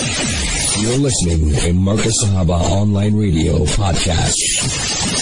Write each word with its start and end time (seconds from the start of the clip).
You're 0.00 0.96
listening 0.96 1.52
to 1.56 1.74
Marcus 1.74 2.24
Sahaba 2.24 2.58
Online 2.58 3.14
Radio 3.14 3.58
Podcast. 3.66 4.32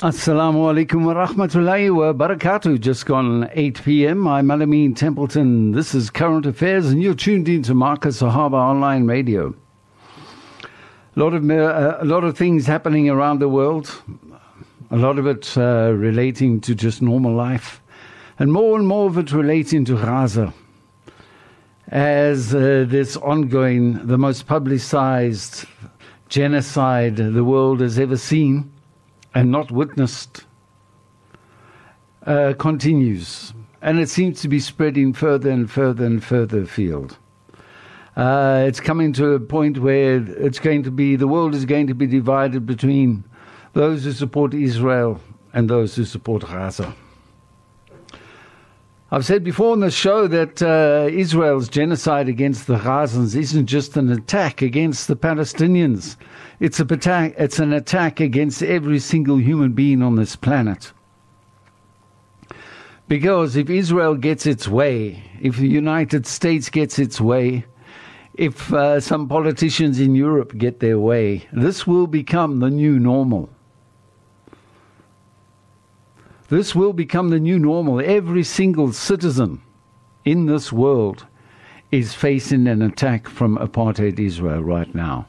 Assalamu 0.02 0.70
alaikum 0.72 1.04
wa 1.04 1.26
rahmatullahi 1.26 1.92
wa 1.92 2.12
barakatuh. 2.12 2.79
Just 2.79 3.04
gone 3.04 3.51
8 3.54 3.83
p.m. 3.83 4.29
I'm 4.29 4.46
Alameen 4.46 4.95
Templeton. 4.95 5.72
This 5.72 5.96
is 5.96 6.11
Current 6.11 6.46
Affairs, 6.46 6.87
and 6.87 7.03
you're 7.03 7.14
tuned 7.17 7.49
in 7.49 7.64
to 7.64 7.75
Marcus 7.75 8.22
Sahaba 8.22 8.53
Online 8.53 9.09
Radio. 9.09 9.53
A 11.17 11.21
lot 11.21 11.35
of, 11.35 11.51
uh, 11.51 11.97
a 11.99 12.04
lot 12.04 12.22
of 12.22 12.38
things 12.38 12.65
happening 12.67 13.10
around 13.10 13.40
the 13.40 13.49
world, 13.49 14.01
a 14.92 14.97
lot 14.97 15.19
of 15.19 15.26
it 15.26 15.58
uh, 15.58 15.92
relating 15.92 16.60
to 16.60 16.77
just 16.77 17.02
normal 17.02 17.34
life, 17.34 17.83
and 18.38 18.52
more 18.52 18.79
and 18.79 18.87
more 18.87 19.09
of 19.09 19.19
it 19.19 19.33
relating 19.33 19.84
to 19.87 19.97
Gaza 19.97 20.55
as 21.88 22.55
uh, 22.55 22.84
this 22.86 23.16
ongoing, 23.16 24.06
the 24.06 24.18
most 24.18 24.46
publicized 24.46 25.64
genocide 26.28 27.16
the 27.16 27.45
world 27.45 27.80
has 27.80 27.98
ever 27.98 28.16
seen 28.16 28.70
and 29.34 29.51
not 29.51 29.70
witnessed 29.70 30.45
uh, 32.27 32.52
continues. 32.59 33.55
And 33.80 33.98
it 33.98 34.09
seems 34.09 34.43
to 34.43 34.48
be 34.48 34.60
spreading 34.60 35.12
further 35.12 35.51
and 35.51 35.70
further 35.70 36.05
and 36.05 36.23
further 36.23 36.62
afield. 36.62 37.16
Uh, 38.16 38.65
it's 38.66 38.80
coming 38.80 39.12
to 39.12 39.30
a 39.30 39.41
point 39.41 39.79
where 39.79 40.16
it's 40.16 40.59
going 40.59 40.82
to 40.82 40.91
be, 40.91 41.16
the 41.16 41.29
world 41.29 41.55
is 41.55 41.65
going 41.65 41.87
to 41.87 41.95
be 41.95 42.07
divided 42.07 42.66
between 42.66 43.24
those 43.74 44.05
who 44.05 44.12
support 44.12 44.52
Israel 44.52 45.20
and 45.55 45.70
those 45.70 45.95
who 45.95 46.05
support 46.05 46.43
Gaza. 46.43 46.95
I've 49.11 49.25
said 49.25 49.43
before 49.43 49.73
on 49.73 49.80
the 49.80 49.91
show 49.91 50.27
that 50.27 50.61
uh, 50.61 51.09
Israel's 51.11 51.71
genocide 51.71 52.29
against 52.29 52.66
the 52.66 52.77
Gazans 52.77 53.35
isn't 53.35 53.65
just 53.65 53.97
an 53.97 54.12
attack 54.12 54.61
against 54.61 55.09
the 55.09 55.16
Palestinians. 55.16 56.16
It's, 56.61 56.79
a 56.79 56.85
attack, 56.85 57.33
it's 57.39 57.59
an 57.59 57.73
attack 57.73 58.21
against 58.21 58.63
every 58.63 58.99
single 58.99 59.38
human 59.38 59.73
being 59.73 60.02
on 60.02 60.16
this 60.16 60.37
planet. 60.37 60.93
Because 63.09 63.57
if 63.57 63.71
Israel 63.71 64.14
gets 64.14 64.44
its 64.44 64.69
way, 64.69 65.22
if 65.41 65.56
the 65.56 65.69
United 65.69 66.27
States 66.27 66.69
gets 66.69 66.98
its 66.98 67.19
way, 67.19 67.64
if 68.34 68.70
uh, 68.75 69.00
some 69.00 69.27
politicians 69.27 70.00
in 70.00 70.14
Europe 70.14 70.58
get 70.58 70.80
their 70.80 70.98
way, 70.98 71.48
this 71.50 71.86
will 71.86 72.06
become 72.06 72.58
the 72.58 72.69
new 72.69 72.98
normal. 72.98 73.48
This 76.48 76.74
will 76.74 76.94
become 76.94 77.28
the 77.28 77.38
new 77.38 77.58
normal. 77.58 78.00
Every 78.00 78.42
single 78.42 78.92
citizen 78.92 79.60
in 80.24 80.46
this 80.46 80.72
world 80.72 81.27
is 81.91 82.14
facing 82.14 82.66
an 82.66 82.80
attack 82.80 83.28
from 83.28 83.58
apartheid 83.58 84.18
Israel 84.18 84.62
right 84.62 84.94
now, 84.94 85.26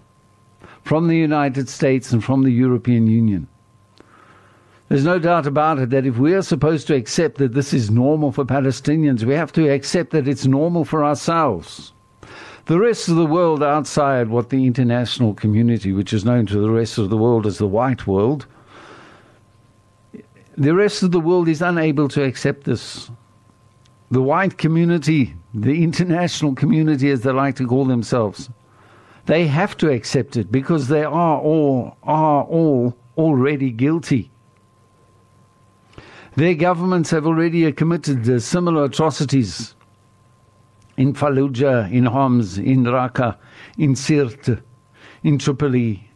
from 0.84 1.08
the 1.08 1.18
United 1.18 1.68
States 1.68 2.14
and 2.14 2.24
from 2.24 2.44
the 2.44 2.52
European 2.52 3.08
Union. 3.08 3.48
There's 4.88 5.04
no 5.04 5.20
doubt 5.20 5.46
about 5.46 5.78
it 5.80 5.90
that 5.92 6.06
if 6.06 6.18
we 6.18 6.34
are 6.34 6.42
supposed 6.42 6.88
to 6.88 6.96
accept 6.96 7.38
that 7.38 7.54
this 7.54 7.74
is 7.74 7.92
normal 7.92 8.32
for 8.32 8.46
Palestinians, 8.46 9.24
we 9.24 9.36
have 9.36 9.52
to 9.54 9.70
accept 9.70 10.12
that 10.12 10.28
it's 10.28 10.48
normal 10.48 10.84
for 10.84 11.04
ourselves. 11.04 11.94
The 12.66 12.80
rest 12.80 13.10
of 13.10 13.16
the 13.16 13.26
world 13.26 13.62
outside 13.62 14.30
what 14.30 14.50
the 14.50 14.66
international 14.66 15.34
community, 15.34 15.92
which 15.92 16.14
is 16.14 16.26
known 16.26 16.46
to 16.48 16.60
the 16.60 16.72
rest 16.72 16.98
of 16.98 17.10
the 17.10 17.18
world 17.18 17.46
as 17.46 17.58
the 17.58 17.68
white 17.68 18.08
world, 18.08 18.48
the 20.60 20.76
rest 20.76 21.04
of 21.04 21.12
the 21.12 21.22
world 21.22 21.48
is 21.48 21.62
unable 21.62 22.10
to 22.10 22.22
accept 22.22 22.66
this. 22.66 23.10
The 24.12 24.22
white 24.22 24.58
community, 24.58 25.36
the 25.54 25.84
international 25.84 26.54
community, 26.54 27.10
as 27.12 27.22
they 27.22 27.32
like 27.32 27.56
to 27.56 27.68
call 27.68 27.86
themselves, 27.86 28.50
they 29.26 29.48
have 29.48 29.78
to 29.78 29.90
accept 29.90 30.36
it 30.36 30.52
because 30.52 30.90
they 30.90 31.04
are 31.04 31.40
all 31.40 31.98
are 32.04 32.44
all 32.44 32.98
already 33.18 33.72
guilty. 33.72 34.32
Their 36.36 36.56
governments 36.56 37.10
have 37.12 37.26
already 37.26 37.72
committed 37.72 38.42
similar 38.42 38.86
atrocities 38.86 39.76
in 40.98 41.14
Fallujah, 41.14 41.90
in 41.92 42.06
Homs, 42.06 42.58
in 42.58 42.84
Raqqa, 42.84 43.38
in 43.78 43.94
Sirte, 43.94 44.62
in 45.24 45.38
Tripoli, 45.38 46.10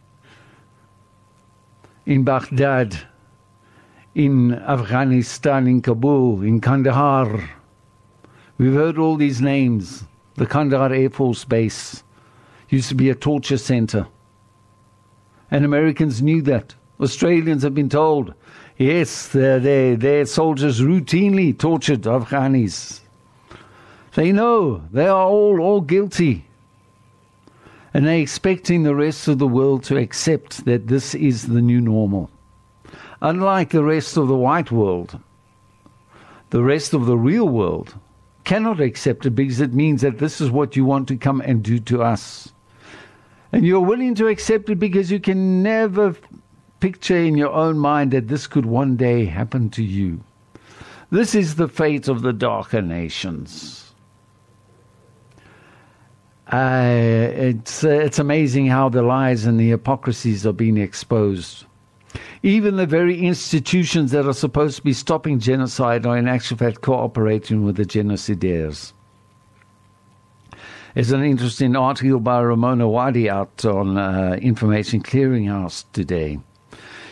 in 2.04 2.24
Baghdad 2.24 3.06
in 4.14 4.54
Afghanistan, 4.54 5.66
in 5.66 5.82
Kabul, 5.82 6.42
in 6.42 6.60
Kandahar. 6.60 7.50
We've 8.58 8.74
heard 8.74 8.98
all 8.98 9.16
these 9.16 9.40
names. 9.40 10.04
The 10.36 10.46
Kandahar 10.46 10.92
Air 10.92 11.10
Force 11.10 11.44
Base 11.44 12.02
used 12.68 12.88
to 12.88 12.94
be 12.94 13.10
a 13.10 13.14
torture 13.14 13.58
center. 13.58 14.06
And 15.50 15.64
Americans 15.64 16.22
knew 16.22 16.42
that. 16.42 16.74
Australians 17.00 17.64
have 17.64 17.74
been 17.74 17.88
told, 17.88 18.34
yes, 18.78 19.28
their, 19.28 19.96
their 19.96 20.26
soldiers 20.26 20.80
routinely 20.80 21.56
tortured 21.56 22.02
Afghanis. 22.02 23.00
They 24.14 24.30
know 24.30 24.84
they 24.92 25.08
are 25.08 25.26
all, 25.26 25.60
all 25.60 25.80
guilty. 25.80 26.46
And 27.92 28.06
they're 28.06 28.18
expecting 28.18 28.84
the 28.84 28.94
rest 28.94 29.26
of 29.26 29.38
the 29.38 29.48
world 29.48 29.82
to 29.84 29.96
accept 29.96 30.64
that 30.64 30.86
this 30.86 31.14
is 31.16 31.48
the 31.48 31.60
new 31.60 31.80
normal. 31.80 32.30
Unlike 33.20 33.70
the 33.70 33.84
rest 33.84 34.16
of 34.16 34.28
the 34.28 34.36
white 34.36 34.70
world, 34.70 35.18
the 36.50 36.62
rest 36.62 36.94
of 36.94 37.06
the 37.06 37.16
real 37.16 37.48
world 37.48 37.94
cannot 38.44 38.80
accept 38.80 39.26
it 39.26 39.30
because 39.30 39.60
it 39.60 39.72
means 39.72 40.02
that 40.02 40.18
this 40.18 40.40
is 40.40 40.50
what 40.50 40.76
you 40.76 40.84
want 40.84 41.08
to 41.08 41.16
come 41.16 41.40
and 41.40 41.62
do 41.62 41.78
to 41.80 42.02
us. 42.02 42.52
And 43.52 43.64
you're 43.64 43.80
willing 43.80 44.14
to 44.16 44.26
accept 44.26 44.68
it 44.68 44.78
because 44.78 45.10
you 45.10 45.20
can 45.20 45.62
never 45.62 46.14
picture 46.80 47.16
in 47.16 47.38
your 47.38 47.52
own 47.52 47.78
mind 47.78 48.10
that 48.10 48.28
this 48.28 48.46
could 48.46 48.66
one 48.66 48.96
day 48.96 49.24
happen 49.24 49.70
to 49.70 49.82
you. 49.82 50.22
This 51.10 51.34
is 51.34 51.54
the 51.54 51.68
fate 51.68 52.08
of 52.08 52.22
the 52.22 52.32
darker 52.32 52.82
nations. 52.82 53.92
Uh, 56.52 57.30
it's, 57.32 57.84
uh, 57.84 57.88
it's 57.88 58.18
amazing 58.18 58.66
how 58.66 58.88
the 58.88 59.02
lies 59.02 59.46
and 59.46 59.58
the 59.58 59.70
hypocrisies 59.70 60.44
are 60.46 60.52
being 60.52 60.76
exposed. 60.76 61.64
Even 62.44 62.76
the 62.76 62.84
very 62.84 63.22
institutions 63.22 64.10
that 64.10 64.26
are 64.26 64.34
supposed 64.34 64.76
to 64.76 64.82
be 64.82 64.92
stopping 64.92 65.40
genocide 65.40 66.04
are 66.04 66.18
in 66.18 66.28
actual 66.28 66.58
fact 66.58 66.82
cooperating 66.82 67.64
with 67.64 67.76
the 67.76 67.86
genocidaires. 67.86 68.92
There's 70.92 71.10
an 71.10 71.24
interesting 71.24 71.74
article 71.74 72.20
by 72.20 72.42
Ramona 72.42 72.86
Wadi 72.86 73.30
out 73.30 73.64
on 73.64 73.96
uh, 73.96 74.38
Information 74.42 75.02
Clearinghouse 75.02 75.86
today. 75.94 76.38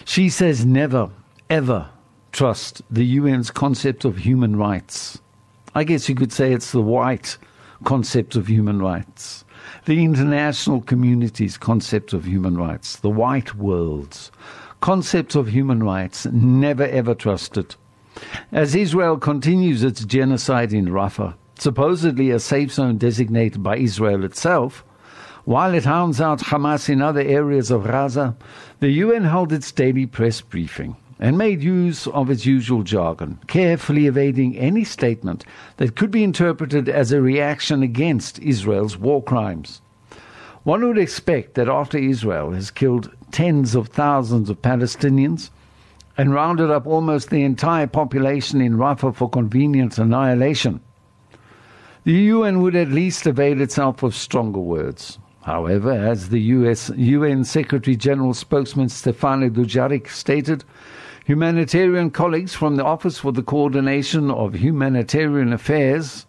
She 0.04 0.28
says 0.28 0.66
never, 0.66 1.08
ever 1.48 1.88
trust 2.32 2.82
the 2.90 3.16
UN's 3.16 3.50
concept 3.50 4.04
of 4.04 4.18
human 4.18 4.56
rights. 4.56 5.18
I 5.74 5.84
guess 5.84 6.10
you 6.10 6.14
could 6.14 6.34
say 6.34 6.52
it's 6.52 6.72
the 6.72 6.82
white 6.82 7.38
concept 7.84 8.36
of 8.36 8.48
human 8.48 8.82
rights, 8.82 9.46
the 9.86 10.04
international 10.04 10.82
community's 10.82 11.56
concept 11.56 12.12
of 12.12 12.26
human 12.26 12.58
rights, 12.58 12.96
the 12.96 13.08
white 13.08 13.54
world's 13.54 14.30
concepts 14.82 15.36
of 15.36 15.46
human 15.46 15.80
rights 15.80 16.26
never 16.26 16.82
ever 16.82 17.14
trusted. 17.14 17.76
As 18.50 18.74
Israel 18.74 19.16
continues 19.16 19.84
its 19.84 20.04
genocide 20.04 20.72
in 20.72 20.86
Rafah, 20.86 21.34
supposedly 21.56 22.30
a 22.30 22.40
safe 22.40 22.72
zone 22.72 22.98
designated 22.98 23.62
by 23.62 23.76
Israel 23.76 24.24
itself, 24.24 24.84
while 25.44 25.72
it 25.72 25.84
hounds 25.84 26.20
out 26.20 26.40
Hamas 26.40 26.88
in 26.88 27.00
other 27.00 27.20
areas 27.20 27.70
of 27.70 27.84
Gaza, 27.84 28.36
the 28.80 28.90
UN 28.90 29.22
held 29.22 29.52
its 29.52 29.70
daily 29.70 30.04
press 30.04 30.40
briefing 30.40 30.96
and 31.20 31.38
made 31.38 31.62
use 31.62 32.08
of 32.08 32.28
its 32.28 32.44
usual 32.44 32.82
jargon, 32.82 33.38
carefully 33.46 34.06
evading 34.06 34.58
any 34.58 34.82
statement 34.82 35.44
that 35.76 35.94
could 35.94 36.10
be 36.10 36.24
interpreted 36.24 36.88
as 36.88 37.12
a 37.12 37.22
reaction 37.22 37.84
against 37.84 38.40
Israel's 38.40 38.98
war 38.98 39.22
crimes. 39.22 39.80
One 40.64 40.84
would 40.84 40.98
expect 40.98 41.54
that 41.54 41.68
after 41.68 41.98
Israel 41.98 42.50
has 42.50 42.72
killed 42.72 43.12
tens 43.32 43.74
of 43.74 43.88
thousands 43.88 44.48
of 44.48 44.62
Palestinians 44.62 45.50
and 46.16 46.34
rounded 46.34 46.70
up 46.70 46.86
almost 46.86 47.30
the 47.30 47.42
entire 47.42 47.86
population 47.86 48.60
in 48.60 48.74
Rafah 48.76 49.14
for 49.14 49.28
convenient 49.28 49.98
annihilation. 49.98 50.80
The 52.04 52.12
UN 52.12 52.60
would 52.60 52.76
at 52.76 52.88
least 52.88 53.26
avail 53.26 53.60
itself 53.60 54.02
of 54.02 54.14
stronger 54.14 54.60
words. 54.60 55.18
However, 55.42 55.90
as 55.90 56.28
the 56.28 56.40
US, 56.40 56.90
UN 56.96 57.44
Secretary 57.44 57.96
General 57.96 58.34
spokesman 58.34 58.88
Stefano 58.88 59.48
Dujarric 59.48 60.08
stated, 60.08 60.64
humanitarian 61.24 62.10
colleagues 62.10 62.54
from 62.54 62.76
the 62.76 62.84
Office 62.84 63.18
for 63.18 63.32
the 63.32 63.42
Coordination 63.42 64.30
of 64.30 64.54
Humanitarian 64.54 65.52
Affairs 65.52 66.26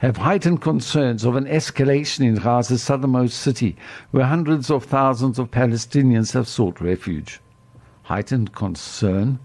have 0.00 0.16
heightened 0.16 0.62
concerns 0.62 1.24
of 1.24 1.36
an 1.36 1.44
escalation 1.44 2.20
in 2.20 2.36
Gaza's 2.36 2.82
southernmost 2.82 3.38
city, 3.38 3.76
where 4.10 4.24
hundreds 4.24 4.70
of 4.70 4.84
thousands 4.84 5.38
of 5.38 5.50
Palestinians 5.50 6.32
have 6.32 6.48
sought 6.48 6.80
refuge. 6.80 7.38
Heightened 8.04 8.54
concern? 8.54 9.38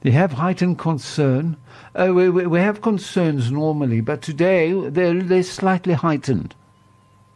They 0.00 0.10
have 0.12 0.32
heightened 0.32 0.78
concern. 0.78 1.58
Uh, 1.94 2.12
we, 2.14 2.30
we, 2.30 2.58
have 2.60 2.80
concerns 2.80 3.52
normally, 3.52 4.00
but 4.00 4.22
today 4.22 4.72
they're, 4.72 5.22
they're 5.22 5.42
slightly 5.42 5.92
heightened. 5.92 6.54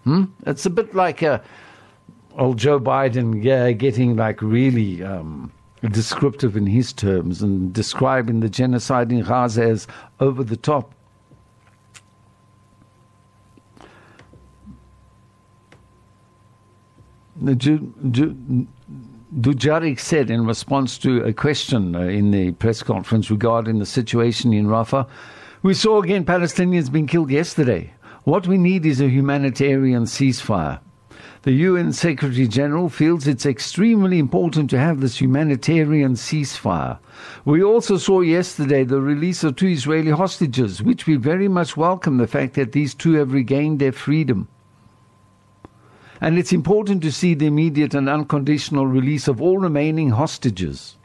Hmm? 0.05 0.25
It's 0.47 0.65
a 0.65 0.71
bit 0.71 0.95
like 0.95 1.21
a, 1.21 1.43
old 2.39 2.57
Joe 2.57 2.81
Biden 2.81 3.45
yeah, 3.45 3.73
getting 3.73 4.17
like 4.17 4.41
really 4.41 5.03
um, 5.03 5.53
descriptive 5.91 6.57
in 6.57 6.67
his 6.67 6.95
terms 6.95 7.43
and 7.43 7.75
describing 7.75 8.41
the 8.41 8.49
genocide 8.49 9.13
in 9.13 9.21
Gaza 9.23 9.65
as 9.65 9.87
over 10.19 10.43
the 10.43 10.57
top. 10.57 10.94
Dujarric 19.41 20.01
said 20.01 20.31
in 20.31 20.47
response 20.47 20.97
to 20.99 21.25
a 21.25 21.33
question 21.33 21.95
uh, 21.95 22.01
in 22.01 22.31
the 22.31 22.53
press 22.53 22.83
conference 22.83 23.31
regarding 23.31 23.79
the 23.79 23.87
situation 23.87 24.53
in 24.53 24.67
Rafah, 24.67 25.07
we 25.63 25.75
saw 25.75 26.03
again 26.03 26.25
Palestinians 26.25 26.91
being 26.91 27.07
killed 27.07 27.31
yesterday. 27.31 27.93
What 28.25 28.47
we 28.47 28.57
need 28.59 28.87
is 28.87 29.01
a 29.01 29.09
humanitarian 29.09 30.05
ceasefire. 30.05 30.81
The 31.43 31.53
UN 31.53 31.93
Secretary 31.93 32.49
General 32.49 32.89
feels 32.89 33.27
it's 33.27 33.45
extremely 33.45 34.19
important 34.19 34.71
to 34.71 34.79
have 34.79 35.01
this 35.01 35.21
humanitarian 35.21 36.15
ceasefire. 36.15 36.99
We 37.45 37.63
also 37.63 37.99
saw 37.99 38.23
yesterday 38.23 38.85
the 38.85 39.03
release 39.03 39.45
of 39.45 39.57
two 39.57 39.67
Israeli 39.67 40.11
hostages, 40.11 40.83
which 40.83 41.07
we 41.07 41.17
very 41.17 41.49
much 41.49 41.77
welcome 41.77 42.17
the 42.17 42.27
fact 42.27 42.55
that 42.55 42.73
these 42.73 42.95
two 42.95 43.13
have 43.15 43.35
regained 43.35 43.79
their 43.79 43.93
freedom. 43.93 44.49
And 46.21 46.39
it's 46.39 46.53
important 46.53 47.03
to 47.03 47.13
see 47.13 47.35
the 47.35 47.47
immediate 47.47 47.95
and 47.95 48.09
unconditional 48.09 48.87
release 48.87 49.29
of 49.29 49.43
all 49.43 49.59
remaining 49.59 50.11
hostages. 50.11 50.97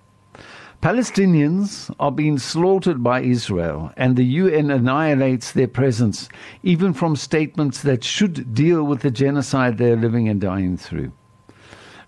Palestinians 0.81 1.93
are 1.99 2.11
being 2.11 2.37
slaughtered 2.37 3.03
by 3.03 3.21
Israel, 3.21 3.91
and 3.97 4.15
the 4.15 4.23
UN 4.23 4.71
annihilates 4.71 5.51
their 5.51 5.67
presence, 5.67 6.29
even 6.63 6.93
from 6.93 7.17
statements 7.17 7.81
that 7.81 8.01
should 8.03 8.53
deal 8.53 8.85
with 8.85 9.01
the 9.01 9.11
genocide 9.11 9.77
they're 9.77 9.97
living 9.97 10.29
and 10.29 10.39
dying 10.39 10.77
through. 10.77 11.11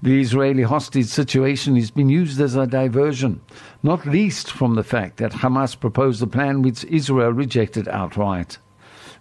The 0.01 0.21
Israeli 0.21 0.63
hostage 0.63 1.07
situation 1.07 1.75
has 1.75 1.91
been 1.91 2.07
used 2.07 2.39
as 2.39 2.55
a 2.55 2.65
diversion, 2.65 3.41
not 3.83 4.05
least 4.05 4.49
from 4.49 4.75
the 4.75 4.83
fact 4.83 5.17
that 5.17 5.33
Hamas 5.33 5.77
proposed 5.77 6.23
a 6.23 6.27
plan 6.27 6.61
which 6.61 6.85
Israel 6.85 7.33
rejected 7.33 7.89
outright. 7.89 8.57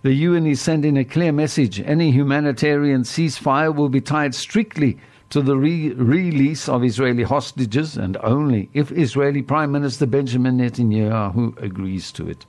The 0.02 0.14
UN 0.14 0.47
is 0.47 0.62
sending 0.62 0.97
a 0.97 1.05
clear 1.05 1.31
message 1.31 1.79
any 1.79 2.11
humanitarian 2.11 3.02
ceasefire 3.02 3.75
will 3.75 3.91
be 3.91 4.00
tied 4.00 4.35
strictly 4.35 4.97
to 5.29 5.43
the 5.43 5.58
re- 5.58 5.93
release 5.93 6.70
of 6.70 6.82
Israeli 6.82 7.23
hostages 7.23 7.99
and 7.99 8.17
only 8.23 8.70
if 8.73 8.91
Israeli 8.93 9.43
Prime 9.43 9.70
Minister 9.70 10.06
Benjamin 10.06 10.56
Netanyahu 10.56 11.62
agrees 11.62 12.12
to 12.12 12.31
it. 12.31 12.47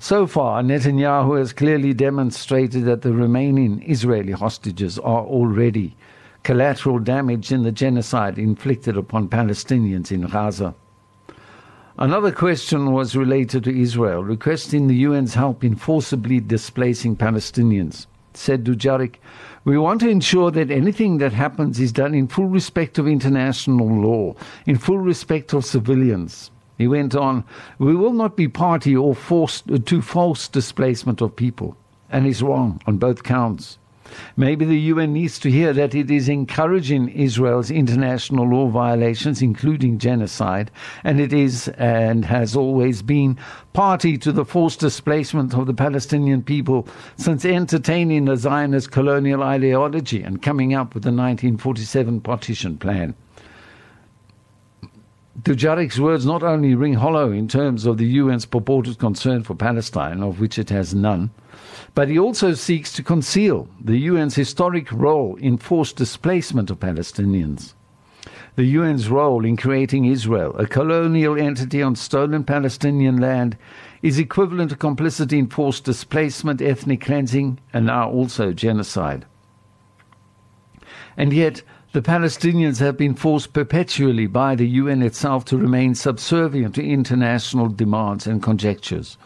So 0.00 0.26
far, 0.26 0.62
Netanyahu 0.62 1.38
has 1.38 1.52
clearly 1.52 1.94
demonstrated 1.94 2.86
that 2.86 3.02
the 3.02 3.12
remaining 3.12 3.88
Israeli 3.88 4.32
hostages 4.32 4.98
are 4.98 5.22
already 5.22 5.96
collateral 6.42 6.98
damage 6.98 7.52
in 7.52 7.62
the 7.62 7.70
genocide 7.70 8.36
inflicted 8.36 8.96
upon 8.96 9.28
Palestinians 9.28 10.10
in 10.10 10.22
Gaza. 10.22 10.74
Another 12.00 12.30
question 12.30 12.92
was 12.92 13.16
related 13.16 13.64
to 13.64 13.76
Israel, 13.76 14.22
requesting 14.22 14.86
the 14.86 15.04
UN's 15.04 15.34
help 15.34 15.64
in 15.64 15.74
forcibly 15.74 16.38
displacing 16.38 17.16
Palestinians. 17.16 18.06
Said 18.34 18.62
Dujarric, 18.62 19.16
we 19.64 19.76
want 19.76 20.00
to 20.02 20.08
ensure 20.08 20.52
that 20.52 20.70
anything 20.70 21.18
that 21.18 21.32
happens 21.32 21.80
is 21.80 21.90
done 21.90 22.14
in 22.14 22.28
full 22.28 22.46
respect 22.46 22.98
of 22.98 23.08
international 23.08 23.88
law, 23.88 24.36
in 24.64 24.78
full 24.78 24.98
respect 24.98 25.52
of 25.52 25.64
civilians. 25.64 26.52
He 26.76 26.86
went 26.86 27.16
on, 27.16 27.42
We 27.80 27.96
will 27.96 28.12
not 28.12 28.36
be 28.36 28.46
party 28.46 28.96
or 28.96 29.16
forced 29.16 29.66
to 29.84 30.00
false 30.00 30.46
displacement 30.46 31.20
of 31.20 31.34
people. 31.34 31.76
And 32.10 32.26
he's 32.26 32.44
wrong 32.44 32.80
on 32.86 32.98
both 32.98 33.24
counts. 33.24 33.76
Maybe 34.36 34.64
the 34.64 34.78
UN 34.92 35.12
needs 35.12 35.38
to 35.40 35.50
hear 35.50 35.72
that 35.72 35.94
it 35.94 36.10
is 36.10 36.28
encouraging 36.28 37.08
Israel's 37.08 37.70
international 37.70 38.48
law 38.48 38.68
violations, 38.68 39.42
including 39.42 39.98
genocide, 39.98 40.70
and 41.04 41.20
it 41.20 41.32
is 41.32 41.68
and 41.78 42.24
has 42.24 42.56
always 42.56 43.02
been 43.02 43.38
party 43.72 44.18
to 44.18 44.32
the 44.32 44.44
forced 44.44 44.80
displacement 44.80 45.54
of 45.54 45.66
the 45.66 45.74
Palestinian 45.74 46.42
people 46.42 46.86
since 47.16 47.44
entertaining 47.44 48.24
the 48.24 48.36
Zionist 48.36 48.90
colonial 48.90 49.42
ideology 49.42 50.22
and 50.22 50.42
coming 50.42 50.74
up 50.74 50.94
with 50.94 51.02
the 51.02 51.10
1947 51.10 52.20
partition 52.20 52.78
plan. 52.78 53.14
Dujarric's 55.42 56.00
words 56.00 56.26
not 56.26 56.42
only 56.42 56.74
ring 56.74 56.94
hollow 56.94 57.30
in 57.30 57.46
terms 57.46 57.86
of 57.86 57.96
the 57.96 58.18
UN's 58.18 58.44
purported 58.44 58.98
concern 58.98 59.44
for 59.44 59.54
Palestine, 59.54 60.20
of 60.20 60.40
which 60.40 60.58
it 60.58 60.68
has 60.70 60.96
none, 60.96 61.30
but 61.94 62.08
he 62.08 62.18
also 62.18 62.54
seeks 62.54 62.92
to 62.92 63.02
conceal 63.02 63.68
the 63.80 64.08
UN's 64.08 64.34
historic 64.34 64.90
role 64.92 65.36
in 65.36 65.58
forced 65.58 65.96
displacement 65.96 66.70
of 66.70 66.80
Palestinians. 66.80 67.74
The 68.56 68.76
UN's 68.76 69.08
role 69.08 69.44
in 69.44 69.56
creating 69.56 70.04
Israel, 70.06 70.56
a 70.56 70.66
colonial 70.66 71.38
entity 71.38 71.80
on 71.82 71.94
stolen 71.94 72.42
Palestinian 72.42 73.18
land, 73.18 73.56
is 74.02 74.18
equivalent 74.18 74.70
to 74.70 74.76
complicity 74.76 75.38
in 75.38 75.46
forced 75.46 75.84
displacement, 75.84 76.60
ethnic 76.60 77.00
cleansing, 77.00 77.60
and 77.72 77.86
now 77.86 78.10
also 78.10 78.52
genocide. 78.52 79.26
And 81.16 81.32
yet, 81.32 81.62
the 81.92 82.02
Palestinians 82.02 82.80
have 82.80 82.96
been 82.96 83.14
forced 83.14 83.52
perpetually 83.52 84.26
by 84.26 84.54
the 84.54 84.68
UN 84.68 85.02
itself 85.02 85.44
to 85.46 85.56
remain 85.56 85.94
subservient 85.94 86.74
to 86.74 86.84
international 86.84 87.68
demands 87.68 88.26
and 88.26 88.42
conjectures. 88.42 89.16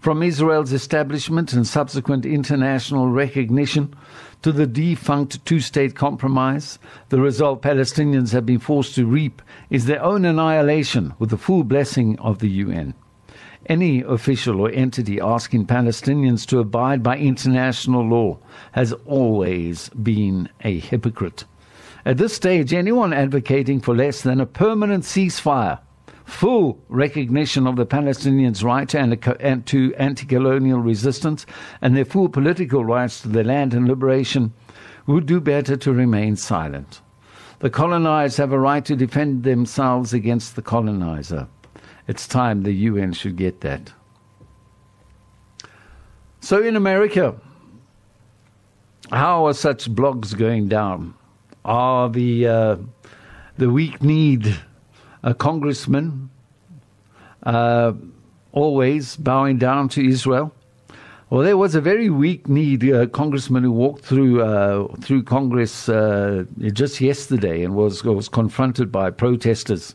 From 0.00 0.22
Israel's 0.22 0.72
establishment 0.72 1.52
and 1.52 1.66
subsequent 1.66 2.24
international 2.24 3.08
recognition 3.08 3.94
to 4.42 4.52
the 4.52 4.66
defunct 4.66 5.44
two 5.44 5.58
state 5.58 5.96
compromise, 5.96 6.78
the 7.08 7.20
result 7.20 7.62
Palestinians 7.62 8.30
have 8.30 8.46
been 8.46 8.60
forced 8.60 8.94
to 8.94 9.06
reap 9.06 9.42
is 9.70 9.86
their 9.86 10.00
own 10.00 10.24
annihilation 10.24 11.14
with 11.18 11.30
the 11.30 11.36
full 11.36 11.64
blessing 11.64 12.16
of 12.20 12.38
the 12.38 12.48
UN. 12.48 12.94
Any 13.66 14.02
official 14.02 14.60
or 14.60 14.70
entity 14.70 15.20
asking 15.20 15.66
Palestinians 15.66 16.46
to 16.46 16.60
abide 16.60 17.02
by 17.02 17.18
international 17.18 18.08
law 18.08 18.38
has 18.72 18.92
always 19.04 19.88
been 19.90 20.48
a 20.62 20.78
hypocrite. 20.78 21.44
At 22.06 22.18
this 22.18 22.34
stage, 22.34 22.72
anyone 22.72 23.12
advocating 23.12 23.80
for 23.80 23.96
less 23.96 24.22
than 24.22 24.40
a 24.40 24.46
permanent 24.46 25.02
ceasefire 25.02 25.80
full 26.28 26.78
recognition 26.88 27.66
of 27.66 27.76
the 27.76 27.86
Palestinians' 27.86 28.62
right 28.62 28.88
to, 28.88 29.94
anti 29.94 30.26
colonial 30.26 30.78
resistance 30.78 31.46
and 31.80 31.96
their 31.96 32.04
full 32.04 32.28
political 32.28 32.84
rights 32.84 33.22
to 33.22 33.28
their 33.28 33.44
land 33.44 33.72
and 33.72 33.88
liberation 33.88 34.52
would 35.06 35.24
do 35.24 35.40
better 35.40 35.76
to 35.76 35.92
remain 35.92 36.36
silent. 36.36 37.00
The 37.60 37.70
colonized 37.70 38.36
have 38.36 38.52
a 38.52 38.58
right 38.58 38.84
to 38.84 38.94
defend 38.94 39.42
themselves 39.42 40.12
against 40.12 40.54
the 40.54 40.62
colonizer. 40.62 41.48
It's 42.06 42.28
time 42.28 42.62
the 42.62 42.72
UN 42.72 43.14
should 43.14 43.36
get 43.36 43.62
that. 43.62 43.92
So 46.40 46.62
in 46.62 46.76
America, 46.76 47.34
how 49.10 49.46
are 49.46 49.54
such 49.54 49.90
blogs 49.90 50.36
going 50.36 50.68
down? 50.68 51.14
Are 51.64 52.08
the 52.08 52.46
uh, 52.46 52.76
the 53.56 53.70
weak 53.70 54.02
need 54.02 54.56
a 55.22 55.34
congressman, 55.34 56.30
uh, 57.42 57.92
always 58.52 59.16
bowing 59.16 59.58
down 59.58 59.88
to 59.90 60.06
Israel. 60.06 60.52
Well, 61.30 61.42
there 61.42 61.58
was 61.58 61.74
a 61.74 61.80
very 61.82 62.08
weak-kneed 62.08 62.90
uh, 62.90 63.06
congressman 63.08 63.62
who 63.62 63.72
walked 63.72 64.02
through 64.02 64.42
uh, 64.42 64.88
through 65.02 65.24
Congress 65.24 65.88
uh, 65.88 66.44
just 66.72 67.02
yesterday 67.02 67.64
and 67.64 67.74
was 67.74 68.02
was 68.02 68.30
confronted 68.30 68.90
by 68.90 69.10
protesters. 69.10 69.94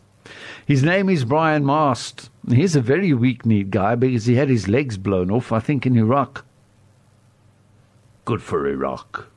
His 0.68 0.84
name 0.84 1.10
is 1.10 1.26
Brian 1.26 1.66
Mast. 1.66 2.30
He's 2.48 2.76
a 2.76 2.82
very 2.82 3.14
weak-kneed 3.14 3.72
guy 3.72 3.96
because 3.96 4.26
he 4.26 4.36
had 4.36 4.48
his 4.48 4.68
legs 4.68 4.98
blown 4.98 5.32
off, 5.32 5.52
I 5.52 5.60
think, 5.60 5.86
in 5.86 5.98
Iraq. 5.98 6.46
Good 8.26 8.42
for 8.42 8.68
Iraq. 8.68 9.28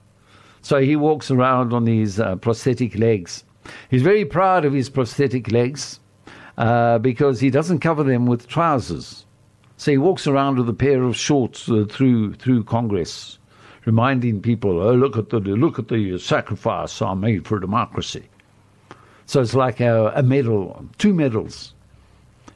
So 0.61 0.81
he 0.81 0.97
walks 0.97 1.31
around 1.31 1.73
on 1.73 1.85
these 1.85 2.21
uh, 2.21 2.37
prosthetic 2.37 2.99
legs. 2.99 3.45
He's 3.91 4.03
very 4.03 4.25
proud 4.25 4.65
of 4.65 4.73
his 4.73 4.89
prosthetic 4.89 5.51
legs 5.53 6.01
uh, 6.59 6.99
because 6.99 7.41
he 7.41 7.51
doesn't 7.51 7.81
cover 7.81 8.03
them 8.03 8.27
with 8.27 8.49
trousers. 8.49 9.27
So 9.77 9.91
he 9.91 9.99
walks 9.99 10.27
around 10.27 10.59
with 10.59 10.69
a 10.69 10.75
pair 10.75 11.03
of 11.03 11.17
shorts 11.17 11.71
uh, 11.71 11.85
through 11.89 12.35
through 12.35 12.65
Congress, 12.65 13.39
reminding 13.85 14.41
people, 14.41 14.81
"Oh, 14.81 14.95
look 14.95 15.17
at 15.19 15.29
the 15.29 15.39
look 15.39 15.79
at 15.79 15.89
the 15.89 16.19
sacrifice 16.19 17.03
I 17.03 17.15
made 17.15 17.47
for 17.47 17.61
democracy." 17.61 18.29
So 19.27 19.43
it's 19.43 19.55
like 19.55 19.81
a, 19.81 20.13
a 20.15 20.23
medal, 20.23 20.87
two 20.99 21.13
medals, 21.13 21.75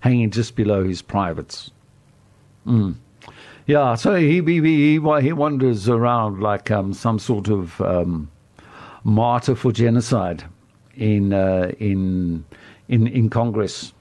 hanging 0.00 0.30
just 0.30 0.56
below 0.56 0.84
his 0.84 1.02
privates. 1.02 1.70
Mm. 2.66 2.94
Yeah, 3.66 3.96
so 3.96 4.14
he 4.14 4.40
he 4.40 4.60
he, 4.60 4.92
he 4.94 5.32
wanders 5.32 5.88
around 5.88 6.40
like 6.40 6.70
um, 6.70 6.94
some 6.94 7.18
sort 7.18 7.48
of 7.48 7.80
um, 7.82 8.30
martyr 9.04 9.54
for 9.54 9.72
genocide 9.72 10.44
in 11.00 11.32
uh, 11.32 11.72
in 11.78 12.44
in 12.88 13.06
in 13.08 13.28
Congress. 13.30 13.92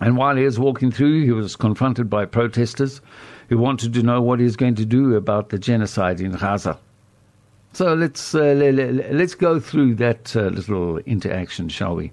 And 0.00 0.16
while 0.16 0.34
he 0.34 0.44
was 0.44 0.58
walking 0.58 0.90
through, 0.90 1.24
he 1.24 1.30
was 1.30 1.56
confronted 1.56 2.08
by 2.08 2.24
protesters 2.24 3.02
who 3.50 3.58
wanted 3.58 3.92
to 3.92 4.02
know 4.02 4.22
what 4.22 4.38
he 4.38 4.44
was 4.44 4.56
going 4.56 4.76
to 4.76 4.86
do 4.86 5.14
about 5.14 5.50
the 5.50 5.58
genocide 5.58 6.20
in 6.20 6.32
Gaza. 6.32 6.78
So 7.74 7.94
let's 7.94 8.34
uh, 8.34 8.54
let's 9.12 9.34
go 9.34 9.60
through 9.60 9.96
that 9.96 10.34
uh, 10.34 10.48
little 10.48 10.98
interaction, 10.98 11.68
shall 11.68 11.94
we? 11.96 12.12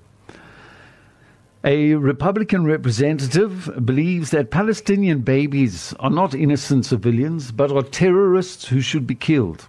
A 1.63 1.96
Republican 1.96 2.66
representative 2.66 3.72
believes 3.84 4.32
that 4.32 4.51
Palestinian 4.51 5.20
babies 5.22 5.94
are 6.00 6.12
not 6.12 6.36
innocent 6.36 6.86
civilians, 6.86 7.51
but 7.51 7.72
are 7.72 7.82
terrorists 7.82 8.68
who 8.68 8.80
should 8.82 9.08
be 9.08 9.16
killed. 9.16 9.68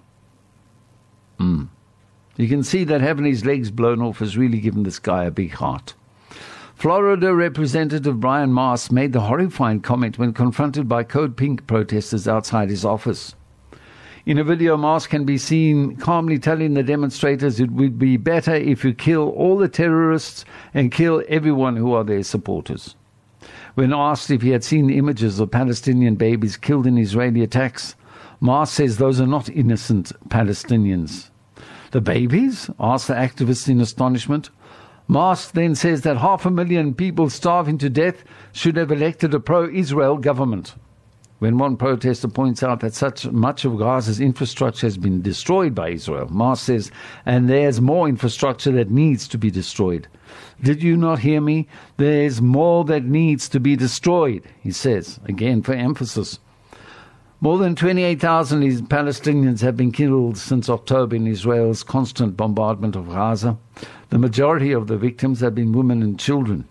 Mm. 1.40 1.68
You 2.38 2.46
can 2.46 2.62
see 2.62 2.84
that 2.84 3.00
having 3.00 3.24
his 3.24 3.44
legs 3.44 3.72
blown 3.72 4.00
off 4.00 4.20
has 4.20 4.38
really 4.38 4.60
given 4.60 4.84
this 4.84 5.00
guy 5.00 5.24
a 5.24 5.30
big 5.30 5.54
heart. 5.54 5.94
Florida 6.76 7.34
Representative 7.34 8.20
Brian 8.20 8.54
Mast 8.54 8.92
made 8.92 9.12
the 9.12 9.22
horrifying 9.22 9.80
comment 9.80 10.20
when 10.20 10.32
confronted 10.32 10.88
by 10.88 11.02
Code 11.02 11.36
Pink 11.36 11.66
protesters 11.66 12.28
outside 12.28 12.70
his 12.70 12.84
office. 12.84 13.34
In 14.24 14.38
a 14.38 14.44
video, 14.44 14.76
Mast 14.76 15.10
can 15.10 15.24
be 15.24 15.36
seen 15.36 15.96
calmly 15.96 16.38
telling 16.38 16.74
the 16.74 16.84
demonstrators 16.84 17.58
it 17.58 17.72
would 17.72 17.98
be 17.98 18.16
better 18.16 18.54
if 18.54 18.84
you 18.84 18.94
kill 18.94 19.30
all 19.30 19.58
the 19.58 19.68
terrorists 19.68 20.44
and 20.72 20.92
kill 20.92 21.24
everyone 21.28 21.74
who 21.74 21.92
are 21.92 22.04
their 22.04 22.22
supporters. 22.22 22.94
When 23.74 23.92
asked 23.92 24.30
if 24.30 24.42
he 24.42 24.50
had 24.50 24.62
seen 24.62 24.90
images 24.90 25.40
of 25.40 25.50
Palestinian 25.50 26.14
babies 26.14 26.56
killed 26.56 26.86
in 26.86 26.98
Israeli 26.98 27.42
attacks, 27.42 27.96
Mast 28.40 28.74
says 28.74 28.98
those 28.98 29.20
are 29.20 29.26
not 29.26 29.48
innocent 29.48 30.12
Palestinians. 30.28 31.30
The 31.90 32.00
babies? 32.00 32.68
asked 32.78 33.08
the 33.08 33.14
activists 33.14 33.68
in 33.68 33.80
astonishment. 33.80 34.50
Mast 35.08 35.54
then 35.54 35.74
says 35.74 36.02
that 36.02 36.18
half 36.18 36.44
a 36.44 36.50
million 36.50 36.92
people 36.92 37.30
starving 37.30 37.78
to 37.78 37.88
death 37.88 38.24
should 38.52 38.76
have 38.76 38.92
elected 38.92 39.32
a 39.32 39.40
pro 39.40 39.68
Israel 39.68 40.18
government. 40.18 40.74
When 41.38 41.56
one 41.56 41.76
protester 41.76 42.28
points 42.28 42.62
out 42.62 42.80
that 42.80 42.94
such 42.94 43.30
much 43.30 43.64
of 43.64 43.78
Gaza's 43.78 44.20
infrastructure 44.20 44.86
has 44.86 44.98
been 44.98 45.22
destroyed 45.22 45.74
by 45.74 45.90
Israel, 45.90 46.28
Mast 46.28 46.64
says, 46.64 46.90
and 47.24 47.48
there's 47.48 47.80
more 47.80 48.08
infrastructure 48.08 48.72
that 48.72 48.90
needs 48.90 49.28
to 49.28 49.38
be 49.38 49.50
destroyed. 49.50 50.08
Did 50.60 50.82
you 50.82 50.96
not 50.96 51.20
hear 51.20 51.40
me? 51.40 51.68
There's 51.96 52.42
more 52.42 52.84
that 52.84 53.04
needs 53.04 53.48
to 53.50 53.60
be 53.60 53.76
destroyed, 53.76 54.42
he 54.60 54.72
says, 54.72 55.20
again 55.24 55.62
for 55.62 55.74
emphasis. 55.74 56.40
More 57.40 57.58
than 57.58 57.76
28,000 57.76 58.88
Palestinians 58.88 59.60
have 59.60 59.76
been 59.76 59.92
killed 59.92 60.36
since 60.36 60.68
October 60.68 61.14
in 61.14 61.28
Israel's 61.28 61.84
constant 61.84 62.36
bombardment 62.36 62.96
of 62.96 63.08
Gaza. 63.08 63.56
The 64.08 64.18
majority 64.18 64.72
of 64.72 64.88
the 64.88 64.96
victims 64.96 65.38
have 65.38 65.54
been 65.54 65.72
women 65.72 66.02
and 66.02 66.18
children. 66.18 66.66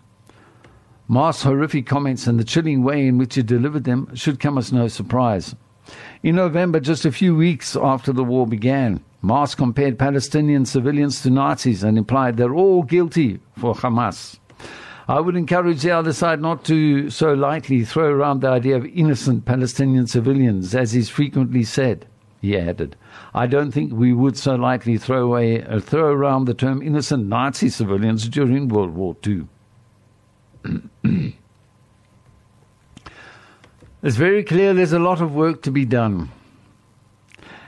Mast's 1.07 1.43
horrific 1.43 1.85
comments 1.85 2.27
and 2.27 2.37
the 2.37 2.43
chilling 2.43 2.83
way 2.83 3.07
in 3.07 3.17
which 3.17 3.35
he 3.35 3.43
delivered 3.43 3.85
them 3.85 4.13
should 4.13 4.41
come 4.41 4.57
as 4.57 4.73
no 4.73 4.89
surprise. 4.89 5.55
In 6.21 6.35
November, 6.35 6.81
just 6.81 7.05
a 7.05 7.13
few 7.13 7.33
weeks 7.33 7.77
after 7.77 8.11
the 8.11 8.25
war 8.25 8.45
began, 8.45 9.01
Mast 9.21 9.55
compared 9.55 9.97
Palestinian 9.97 10.65
civilians 10.65 11.21
to 11.21 11.29
Nazis 11.29 11.81
and 11.81 11.97
implied 11.97 12.35
they're 12.35 12.53
all 12.53 12.83
guilty 12.83 13.39
for 13.57 13.73
Hamas. 13.73 14.37
I 15.09 15.21
would 15.21 15.37
encourage 15.37 15.83
the 15.83 15.91
other 15.91 16.11
side 16.11 16.41
not 16.41 16.65
to 16.65 17.09
so 17.09 17.33
lightly 17.33 17.85
throw 17.85 18.09
around 18.09 18.41
the 18.41 18.49
idea 18.49 18.75
of 18.75 18.85
innocent 18.85 19.45
Palestinian 19.45 20.05
civilians, 20.05 20.75
as 20.75 20.93
is 20.93 21.07
frequently 21.07 21.63
said. 21.63 22.05
He 22.41 22.57
added, 22.57 22.97
I 23.33 23.47
don't 23.47 23.71
think 23.71 23.93
we 23.93 24.11
would 24.11 24.37
so 24.37 24.55
lightly 24.55 24.97
throw, 24.97 25.23
away, 25.23 25.63
uh, 25.63 25.79
throw 25.79 26.11
around 26.11 26.45
the 26.45 26.53
term 26.53 26.81
innocent 26.81 27.25
Nazi 27.27 27.69
civilians 27.69 28.27
during 28.27 28.67
World 28.67 28.95
War 28.95 29.15
II. 29.25 29.47
it's 34.03 34.17
very 34.17 34.43
clear 34.43 34.73
there's 34.73 34.91
a 34.91 34.99
lot 34.99 35.21
of 35.21 35.33
work 35.33 35.61
to 35.63 35.71
be 35.71 35.85
done. 35.85 36.29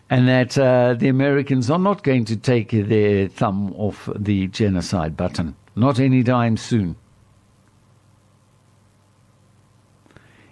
And 0.10 0.27
that 0.27 0.58
uh, 0.58 0.96
the 0.96 1.08
Americans 1.08 1.69
are 1.69 1.79
not 1.79 2.03
going 2.03 2.25
to 2.25 2.36
take 2.36 2.72
their 2.72 3.29
thumb 3.29 3.74
off 3.77 4.10
the 4.15 4.48
genocide 4.48 5.15
button. 5.15 5.55
Not 5.75 6.00
anytime 6.00 6.58
soon. 6.58 6.96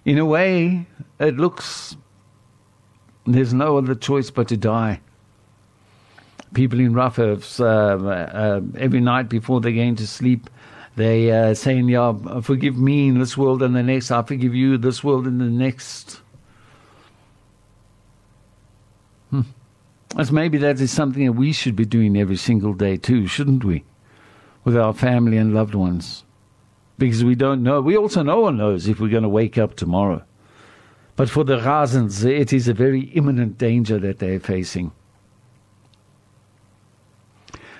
In 0.07 0.17
a 0.17 0.25
way, 0.25 0.87
it 1.19 1.35
looks 1.35 1.97
there's 3.25 3.53
no 3.53 3.77
other 3.77 3.93
choice 3.93 4.31
but 4.31 4.47
to 4.47 4.55
die. 4.55 5.01
People 6.53 6.79
in 6.79 6.93
Rafah, 6.93 7.59
uh, 7.59 8.07
uh, 8.07 8.61
every 8.77 9.01
night 9.01 9.27
before 9.27 9.59
they're 9.59 9.73
going 9.73 9.97
to 9.97 10.07
sleep, 10.07 10.49
they 10.95 11.29
uh, 11.29 11.53
saying, 11.53 11.89
"Yeah, 11.89 12.39
forgive 12.39 12.77
me 12.77 13.09
in 13.09 13.19
this 13.19 13.37
world 13.37 13.61
and 13.61 13.75
the 13.75 13.83
next. 13.83 14.09
I 14.09 14.21
forgive 14.21 14.55
you 14.55 14.77
this 14.77 15.03
world 15.03 15.27
and 15.27 15.41
the 15.41 15.51
next." 15.65 16.21
Hmm. 19.29 19.41
As 20.17 20.31
maybe 20.31 20.57
that 20.59 20.79
is 20.79 20.89
something 20.89 21.25
that 21.25 21.33
we 21.33 21.51
should 21.51 21.75
be 21.75 21.85
doing 21.85 22.15
every 22.15 22.37
single 22.37 22.73
day 22.73 22.95
too, 22.95 23.27
shouldn't 23.27 23.65
we? 23.65 23.83
With 24.63 24.77
our 24.77 24.93
family 24.93 25.35
and 25.35 25.53
loved 25.53 25.75
ones, 25.75 26.23
because 26.97 27.23
we 27.23 27.35
don't 27.35 27.63
know. 27.63 27.81
We 27.81 27.95
also 27.97 28.23
no 28.23 28.39
one 28.39 28.57
knows 28.57 28.87
if 28.87 28.99
we're 28.99 29.09
going 29.09 29.23
to 29.23 29.29
wake 29.29 29.57
up 29.57 29.75
tomorrow. 29.75 30.23
But 31.15 31.29
for 31.29 31.43
the 31.43 31.57
Gazans, 31.57 32.23
it 32.23 32.53
is 32.53 32.67
a 32.67 32.73
very 32.73 33.01
imminent 33.01 33.57
danger 33.57 33.99
that 33.99 34.19
they're 34.19 34.39
facing. 34.39 34.91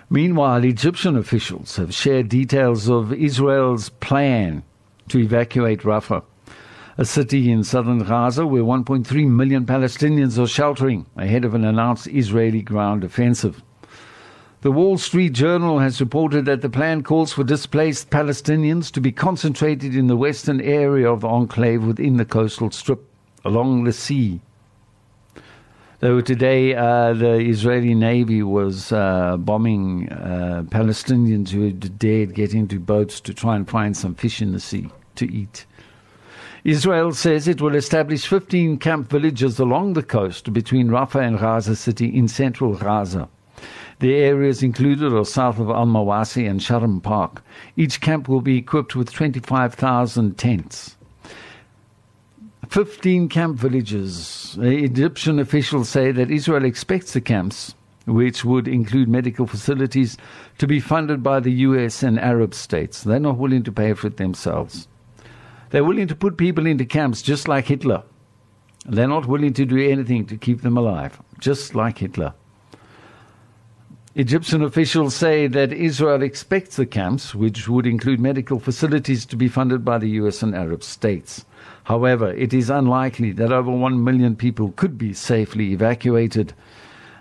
Meanwhile, 0.10 0.64
Egyptian 0.64 1.18
officials 1.18 1.76
have 1.76 1.94
shared 1.94 2.30
details 2.30 2.90
of 2.90 3.14
Israel's 3.14 3.90
plan 3.90 4.64
to 5.10 5.20
evacuate 5.20 5.82
Rafah, 5.82 6.24
a 6.98 7.06
city 7.06 7.52
in 7.52 7.64
southern 7.64 8.00
Gaza 8.00 8.48
where 8.48 8.64
1.3 8.64 9.28
million 9.28 9.66
Palestinians 9.66 10.42
are 10.42 10.48
sheltering 10.48 11.06
ahead 11.18 11.44
of 11.44 11.54
an 11.54 11.66
announced 11.66 12.08
Israeli 12.08 12.62
ground 12.62 13.04
offensive. 13.04 13.62
The 14.62 14.72
Wall 14.72 14.98
Street 14.98 15.34
Journal 15.34 15.80
has 15.80 16.00
reported 16.00 16.46
that 16.46 16.62
the 16.62 16.70
plan 16.70 17.04
calls 17.04 17.34
for 17.34 17.44
displaced 17.44 18.10
Palestinians 18.10 18.92
to 18.92 19.02
be 19.02 19.12
concentrated 19.12 19.96
in 19.96 20.08
the 20.08 20.18
western 20.18 20.60
area 20.62 21.12
of 21.12 21.22
the 21.22 21.28
enclave 21.28 21.84
within 21.84 22.18
the 22.18 22.26
coastal 22.26 22.72
strip 22.72 23.04
along 23.46 23.84
the 23.84 23.94
sea 23.94 24.42
Though 26.00 26.22
today 26.22 26.76
uh, 26.76 27.14
the 27.14 27.40
Israeli 27.40 27.96
Navy 27.96 28.44
was 28.44 28.92
uh, 28.92 29.36
bombing 29.38 30.08
uh, 30.10 30.64
Palestinians 30.70 31.50
who 31.50 31.64
had 31.64 31.98
dared 31.98 32.36
get 32.36 32.54
into 32.54 32.80
boats 32.80 33.20
to 33.22 33.34
try 33.34 33.56
and 33.56 33.68
find 33.68 33.98
some 33.98 34.14
fish 34.14 34.40
in 34.40 34.52
the 34.52 34.60
sea 34.60 34.92
to 35.16 35.26
eat. 35.26 35.66
Israel 36.64 37.14
says 37.14 37.48
it 37.48 37.62
will 37.62 37.74
establish 37.74 38.28
15 38.28 38.78
camp 38.78 39.10
villages 39.10 39.58
along 39.58 39.94
the 39.94 40.04
coast 40.04 40.54
between 40.54 40.90
Rafah 40.90 41.26
and 41.26 41.40
Gaza 41.40 41.76
City 41.76 42.16
in 42.16 42.28
central 42.28 42.76
Gaza. 42.76 43.28
The 44.00 44.14
areas 44.16 44.62
included 44.62 45.12
are 45.12 45.26
south 45.26 45.58
of 45.58 45.70
Al 45.70 45.88
Mawasi 45.88 46.48
and 46.48 46.60
Sharm 46.60 47.02
Park. 47.02 47.42
Each 47.76 48.00
camp 48.00 48.30
will 48.30 48.42
be 48.42 48.58
equipped 48.58 48.96
with 48.96 49.12
25,000 49.12 50.38
tents. 50.38 50.98
15 52.70 53.28
camp 53.30 53.58
villages. 53.58 54.56
Uh, 54.60 54.66
Egyptian 54.66 55.40
officials 55.40 55.90
say 55.90 56.12
that 56.12 56.30
Israel 56.30 56.66
expects 56.66 57.14
the 57.14 57.22
camps, 57.22 57.74
which 58.06 58.46
would 58.46 58.68
include 58.68 59.08
medical 59.08 59.48
facilities, 59.48 60.16
to 60.60 60.68
be 60.68 60.80
funded 60.80 61.24
by 61.24 61.40
the 61.40 61.52
US 61.52 62.04
and 62.04 62.20
Arab 62.20 62.54
states. 62.54 63.02
They're 63.02 63.20
not 63.20 63.38
willing 63.38 63.64
to 63.64 63.72
pay 63.72 63.94
for 63.94 64.08
it 64.08 64.18
themselves. 64.18 64.88
They're 65.72 65.84
willing 65.84 66.08
to 66.08 66.16
put 66.16 66.38
people 66.38 66.68
into 66.68 66.86
camps 66.86 67.24
just 67.24 67.48
like 67.48 67.66
Hitler. 67.66 68.04
They're 68.86 69.08
not 69.08 69.26
willing 69.26 69.54
to 69.54 69.66
do 69.66 69.78
anything 69.78 70.26
to 70.28 70.38
keep 70.38 70.62
them 70.62 70.78
alive, 70.78 71.20
just 71.40 71.74
like 71.74 71.98
Hitler. 71.98 72.34
Egyptian 74.18 74.64
officials 74.64 75.16
say 75.16 75.46
that 75.46 75.72
Israel 75.72 76.24
expects 76.24 76.76
the 76.76 76.88
camps, 76.88 77.36
which 77.36 77.70
would 77.70 77.86
include 77.86 78.20
medical 78.20 78.60
facilities, 78.60 79.28
to 79.28 79.36
be 79.36 79.48
funded 79.48 79.86
by 79.86 80.00
the 80.00 80.10
US 80.22 80.42
and 80.42 80.56
Arab 80.56 80.82
states. 80.82 81.46
However, 81.84 82.32
it 82.32 82.52
is 82.52 82.72
unlikely 82.72 83.32
that 83.34 83.52
over 83.52 83.70
1 83.70 84.04
million 84.04 84.36
people 84.36 84.72
could 84.72 84.98
be 84.98 85.14
safely 85.14 85.72
evacuated. 85.72 86.54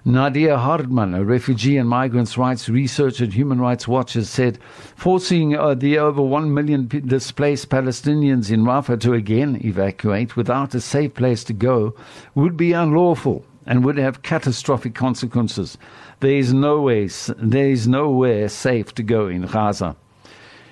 Nadia 0.07 0.57
Hardman, 0.57 1.12
a 1.12 1.23
refugee 1.23 1.76
and 1.76 1.87
migrants' 1.87 2.38
rights 2.38 2.67
researcher 2.71 3.25
at 3.25 3.35
Human 3.35 3.61
Rights 3.61 3.87
Watch, 3.87 4.15
has 4.15 4.31
said 4.31 4.59
forcing 4.97 5.55
uh, 5.55 5.75
the 5.75 5.99
over 5.99 6.23
1 6.23 6.55
million 6.55 6.88
displaced 6.88 7.69
Palestinians 7.69 8.50
in 8.50 8.65
Rafah 8.65 8.99
to 9.00 9.12
again 9.12 9.61
evacuate 9.62 10.35
without 10.35 10.75
a 10.75 10.81
safe 10.81 11.12
place 11.12 11.45
to 11.45 11.53
go 11.53 11.95
would 12.35 12.57
be 12.57 12.73
unlawful 12.73 13.45
and 13.67 13.85
would 13.85 13.99
have 13.99 14.23
catastrophic 14.23 14.95
consequences. 14.95 15.76
There 16.20 16.38
is 16.38 16.54
no 16.54 16.80
way, 16.80 17.08
there 17.37 17.68
is 17.68 17.87
nowhere 17.87 18.49
safe 18.49 18.94
to 18.94 19.02
go 19.02 19.28
in 19.28 19.42
Gaza. 19.42 19.96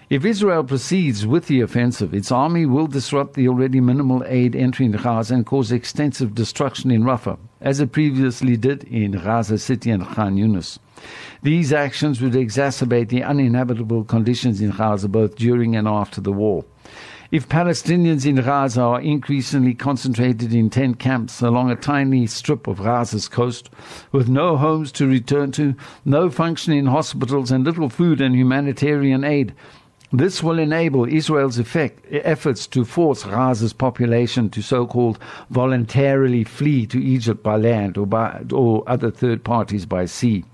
If 0.08 0.24
Israel 0.24 0.64
proceeds 0.64 1.26
with 1.26 1.48
the 1.48 1.60
offensive, 1.60 2.14
its 2.14 2.32
army 2.32 2.64
will 2.64 2.86
disrupt 2.86 3.34
the 3.34 3.48
already 3.48 3.78
minimal 3.78 4.24
aid 4.26 4.56
entering 4.56 4.92
Gaza 4.92 5.34
and 5.34 5.44
cause 5.44 5.70
extensive 5.70 6.34
destruction 6.34 6.90
in 6.90 7.02
Rafah, 7.02 7.36
as 7.60 7.78
it 7.78 7.92
previously 7.92 8.56
did 8.56 8.84
in 8.84 9.12
Gaza 9.12 9.58
City 9.58 9.90
and 9.90 10.06
Khan 10.06 10.36
Yunis. 10.36 10.78
These 11.42 11.74
actions 11.74 12.22
would 12.22 12.32
exacerbate 12.32 13.08
the 13.08 13.22
uninhabitable 13.22 14.04
conditions 14.04 14.62
in 14.62 14.70
Gaza 14.70 15.08
both 15.08 15.36
during 15.36 15.76
and 15.76 15.86
after 15.86 16.22
the 16.22 16.32
war. 16.32 16.64
If 17.34 17.48
Palestinians 17.48 18.24
in 18.26 18.36
Gaza 18.36 18.80
are 18.80 19.00
increasingly 19.00 19.74
concentrated 19.74 20.54
in 20.54 20.70
tent 20.70 21.00
camps 21.00 21.42
along 21.42 21.68
a 21.68 21.74
tiny 21.74 22.28
strip 22.28 22.68
of 22.68 22.78
Gaza's 22.78 23.26
coast, 23.26 23.70
with 24.12 24.28
no 24.28 24.56
homes 24.56 24.92
to 24.92 25.08
return 25.08 25.50
to, 25.58 25.74
no 26.04 26.30
functioning 26.30 26.86
hospitals, 26.86 27.50
and 27.50 27.64
little 27.64 27.88
food 27.88 28.20
and 28.20 28.36
humanitarian 28.36 29.24
aid, 29.24 29.52
this 30.12 30.44
will 30.44 30.60
enable 30.60 31.12
Israel's 31.12 31.58
effect, 31.58 32.06
efforts 32.12 32.68
to 32.68 32.84
force 32.84 33.24
Gaza's 33.24 33.72
population 33.72 34.48
to 34.50 34.62
so-called 34.62 35.18
voluntarily 35.50 36.44
flee 36.44 36.86
to 36.86 37.02
Egypt 37.02 37.42
by 37.42 37.56
land 37.56 37.98
or, 37.98 38.06
by, 38.06 38.44
or 38.52 38.84
other 38.86 39.10
third 39.10 39.42
parties 39.42 39.86
by 39.86 40.04
sea. 40.04 40.44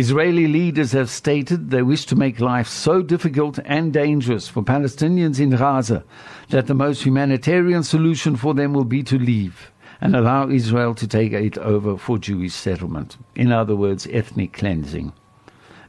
Israeli 0.00 0.46
leaders 0.46 0.92
have 0.92 1.10
stated 1.10 1.68
they 1.68 1.82
wish 1.82 2.06
to 2.06 2.16
make 2.16 2.40
life 2.40 2.66
so 2.66 3.02
difficult 3.02 3.58
and 3.66 3.92
dangerous 3.92 4.48
for 4.48 4.62
Palestinians 4.62 5.38
in 5.38 5.50
Gaza 5.50 6.02
that 6.48 6.68
the 6.68 6.74
most 6.74 7.02
humanitarian 7.02 7.82
solution 7.82 8.34
for 8.34 8.54
them 8.54 8.72
will 8.72 8.86
be 8.86 9.02
to 9.02 9.18
leave 9.18 9.70
and 10.00 10.16
allow 10.16 10.48
Israel 10.48 10.94
to 10.94 11.06
take 11.06 11.32
it 11.34 11.58
over 11.58 11.98
for 11.98 12.16
Jewish 12.16 12.54
settlement. 12.54 13.18
In 13.34 13.52
other 13.52 13.76
words, 13.76 14.08
ethnic 14.10 14.54
cleansing. 14.54 15.12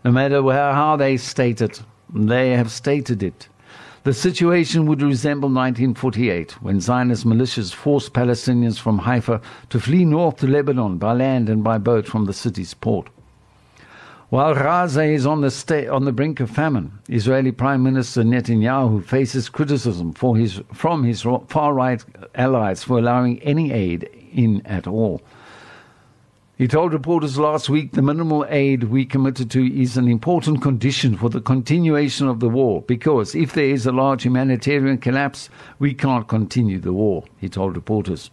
No 0.04 0.12
matter 0.12 0.42
how 0.42 0.98
they 0.98 1.16
state 1.16 1.62
it, 1.62 1.82
they 2.14 2.50
have 2.50 2.70
stated 2.70 3.24
it. 3.24 3.48
The 4.04 4.14
situation 4.14 4.88
would 4.88 5.02
resemble 5.02 5.48
1948, 5.48 6.62
when 6.62 6.82
Zionist 6.82 7.26
militias 7.26 7.74
forced 7.74 8.12
Palestinians 8.12 8.78
from 8.78 9.00
Haifa 9.00 9.40
to 9.70 9.80
flee 9.80 10.04
north 10.04 10.36
to 10.40 10.48
Lebanon 10.48 10.98
by 10.98 11.14
land 11.14 11.48
and 11.48 11.64
by 11.64 11.78
boat 11.78 12.06
from 12.06 12.26
the 12.26 12.34
city's 12.34 12.74
port. 12.74 13.08
While 14.32 14.54
Gaza 14.54 15.04
is 15.04 15.26
on 15.26 15.42
the, 15.42 15.52
sta- 15.52 15.90
on 15.90 16.06
the 16.06 16.14
brink 16.14 16.40
of 16.40 16.50
famine, 16.50 16.94
Israeli 17.10 17.52
Prime 17.52 17.84
Minister 17.84 18.24
Netanyahu 18.24 19.04
faces 19.04 19.50
criticism 19.50 20.14
for 20.14 20.38
his, 20.38 20.62
from 20.74 21.04
his 21.04 21.24
far 21.50 21.74
right 21.74 22.02
allies 22.34 22.82
for 22.82 22.98
allowing 22.98 23.42
any 23.42 23.74
aid 23.74 24.10
in 24.32 24.66
at 24.66 24.88
all. 24.88 25.22
He 26.58 26.66
told 26.66 26.94
reporters 26.94 27.38
last 27.38 27.68
week 27.68 27.92
the 27.92 28.02
minimal 28.02 28.46
aid 28.48 28.86
we 28.86 29.04
committed 29.04 29.52
to 29.52 29.82
is 29.82 29.98
an 29.98 30.08
important 30.08 30.62
condition 30.62 31.18
for 31.18 31.30
the 31.30 31.42
continuation 31.42 32.30
of 32.30 32.40
the 32.40 32.48
war 32.48 32.84
because 32.84 33.36
if 33.36 33.52
there 33.52 33.66
is 33.66 33.86
a 33.86 33.92
large 33.92 34.24
humanitarian 34.24 34.98
collapse, 34.98 35.50
we 35.78 35.94
can't 35.94 36.30
continue 36.30 36.80
the 36.80 36.94
war, 36.94 37.26
he 37.38 37.50
told 37.50 37.76
reporters. 37.76 38.32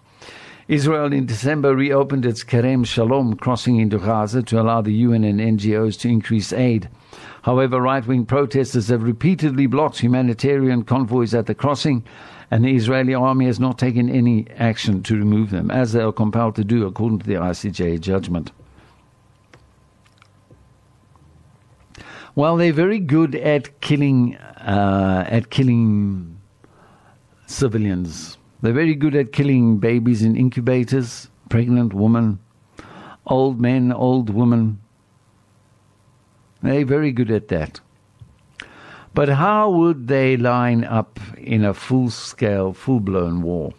Israel 0.69 1.15
in 1.15 1.25
December 1.25 1.75
reopened 1.75 2.27
its 2.27 2.45
Kerem 2.45 2.85
Shalom 2.85 3.37
crossing 3.37 3.77
into 3.77 3.97
Gaza 3.99 4.43
to 4.43 4.61
allow 4.61 4.83
the 4.83 4.93
UN 4.93 5.25
and 5.25 5.41
NGOs 5.41 5.99
to 6.01 6.09
increase 6.09 6.53
aid. 6.53 6.91
However, 7.41 7.81
right 7.81 8.07
wing 8.07 8.27
protesters 8.27 8.89
have 8.89 9.03
repeatedly 9.03 9.67
blocked 9.67 10.01
humanitarian 10.01 10.83
convoys 10.83 11.33
at 11.33 11.47
the 11.47 11.55
crossing, 11.55 12.05
and 12.51 12.63
the 12.63 12.77
Israeli 12.77 13.15
army 13.15 13.47
has 13.47 13.59
not 13.59 13.79
taken 13.79 14.11
any 14.11 14.47
action 14.57 15.03
to 15.05 15.17
remove 15.17 15.49
them, 15.49 15.71
as 15.71 15.93
they 15.93 16.03
are 16.03 16.13
compelled 16.13 16.57
to 16.57 16.65
do 16.65 16.87
according 16.87 17.21
to 17.21 17.27
the 17.27 17.35
ICJ 17.35 18.01
judgment. 18.01 18.53
Well, 22.35 22.59
they're 22.59 22.75
very 22.75 22.99
good 22.99 23.35
at 23.35 23.81
killing 23.81 24.37
uh, 24.37 25.25
at 25.27 25.49
killing 25.49 26.39
civilians 27.47 28.38
they're 28.61 28.73
very 28.73 28.95
good 28.95 29.15
at 29.15 29.33
killing 29.33 29.79
babies 29.79 30.23
in 30.23 30.37
incubators, 30.37 31.29
pregnant 31.49 31.93
women, 31.95 32.41
old 33.27 33.61
men, 33.61 33.93
old 33.93 34.31
women. 34.31 34.81
They're 36.63 36.85
very 36.85 37.13
good 37.13 37.31
at 37.31 37.49
that. 37.49 37.81
But 39.15 39.29
how 39.29 39.71
would 39.71 40.09
they 40.09 40.37
line 40.37 40.85
up 40.85 41.21
in 41.37 41.65
a 41.65 41.75
full 41.75 42.11
scale, 42.11 42.73
full 42.73 43.01
blown 43.01 43.43
war? 43.43 43.73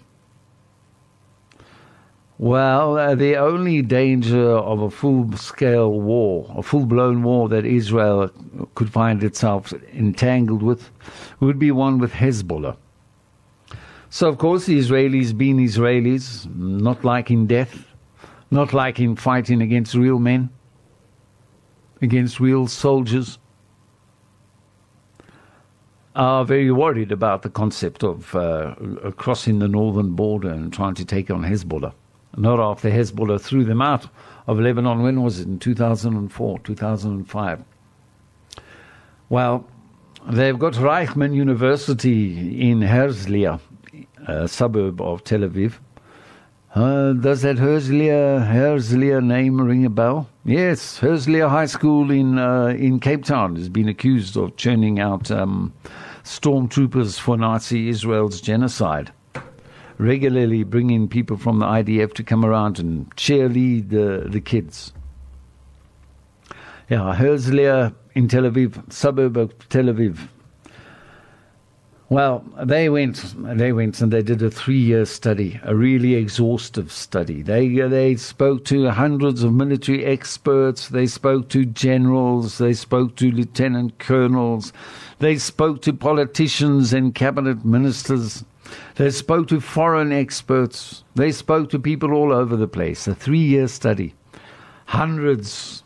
Well, 2.38 2.98
uh, 2.98 3.16
the 3.16 3.36
only 3.36 3.82
danger 3.82 4.50
of 4.52 4.82
a 4.82 4.90
full 4.90 5.34
scale 5.34 5.92
war, 5.92 6.50
a 6.56 6.64
full 6.64 6.86
blown 6.86 7.22
war 7.22 7.50
that 7.50 7.66
Israel 7.66 8.32
could 8.76 8.90
find 8.90 9.22
itself 9.26 9.74
entangled 9.94 10.64
with, 10.64 10.90
would 11.42 11.60
be 11.60 11.72
one 11.72 12.00
with 12.00 12.14
Hezbollah. 12.14 12.78
So, 14.12 14.28
of 14.28 14.40
course, 14.40 14.66
the 14.66 14.80
Israelis 14.80 15.38
being 15.38 15.58
Israelis, 15.58 16.48
not 16.56 17.06
liking 17.06 17.46
death, 17.46 17.86
not 18.50 18.74
liking 18.74 19.16
fighting 19.16 19.62
against 19.62 19.94
real 19.94 20.18
men, 20.18 20.50
against 22.02 22.40
real 22.40 22.66
soldiers, 22.66 23.38
are 26.16 26.44
very 26.44 26.72
worried 26.72 27.12
about 27.12 27.44
the 27.44 27.52
concept 27.52 28.04
of 28.04 28.36
uh, 28.36 28.74
crossing 29.18 29.60
the 29.60 29.68
northern 29.68 30.14
border 30.14 30.50
and 30.50 30.74
trying 30.74 30.96
to 30.96 31.06
take 31.06 31.30
on 31.30 31.44
Hezbollah. 31.44 31.94
Not 32.36 32.60
after 32.60 32.90
Hezbollah 32.90 33.40
threw 33.40 33.64
them 33.64 33.82
out 33.82 34.08
of 34.48 34.60
Lebanon, 34.60 35.04
when 35.04 35.22
was 35.22 35.40
it? 35.40 35.48
In 35.48 35.60
2004, 35.60 36.60
2005. 36.60 37.64
Well, 39.30 39.68
they've 40.28 40.58
got 40.58 40.74
Reichman 40.74 41.36
University 41.36 42.70
in 42.70 42.80
Herzliya 42.80 43.60
a 44.30 44.48
suburb 44.48 45.02
of 45.02 45.24
Tel 45.24 45.42
Aviv. 45.42 45.74
Uh, 46.76 47.14
does 47.14 47.42
that 47.42 47.58
Herzliya, 47.58 48.48
Herzliya 48.48 49.24
name 49.24 49.60
ring 49.60 49.86
a 49.86 49.90
bell? 49.90 50.30
Yes, 50.46 51.00
Herzliya 51.00 51.50
High 51.50 51.66
School 51.66 52.12
in 52.12 52.38
uh, 52.38 52.68
in 52.68 53.00
Cape 53.00 53.26
Town 53.26 53.56
has 53.56 53.70
been 53.70 53.90
accused 53.90 54.38
of 54.38 54.56
churning 54.56 55.00
out 55.00 55.32
um, 55.32 55.74
stormtroopers 56.24 57.20
for 57.20 57.38
Nazi 57.38 57.90
Israel's 57.90 58.40
genocide, 58.40 59.12
regularly 59.98 60.64
bringing 60.64 61.08
people 61.08 61.38
from 61.38 61.58
the 61.58 61.66
IDF 61.66 62.14
to 62.14 62.24
come 62.24 62.46
around 62.46 62.78
and 62.78 63.14
cheerlead 63.16 63.90
the, 63.90 64.30
the 64.30 64.40
kids. 64.40 64.94
Yeah, 66.88 67.16
Herzliya 67.16 67.96
in 68.14 68.28
Tel 68.28 68.44
Aviv, 68.44 68.92
suburb 68.92 69.38
of 69.38 69.70
Tel 69.70 69.86
Aviv. 69.86 70.28
Well, 72.10 72.44
they 72.64 72.90
went. 72.90 73.36
They 73.38 73.72
went 73.72 74.02
and 74.02 74.12
they 74.12 74.24
did 74.24 74.42
a 74.42 74.50
three-year 74.50 75.06
study, 75.06 75.60
a 75.64 75.76
really 75.76 76.16
exhaustive 76.16 76.92
study. 76.92 77.44
They 77.44 77.80
uh, 77.80 77.88
they 77.88 78.16
spoke 78.16 78.66
to 78.66 78.90
hundreds 78.90 79.44
of 79.44 79.54
military 79.54 80.06
experts. 80.06 80.88
They 80.88 81.06
spoke 81.06 81.50
to 81.50 81.66
generals. 81.66 82.58
They 82.58 82.74
spoke 82.74 83.16
to 83.18 83.32
lieutenant 83.32 84.00
colonels. 84.00 84.74
They 85.20 85.38
spoke 85.38 85.84
to 85.84 85.94
politicians 85.94 86.94
and 86.94 87.14
cabinet 87.14 87.64
ministers. 87.64 88.44
They 88.96 89.12
spoke 89.12 89.48
to 89.50 89.62
foreign 89.62 90.12
experts. 90.12 91.04
They 91.14 91.32
spoke 91.32 91.70
to 91.70 91.80
people 91.80 92.14
all 92.14 92.34
over 92.34 92.56
the 92.56 92.68
place. 92.68 93.08
A 93.08 93.14
three-year 93.14 93.68
study, 93.68 94.16
hundreds 94.86 95.84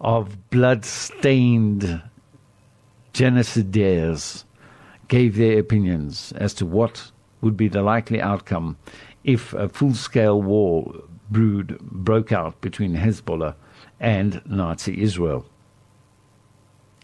of 0.00 0.50
blood-stained 0.50 2.02
genocidaires 3.12 4.44
gave 5.08 5.36
their 5.36 5.58
opinions 5.58 6.32
as 6.36 6.54
to 6.54 6.66
what 6.66 7.10
would 7.40 7.56
be 7.56 7.68
the 7.68 7.82
likely 7.82 8.20
outcome 8.20 8.76
if 9.24 9.52
a 9.54 9.68
full 9.68 9.94
scale 9.94 10.40
war 10.40 11.02
brood 11.30 11.78
broke 11.80 12.32
out 12.32 12.60
between 12.60 12.94
Hezbollah 12.94 13.54
and 14.00 14.40
Nazi 14.46 15.00
Israel. 15.02 15.46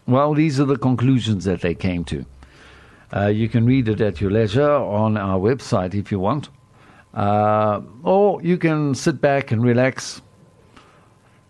Well, 0.07 0.33
these 0.33 0.59
are 0.59 0.65
the 0.65 0.77
conclusions 0.77 1.45
that 1.45 1.61
they 1.61 1.75
came 1.75 2.03
to. 2.05 2.25
Uh, 3.15 3.27
you 3.27 3.47
can 3.47 3.65
read 3.65 3.87
it 3.87 4.01
at 4.01 4.19
your 4.19 4.31
leisure 4.31 4.71
on 4.71 5.17
our 5.17 5.39
website 5.39 5.93
if 5.93 6.11
you 6.11 6.19
want. 6.19 6.49
Uh, 7.13 7.81
or 8.03 8.41
you 8.41 8.57
can 8.57 8.95
sit 8.95 9.21
back 9.21 9.51
and 9.51 9.63
relax, 9.63 10.21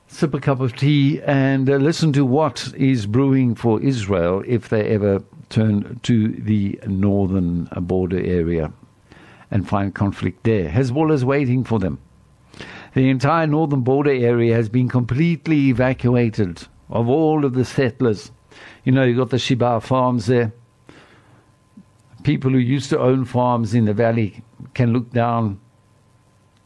sip 0.08 0.34
a 0.34 0.40
cup 0.40 0.60
of 0.60 0.76
tea, 0.76 1.22
and 1.22 1.70
uh, 1.70 1.78
listen 1.78 2.12
to 2.14 2.26
what 2.26 2.74
is 2.76 3.06
brewing 3.06 3.56
for 3.56 3.82
Israel 3.82 4.44
if 4.46 4.70
they 4.70 4.90
ever 4.90 5.24
turn 5.54 6.00
to 6.04 6.30
the 6.30 6.80
northern 6.88 7.66
border 7.82 8.20
area 8.20 8.74
and 9.52 9.70
find 9.70 9.94
conflict 9.94 10.44
there. 10.44 10.70
Hezbollah 10.70 11.14
is 11.14 11.24
waiting 11.24 11.64
for 11.64 11.80
them. 11.80 12.00
The 12.96 13.10
entire 13.10 13.48
northern 13.48 13.82
border 13.82 14.12
area 14.12 14.56
has 14.56 14.70
been 14.70 14.90
completely 14.90 15.70
evacuated 15.70 16.68
of 16.90 17.08
all 17.08 17.46
of 17.46 17.54
the 17.54 17.66
settlers. 17.66 18.32
You 18.84 18.92
know, 18.92 19.04
you've 19.04 19.18
got 19.18 19.30
the 19.30 19.40
Sheba 19.40 19.82
farms 19.82 20.26
there. 20.26 20.54
People 22.24 22.52
who 22.52 22.58
used 22.58 22.90
to 22.90 23.00
own 23.00 23.26
farms 23.26 23.74
in 23.74 23.86
the 23.86 23.94
valley 23.94 24.44
can 24.74 24.94
look 24.94 25.12
down 25.12 25.60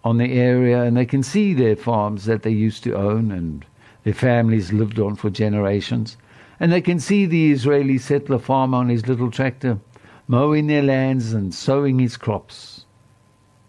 on 0.04 0.18
the 0.18 0.32
area 0.34 0.84
and 0.84 0.96
they 0.96 1.06
can 1.06 1.24
see 1.24 1.54
their 1.54 1.76
farms 1.76 2.26
that 2.26 2.44
they 2.44 2.52
used 2.52 2.84
to 2.84 2.96
own 2.96 3.32
and 3.32 3.66
their 4.04 4.14
families 4.14 4.72
lived 4.72 5.00
on 5.00 5.16
for 5.16 5.30
generations. 5.30 6.16
And 6.60 6.72
they 6.72 6.82
can 6.82 7.00
see 7.00 7.26
the 7.26 7.52
Israeli 7.52 7.98
settler 7.98 8.40
farmer 8.40 8.78
on 8.78 8.90
his 8.90 9.08
little 9.08 9.32
tractor 9.32 9.80
mowing 10.28 10.68
their 10.68 10.84
lands 10.84 11.34
and 11.34 11.54
sowing 11.54 12.00
his 12.00 12.18
crops 12.18 12.86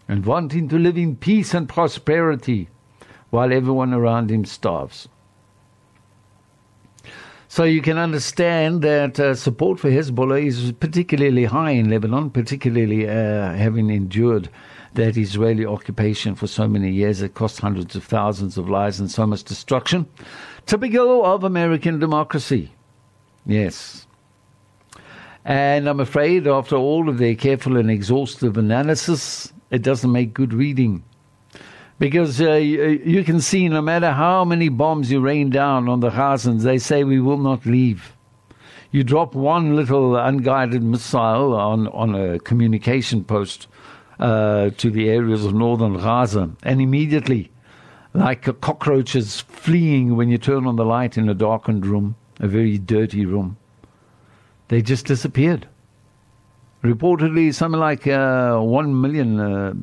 and 0.08 0.24
wanting 0.26 0.68
to 0.68 0.78
live 0.78 0.98
in 0.98 1.14
peace 1.16 1.54
and 1.54 1.68
prosperity 1.68 2.68
while 3.30 3.52
everyone 3.52 3.92
around 3.92 4.30
him 4.30 4.44
starves. 4.44 5.08
So 7.50 7.64
you 7.64 7.80
can 7.80 7.96
understand 7.96 8.82
that 8.82 9.18
uh, 9.18 9.34
support 9.34 9.80
for 9.80 9.90
Hezbollah 9.90 10.44
is 10.44 10.72
particularly 10.72 11.44
high 11.44 11.70
in 11.70 11.88
Lebanon, 11.88 12.30
particularly 12.30 13.08
uh, 13.08 13.54
having 13.54 13.88
endured 13.88 14.50
that 14.94 15.16
Israeli 15.16 15.64
occupation 15.64 16.34
for 16.34 16.46
so 16.46 16.68
many 16.68 16.90
years. 16.90 17.22
It 17.22 17.34
cost 17.34 17.60
hundreds 17.60 17.96
of 17.96 18.04
thousands 18.04 18.58
of 18.58 18.68
lives 18.68 19.00
and 19.00 19.10
so 19.10 19.26
much 19.26 19.44
destruction. 19.44 20.06
Typical 20.66 21.24
of 21.24 21.44
American 21.44 21.98
democracy. 21.98 22.70
Yes. 23.48 24.06
And 25.44 25.88
I'm 25.88 26.00
afraid, 26.00 26.46
after 26.46 26.76
all 26.76 27.08
of 27.08 27.16
their 27.16 27.34
careful 27.34 27.78
and 27.78 27.90
exhaustive 27.90 28.58
analysis, 28.58 29.52
it 29.70 29.82
doesn't 29.82 30.12
make 30.12 30.34
good 30.34 30.52
reading. 30.52 31.02
Because 31.98 32.40
uh, 32.40 32.52
you 32.52 33.24
can 33.24 33.40
see, 33.40 33.68
no 33.68 33.80
matter 33.80 34.12
how 34.12 34.44
many 34.44 34.68
bombs 34.68 35.10
you 35.10 35.20
rain 35.20 35.50
down 35.50 35.88
on 35.88 36.00
the 36.00 36.10
Gazans, 36.10 36.62
they 36.62 36.78
say 36.78 37.02
we 37.02 37.20
will 37.20 37.38
not 37.38 37.64
leave. 37.64 38.12
You 38.92 39.02
drop 39.02 39.34
one 39.34 39.74
little 39.74 40.16
unguided 40.16 40.82
missile 40.82 41.54
on, 41.54 41.88
on 41.88 42.14
a 42.14 42.38
communication 42.38 43.24
post 43.24 43.66
uh, 44.20 44.70
to 44.76 44.90
the 44.90 45.08
areas 45.08 45.44
of 45.44 45.54
northern 45.54 45.94
Gaza, 45.94 46.50
and 46.62 46.80
immediately, 46.80 47.50
like 48.12 48.60
cockroaches 48.60 49.40
fleeing 49.40 50.16
when 50.16 50.28
you 50.28 50.38
turn 50.38 50.66
on 50.66 50.76
the 50.76 50.84
light 50.84 51.16
in 51.16 51.28
a 51.28 51.34
darkened 51.34 51.86
room, 51.86 52.16
a 52.38 52.48
very 52.48 52.78
dirty 52.78 53.26
room, 53.26 53.56
they 54.68 54.82
just 54.82 55.06
disappeared. 55.06 55.68
Reportedly, 56.82 57.52
something 57.52 57.80
like 57.80 58.06
uh, 58.06 58.58
one 58.58 59.00
million 59.00 59.40
uh, 59.40 59.74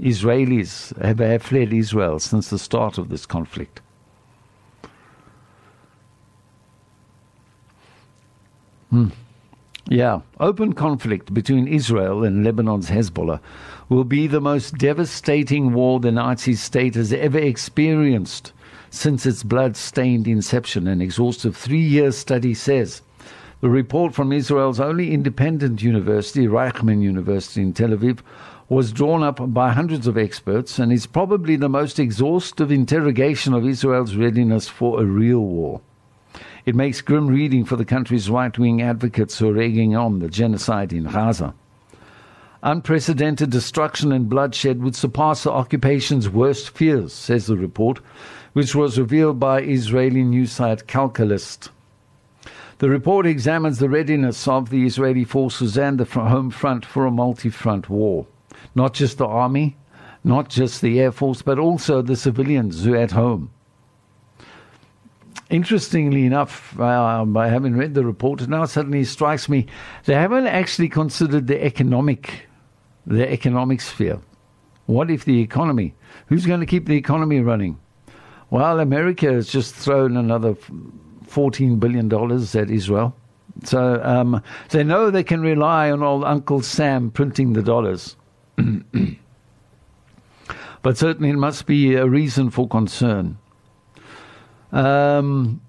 Israelis 0.00 0.96
have, 1.02 1.18
have 1.20 1.42
fled 1.42 1.72
Israel 1.72 2.18
since 2.18 2.50
the 2.50 2.58
start 2.58 2.98
of 2.98 3.08
this 3.08 3.24
conflict. 3.24 3.80
Hmm. 8.90 9.08
Yeah, 9.88 10.20
open 10.38 10.74
conflict 10.74 11.32
between 11.32 11.66
Israel 11.66 12.24
and 12.24 12.44
Lebanon's 12.44 12.90
Hezbollah 12.90 13.40
will 13.88 14.04
be 14.04 14.26
the 14.26 14.40
most 14.40 14.76
devastating 14.76 15.72
war 15.72 15.98
the 15.98 16.12
Nazi 16.12 16.54
state 16.54 16.94
has 16.94 17.12
ever 17.12 17.38
experienced 17.38 18.52
since 18.92 19.24
its 19.24 19.42
blood 19.42 19.74
stained 19.74 20.28
inception. 20.28 20.86
An 20.86 21.00
exhaustive 21.00 21.56
three 21.56 21.80
year 21.80 22.12
study 22.12 22.52
says. 22.52 23.00
The 23.62 23.70
report 23.70 24.14
from 24.14 24.32
Israel's 24.32 24.80
only 24.80 25.12
independent 25.12 25.82
university, 25.82 26.46
Reichman 26.46 27.00
University 27.00 27.62
in 27.62 27.72
Tel 27.72 27.88
Aviv, 27.88 28.18
was 28.68 28.92
drawn 28.92 29.22
up 29.22 29.40
by 29.52 29.72
hundreds 29.72 30.06
of 30.06 30.18
experts 30.18 30.78
and 30.78 30.92
is 30.92 31.06
probably 31.06 31.56
the 31.56 31.68
most 31.68 31.98
exhaustive 31.98 32.70
interrogation 32.70 33.54
of 33.54 33.66
Israel's 33.66 34.14
readiness 34.14 34.68
for 34.68 35.00
a 35.00 35.04
real 35.04 35.40
war. 35.40 35.80
It 36.66 36.74
makes 36.74 37.00
grim 37.00 37.28
reading 37.28 37.64
for 37.64 37.76
the 37.76 37.84
country's 37.84 38.28
right 38.28 38.56
wing 38.58 38.82
advocates 38.82 39.38
who 39.38 39.50
are 39.50 39.60
egging 39.60 39.96
on 39.96 40.18
the 40.18 40.28
genocide 40.28 40.92
in 40.92 41.04
Gaza. 41.04 41.54
Unprecedented 42.62 43.50
destruction 43.50 44.12
and 44.12 44.28
bloodshed 44.28 44.82
would 44.82 44.94
surpass 44.94 45.44
the 45.44 45.50
occupation's 45.50 46.28
worst 46.28 46.70
fears, 46.70 47.12
says 47.12 47.46
the 47.46 47.56
report, 47.56 48.00
which 48.52 48.74
was 48.74 48.98
revealed 48.98 49.38
by 49.38 49.62
Israeli 49.62 50.22
news 50.22 50.52
site 50.52 50.86
Calcalist. 50.86 51.70
The 52.78 52.88
report 52.88 53.26
examines 53.26 53.78
the 53.78 53.88
readiness 53.88 54.48
of 54.48 54.70
the 54.70 54.84
Israeli 54.84 55.24
forces 55.24 55.78
and 55.78 55.98
the 55.98 56.04
home 56.04 56.50
front 56.50 56.84
for 56.84 57.06
a 57.06 57.10
multi 57.10 57.48
front 57.48 57.88
war 57.88 58.26
not 58.74 58.94
just 58.94 59.18
the 59.18 59.26
army, 59.26 59.76
not 60.24 60.48
just 60.48 60.80
the 60.80 61.00
air 61.00 61.12
force, 61.12 61.42
but 61.42 61.58
also 61.58 62.02
the 62.02 62.16
civilians 62.16 62.84
who 62.84 62.94
are 62.94 62.98
at 62.98 63.12
home. 63.12 63.50
Interestingly 65.50 66.24
enough, 66.24 66.78
uh, 66.80 67.24
by 67.26 67.48
having 67.48 67.76
read 67.76 67.94
the 67.94 68.04
report, 68.04 68.48
now 68.48 68.64
suddenly 68.64 69.04
strikes 69.04 69.48
me 69.48 69.66
they 70.04 70.14
haven't 70.14 70.46
actually 70.46 70.88
considered 70.88 71.46
the 71.46 71.62
economic, 71.62 72.46
the 73.06 73.30
economic 73.30 73.80
sphere. 73.80 74.20
What 74.86 75.10
if 75.10 75.24
the 75.24 75.40
economy? 75.40 75.94
Who's 76.26 76.46
going 76.46 76.60
to 76.60 76.66
keep 76.66 76.86
the 76.86 76.96
economy 76.96 77.40
running? 77.40 77.78
Well, 78.52 78.80
America 78.80 79.32
has 79.32 79.48
just 79.48 79.74
thrown 79.74 80.14
another 80.14 80.52
$14 80.52 81.80
billion 81.80 82.12
at 82.12 82.70
Israel. 82.70 83.16
So 83.64 83.98
um, 84.04 84.42
they 84.68 84.84
know 84.84 85.10
they 85.10 85.24
can 85.24 85.40
rely 85.40 85.90
on 85.90 86.02
old 86.02 86.22
Uncle 86.22 86.60
Sam 86.60 87.10
printing 87.10 87.54
the 87.54 87.62
dollars. 87.62 88.14
but 90.82 90.98
certainly 90.98 91.30
it 91.30 91.36
must 91.36 91.64
be 91.64 91.94
a 91.94 92.06
reason 92.06 92.50
for 92.50 92.68
concern. 92.68 93.38
Um, 94.70 95.62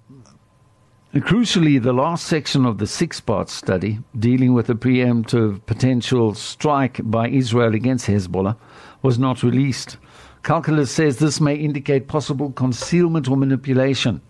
crucially, 1.16 1.82
the 1.82 1.94
last 1.94 2.28
section 2.28 2.66
of 2.66 2.80
the 2.80 2.88
six 2.88 3.22
part 3.22 3.50
study, 3.50 4.00
dealing 4.20 4.54
with 4.54 4.68
the 4.68 4.76
preemptive 4.76 5.66
potential 5.68 6.34
strike 6.34 7.00
by 7.02 7.30
Israel 7.30 7.76
against 7.76 8.08
Hezbollah, 8.08 8.58
was 9.04 9.20
not 9.20 9.44
released. 9.44 9.98
Calcalist 10.42 10.96
says 10.96 11.20
this 11.20 11.40
may 11.40 11.56
indicate 11.56 12.08
possible 12.08 12.52
concealment 12.52 13.30
or 13.30 13.38
manipulation. 13.38 14.22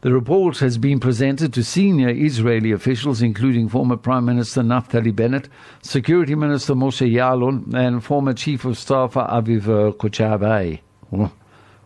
The 0.00 0.12
report 0.12 0.58
has 0.58 0.78
been 0.78 1.00
presented 1.00 1.52
to 1.54 1.64
senior 1.64 2.10
Israeli 2.10 2.70
officials, 2.70 3.20
including 3.20 3.68
former 3.68 3.96
Prime 3.96 4.24
Minister 4.24 4.62
Naftali 4.62 5.14
Bennett, 5.14 5.48
Security 5.82 6.36
Minister 6.36 6.74
Moshe 6.74 7.10
Yaalon, 7.10 7.74
and 7.74 8.04
former 8.04 8.32
Chief 8.32 8.64
of 8.64 8.78
Staff 8.78 9.14
Aviv 9.14 9.64
uh, 9.64 9.92
Kochavi. 9.92 10.80
Oh, 11.12 11.32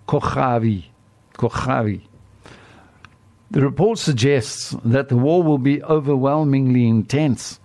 Kochavi. 0.07 0.85
Kochavi. 1.39 2.03
The 3.51 3.63
report 3.63 3.99
suggests 3.99 4.77
that 4.85 5.09
the 5.09 5.17
war 5.17 5.43
will 5.43 5.59
be 5.59 5.83
overwhelmingly 5.83 6.87
intense, 6.87 7.61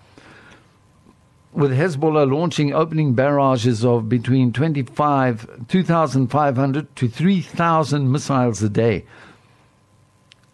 with 1.54 1.72
Hezbollah 1.72 2.32
launching 2.32 2.74
opening 2.74 3.14
barrages 3.14 3.84
of 3.84 4.10
between 4.10 4.54
25, 4.54 5.68
2,500 5.68 6.96
to 6.96 7.08
3,000 7.08 8.12
missiles 8.12 8.62
a 8.62 8.70
day 8.70 9.06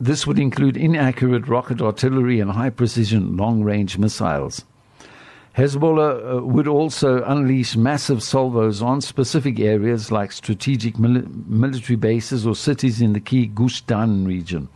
this 0.04 0.28
would 0.28 0.38
include 0.38 0.76
inaccurate 0.76 1.48
rocket 1.48 1.82
artillery 1.82 2.42
and 2.42 2.52
high 2.52 2.70
precision 2.70 3.38
long 3.38 3.64
range 3.64 3.98
missiles. 3.98 4.66
Hezbollah 5.56 6.40
uh, 6.40 6.46
would 6.46 6.68
also 6.68 7.24
unleash 7.24 7.78
massive 7.78 8.22
salvos 8.22 8.82
on 8.82 9.00
specific 9.00 9.60
areas 9.60 10.12
like 10.12 10.32
strategic 10.32 10.96
mili- 10.96 11.48
military 11.48 11.96
bases 11.96 12.46
or 12.46 12.56
cities 12.56 13.02
in 13.02 13.14
the 13.14 13.20
key 13.20 13.46
Gush 13.46 13.82
Dan 13.82 14.26
region. 14.26 14.68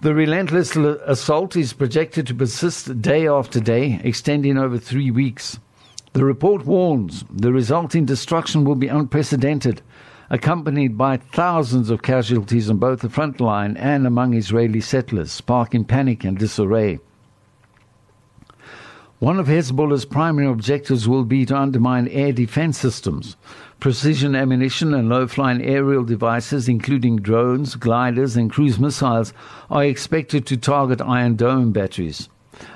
The 0.00 0.14
relentless 0.14 0.76
assault 0.76 1.56
is 1.56 1.72
projected 1.72 2.28
to 2.28 2.34
persist 2.34 3.02
day 3.02 3.26
after 3.26 3.58
day, 3.58 4.00
extending 4.04 4.56
over 4.56 4.78
three 4.78 5.10
weeks. 5.10 5.58
The 6.12 6.24
report 6.24 6.64
warns 6.64 7.24
the 7.28 7.52
resulting 7.52 8.04
destruction 8.04 8.64
will 8.64 8.76
be 8.76 8.86
unprecedented 8.86 9.82
accompanied 10.30 10.96
by 10.96 11.16
thousands 11.16 11.90
of 11.90 12.02
casualties 12.02 12.70
on 12.70 12.76
both 12.76 13.00
the 13.00 13.08
front 13.08 13.40
line 13.40 13.76
and 13.76 14.06
among 14.06 14.34
Israeli 14.34 14.80
settlers, 14.80 15.32
sparking 15.32 15.84
panic 15.84 16.22
and 16.22 16.38
disarray. 16.38 17.00
One 19.18 19.40
of 19.40 19.48
Hezbollah's 19.48 20.04
primary 20.04 20.46
objectives 20.46 21.08
will 21.08 21.24
be 21.24 21.44
to 21.46 21.56
undermine 21.56 22.06
air 22.08 22.32
defense 22.32 22.78
systems. 22.78 23.36
Precision 23.80 24.34
ammunition 24.34 24.92
and 24.92 25.08
low 25.08 25.28
flying 25.28 25.62
aerial 25.62 26.02
devices, 26.02 26.68
including 26.68 27.16
drones, 27.16 27.76
gliders, 27.76 28.36
and 28.36 28.50
cruise 28.50 28.76
missiles, 28.76 29.32
are 29.70 29.84
expected 29.84 30.46
to 30.46 30.56
target 30.56 31.00
Iron 31.00 31.36
Dome 31.36 31.70
batteries. 31.70 32.28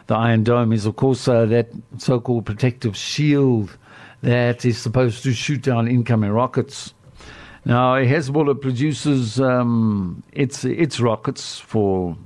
The 0.07 0.15
Iron 0.15 0.45
Dome 0.45 0.73
is, 0.73 0.87
of 0.87 0.95
course, 0.95 1.27
uh, 1.27 1.45
that 1.47 1.71
so 1.99 2.21
called 2.21 2.47
protective 2.47 2.97
shield 2.97 3.77
that 4.23 4.65
is 4.65 4.79
supposed 4.79 5.25
to 5.25 5.33
shoot 5.33 5.63
down 5.63 5.89
incoming 5.89 6.31
rockets. 6.31 6.95
Now, 7.65 7.95
Hezbollah 7.95 8.61
produces 8.61 9.41
um, 9.41 10.23
its 10.33 10.65
its 10.65 11.01
rockets 11.01 11.59
for 11.59 12.17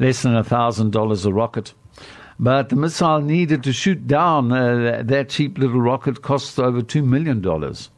less 0.00 0.22
than 0.22 0.34
a 0.34 0.42
thousand 0.42 0.90
dollars 0.90 1.24
a 1.26 1.32
rocket, 1.32 1.74
but 2.40 2.70
the 2.70 2.76
missile 2.76 3.20
needed 3.20 3.62
to 3.62 3.72
shoot 3.72 4.08
down 4.08 4.50
uh, 4.50 5.02
that 5.04 5.28
cheap 5.28 5.58
little 5.58 5.80
rocket 5.80 6.22
costs 6.22 6.58
over 6.58 6.82
two 6.82 7.04
million 7.04 7.40
dollars. 7.40 7.88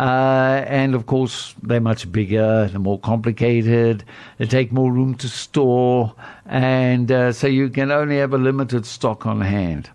Uh, 0.00 0.64
and 0.66 0.94
of 0.94 1.04
course, 1.04 1.54
they're 1.62 1.78
much 1.78 2.10
bigger, 2.10 2.66
they're 2.68 2.80
more 2.80 2.98
complicated, 3.00 4.02
they 4.38 4.46
take 4.46 4.72
more 4.72 4.90
room 4.90 5.14
to 5.14 5.28
store, 5.28 6.14
and 6.46 7.12
uh, 7.12 7.30
so 7.30 7.46
you 7.46 7.68
can 7.68 7.90
only 7.90 8.16
have 8.16 8.32
a 8.32 8.38
limited 8.38 8.86
stock 8.86 9.26
on 9.26 9.42
hand. 9.42 9.90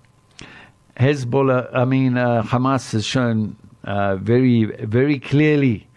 Hezbollah, 0.97 1.71
I 1.73 1.85
mean, 1.85 2.19
uh, 2.19 2.43
Hamas 2.43 2.91
has 2.91 3.03
shown 3.03 3.55
uh, 3.83 4.17
very, 4.17 4.65
very 4.85 5.17
clearly 5.17 5.87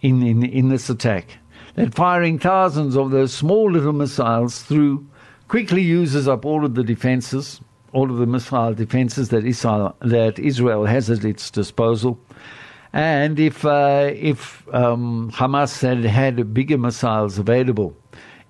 in, 0.00 0.26
in, 0.26 0.44
in 0.44 0.68
this 0.70 0.90
attack. 0.90 1.38
That 1.76 1.94
firing 1.94 2.40
thousands 2.40 2.96
of 2.96 3.12
those 3.12 3.32
small 3.32 3.70
little 3.70 3.92
missiles 3.92 4.62
through 4.62 5.06
quickly 5.46 5.82
uses 5.82 6.26
up 6.26 6.44
all 6.44 6.64
of 6.64 6.74
the 6.74 6.82
defenses, 6.82 7.60
all 7.92 8.10
of 8.10 8.16
the 8.16 8.26
missile 8.26 8.74
defenses 8.74 9.28
that 9.28 9.44
Israel, 9.44 9.94
that 10.00 10.40
Israel 10.40 10.86
has 10.86 11.08
at 11.08 11.24
its 11.24 11.52
disposal. 11.52 12.18
And 12.94 13.40
if, 13.40 13.64
uh, 13.64 14.12
if 14.14 14.72
um, 14.72 15.32
Hamas 15.32 15.82
had 15.82 16.04
had 16.04 16.54
bigger 16.54 16.78
missiles 16.78 17.40
available, 17.40 17.96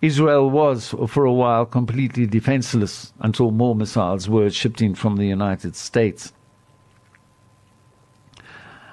Israel 0.02 0.50
was, 0.50 0.94
for 1.08 1.24
a 1.24 1.32
while, 1.32 1.64
completely 1.64 2.26
defenseless 2.26 3.14
until 3.20 3.52
more 3.52 3.74
missiles 3.74 4.28
were 4.28 4.50
shipped 4.50 4.82
in 4.82 4.94
from 4.94 5.16
the 5.16 5.24
United 5.24 5.74
States. 5.74 6.34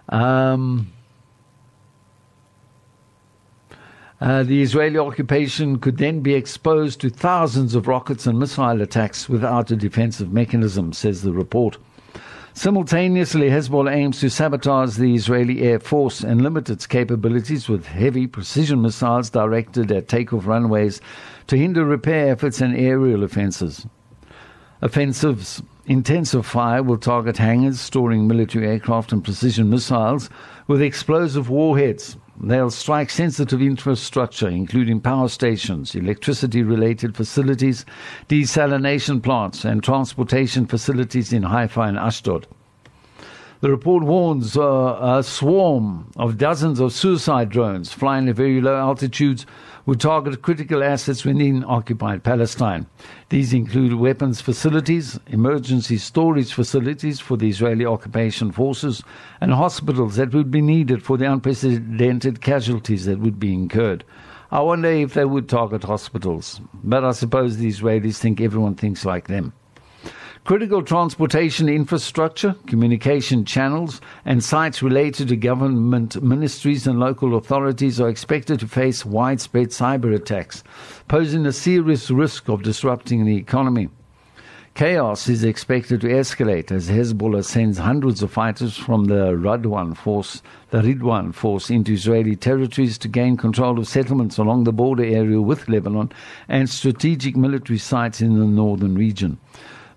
Um, 0.08 0.94
uh, 4.22 4.44
the 4.44 4.62
Israeli 4.62 5.00
occupation 5.00 5.80
could 5.80 5.98
then 5.98 6.22
be 6.22 6.34
exposed 6.34 7.02
to 7.02 7.10
thousands 7.10 7.76
of 7.76 7.90
rockets 7.90 8.26
and 8.26 8.40
missile 8.40 8.82
attacks 8.82 9.28
without 9.28 9.70
a 9.70 9.76
defensive 9.76 10.32
mechanism, 10.32 10.94
says 10.94 11.24
the 11.24 11.34
report. 11.34 11.78
Simultaneously, 12.54 13.50
Hezbollah 13.50 13.94
aims 13.94 14.20
to 14.20 14.30
sabotage 14.30 14.96
the 14.98 15.16
Israeli 15.16 15.62
Air 15.62 15.80
Force 15.80 16.22
and 16.22 16.42
limit 16.42 16.70
its 16.70 16.86
capabilities 16.86 17.70
with 17.70 17.86
heavy 17.86 18.28
precision 18.28 18.82
missiles 18.82 19.30
directed 19.30 19.92
at 19.92 20.10
takeoff 20.10 20.46
runways 20.46 21.00
to 21.48 21.58
hinder 21.58 21.86
repair 21.86 22.30
efforts 22.30 22.60
and 22.60 22.76
aerial 22.76 23.24
offensives. 23.24 23.88
Offensives 24.82 25.62
fire 26.44 26.84
will 26.84 26.98
target 26.98 27.38
hangars 27.38 27.80
storing 27.80 28.28
military 28.28 28.68
aircraft 28.68 29.12
and 29.12 29.24
precision 29.24 29.70
missiles 29.70 30.30
with 30.68 30.82
explosive 30.82 31.50
warheads 31.50 32.18
They'll 32.44 32.72
strike 32.72 33.12
sensitive 33.12 33.62
infrastructure, 33.62 34.50
including 34.50 35.00
power 35.00 35.30
stations, 35.30 35.94
electricity 35.94 36.64
related 36.64 37.16
facilities, 37.16 37.86
desalination 38.30 39.22
plants, 39.22 39.64
and 39.64 39.84
transportation 39.84 40.66
facilities 40.66 41.32
in 41.34 41.44
Haifa 41.44 41.82
and 41.82 42.00
Ashdod. 42.00 42.48
The 43.60 43.70
report 43.70 44.04
warns 44.04 44.58
uh, 44.58 45.20
a 45.20 45.22
swarm 45.22 46.12
of 46.18 46.40
dozens 46.40 46.80
of 46.80 46.94
suicide 46.94 47.50
drones 47.50 47.94
flying 47.94 48.28
at 48.28 48.36
very 48.36 48.60
low 48.60 48.76
altitudes 48.76 49.46
would 49.86 50.00
target 50.00 50.42
critical 50.42 50.84
assets 50.84 51.26
within 51.26 51.64
occupied 51.64 52.24
Palestine. 52.24 52.86
These 53.30 53.54
include 53.54 53.94
weapons 53.94 54.42
facilities, 54.42 55.20
emergency 55.28 55.98
storage 55.98 56.54
facilities 56.54 57.20
for 57.20 57.38
the 57.38 57.50
Israeli 57.50 57.86
occupation 57.86 58.52
forces, 58.52 59.04
and 59.40 59.54
hospitals 59.54 60.16
that 60.16 60.34
would 60.34 60.52
be 60.52 60.62
needed 60.62 61.04
for 61.04 61.18
the 61.18 61.32
unprecedented 61.32 62.42
casualties 62.42 63.06
that 63.06 63.20
would 63.20 63.40
be 63.40 63.54
incurred. 63.54 64.04
I 64.52 64.60
wonder 64.62 64.90
if 64.90 65.14
they 65.14 65.26
would 65.26 65.48
target 65.48 65.84
hospitals, 65.84 66.60
but 66.84 67.06
I 67.06 67.12
suppose 67.12 67.58
the 67.58 67.70
Israelis 67.70 68.18
think 68.18 68.42
everyone 68.42 68.76
thinks 68.76 69.06
like 69.06 69.28
them. 69.28 69.54
Critical 70.44 70.82
transportation 70.82 71.70
infrastructure, 71.70 72.56
communication 72.66 73.46
channels, 73.46 74.02
and 74.26 74.44
sites 74.44 74.82
related 74.82 75.28
to 75.28 75.36
government 75.36 76.22
ministries 76.24 76.88
and 76.88 77.00
local 77.00 77.36
authorities 77.36 78.02
are 78.02 78.10
expected 78.10 78.60
to 78.60 78.68
face 78.68 79.06
widespread 79.06 79.68
cyber 79.68 80.16
attacks, 80.16 80.64
posing 81.08 81.46
a 81.46 81.52
serious 81.52 82.10
risk 82.10 82.50
of 82.50 82.64
disrupting 82.64 83.24
the 83.24 83.36
economy. 83.36 83.90
Chaos 84.74 85.30
is 85.30 85.44
expected 85.44 86.02
to 86.02 86.08
escalate 86.08 86.72
as 86.72 86.90
Hezbollah 86.90 87.46
sends 87.46 87.78
hundreds 87.78 88.24
of 88.24 88.32
fighters 88.32 88.76
from 88.76 89.06
the 89.06 89.34
Radwan 89.34 89.96
force, 89.96 90.42
the 90.72 90.82
Ridwan 90.82 91.36
force, 91.36 91.70
into 91.70 91.94
Israeli 91.94 92.36
territories 92.36 92.98
to 92.98 93.08
gain 93.08 93.38
control 93.38 93.78
of 93.78 93.88
settlements 93.88 94.40
along 94.40 94.64
the 94.64 94.74
border 94.74 95.04
area 95.04 95.40
with 95.40 95.70
Lebanon 95.70 96.12
and 96.48 96.68
strategic 96.68 97.38
military 97.38 97.78
sites 97.78 98.22
in 98.22 98.40
the 98.40 98.46
northern 98.46 98.96
region. 98.96 99.38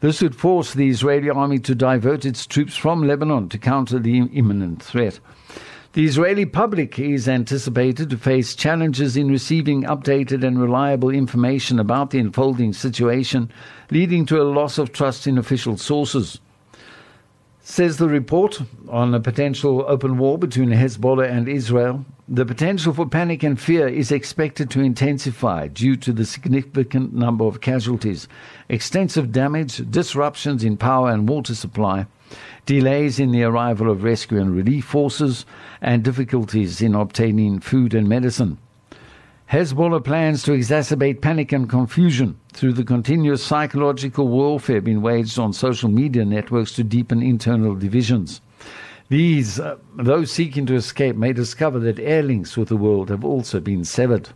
This 0.05 0.21
would 0.21 0.37
force 0.37 0.75
the 0.75 0.91
Israeli 0.91 1.31
army 1.31 1.59
to 1.61 1.75
divert 1.75 2.27
its 2.27 2.45
troops 2.45 2.77
from 2.77 3.07
Lebanon 3.07 3.49
to 3.49 3.57
counter 3.57 3.99
the 3.99 4.19
imminent 4.19 4.83
threat. 4.83 5.19
The 5.95 6.05
Israeli 6.05 6.45
public 6.45 6.99
is 6.99 7.27
anticipated 7.27 8.11
to 8.11 8.19
face 8.19 8.55
challenges 8.55 9.17
in 9.17 9.29
receiving 9.29 9.85
updated 9.85 10.47
and 10.47 10.61
reliable 10.61 11.09
information 11.09 11.79
about 11.79 12.11
the 12.11 12.19
unfolding 12.19 12.75
situation, 12.75 13.51
leading 13.91 14.27
to 14.27 14.43
a 14.43 14.45
loss 14.45 14.77
of 14.77 14.93
trust 14.93 15.27
in 15.27 15.39
official 15.39 15.79
sources. 15.79 16.39
Says 17.67 17.97
the 17.97 18.11
report 18.11 18.61
on 18.91 19.15
a 19.15 19.21
potential 19.21 19.87
open 19.89 20.19
war 20.19 20.37
between 20.37 20.69
Hezbollah 20.69 21.31
and 21.31 21.49
Israel, 21.49 22.05
the 22.29 22.45
potential 22.45 22.93
for 22.93 23.07
panic 23.07 23.43
and 23.43 23.59
fear 23.59 23.89
is 23.89 24.13
expected 24.13 24.69
to 24.71 24.83
intensify 24.83 25.69
due 25.69 25.97
to 25.97 26.13
the 26.13 26.27
significant 26.27 27.15
number 27.15 27.47
of 27.47 27.63
casualties, 27.63 28.29
extensive 28.69 29.33
damage, 29.33 29.79
disruptions 29.91 30.63
in 30.63 30.77
power 30.77 31.11
and 31.11 31.27
water 31.27 31.55
supply, 31.55 32.05
delays 32.67 33.19
in 33.19 33.33
the 33.33 33.45
arrival 33.45 33.91
of 33.91 34.05
rescue 34.05 34.39
and 34.39 34.55
relief 34.55 34.85
forces, 34.85 35.47
and 35.81 36.05
difficulties 36.05 36.83
in 36.83 36.95
obtaining 36.95 37.61
food 37.61 37.95
and 37.95 38.07
medicine. 38.07 38.59
Hezbollah 39.51 40.03
plans 40.03 40.43
to 40.45 40.53
exacerbate 40.53 41.21
panic 41.21 41.53
and 41.53 41.69
confusion 41.69 42.39
through 42.53 42.73
the 42.73 42.85
continuous 42.85 43.45
psychological 43.45 44.27
warfare 44.27 44.81
being 44.81 45.03
waged 45.03 45.39
on 45.39 45.53
social 45.53 45.91
media 45.91 46.25
networks 46.25 46.73
to 46.73 46.83
deepen 46.83 47.23
internal 47.23 47.75
divisions. 47.75 48.41
These, 49.11 49.61
uh, 49.61 49.77
those 49.97 50.33
seeking 50.33 50.65
to 50.67 50.75
escape, 50.75 51.15
may 51.15 51.35
discover 51.35 51.79
that 51.81 51.99
air 51.99 52.23
links 52.23 52.57
with 52.57 52.69
the 52.69 52.77
world 52.77 53.11
have 53.11 53.25
also 53.25 53.61
been 53.61 53.85
severed. 53.85 54.31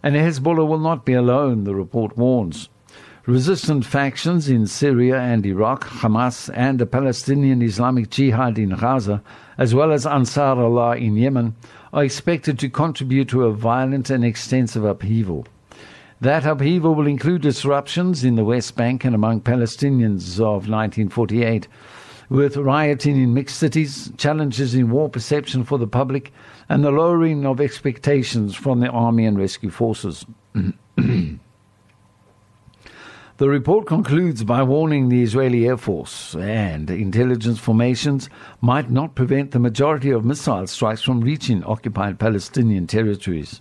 And 0.00 0.14
Hezbollah 0.14 0.66
will 0.66 0.78
not 0.78 1.04
be 1.04 1.14
alone, 1.14 1.64
the 1.64 1.74
report 1.74 2.16
warns. 2.16 2.68
Resistant 3.28 3.84
factions 3.84 4.48
in 4.48 4.66
Syria 4.66 5.20
and 5.20 5.44
Iraq, 5.44 5.84
Hamas, 5.84 6.48
and 6.54 6.78
the 6.78 6.86
Palestinian 6.86 7.60
Islamic 7.60 8.08
Jihad 8.08 8.58
in 8.58 8.70
Gaza, 8.70 9.22
as 9.58 9.74
well 9.74 9.92
as 9.92 10.06
Ansar 10.06 10.58
Allah 10.58 10.96
in 10.96 11.14
Yemen, 11.14 11.54
are 11.92 12.04
expected 12.04 12.58
to 12.58 12.70
contribute 12.70 13.28
to 13.28 13.44
a 13.44 13.52
violent 13.52 14.08
and 14.08 14.24
extensive 14.24 14.82
upheaval. 14.82 15.46
That 16.22 16.46
upheaval 16.46 16.94
will 16.94 17.06
include 17.06 17.42
disruptions 17.42 18.24
in 18.24 18.36
the 18.36 18.46
West 18.46 18.76
Bank 18.76 19.04
and 19.04 19.14
among 19.14 19.42
Palestinians 19.42 20.40
of 20.40 20.66
1948, 20.66 21.68
with 22.30 22.56
rioting 22.56 23.22
in 23.22 23.34
mixed 23.34 23.58
cities, 23.58 24.10
challenges 24.16 24.74
in 24.74 24.88
war 24.88 25.10
perception 25.10 25.64
for 25.64 25.76
the 25.76 25.86
public, 25.86 26.32
and 26.70 26.82
the 26.82 26.90
lowering 26.90 27.44
of 27.44 27.60
expectations 27.60 28.54
from 28.54 28.80
the 28.80 28.88
army 28.88 29.26
and 29.26 29.38
rescue 29.38 29.68
forces. 29.68 30.24
The 33.38 33.48
report 33.48 33.86
concludes 33.86 34.42
by 34.42 34.64
warning 34.64 35.08
the 35.08 35.22
Israeli 35.22 35.68
Air 35.68 35.76
Force 35.76 36.34
and 36.34 36.90
intelligence 36.90 37.60
formations 37.60 38.28
might 38.60 38.90
not 38.90 39.14
prevent 39.14 39.52
the 39.52 39.60
majority 39.60 40.10
of 40.10 40.24
missile 40.24 40.66
strikes 40.66 41.02
from 41.02 41.20
reaching 41.20 41.62
occupied 41.62 42.18
Palestinian 42.18 42.88
territories. 42.88 43.60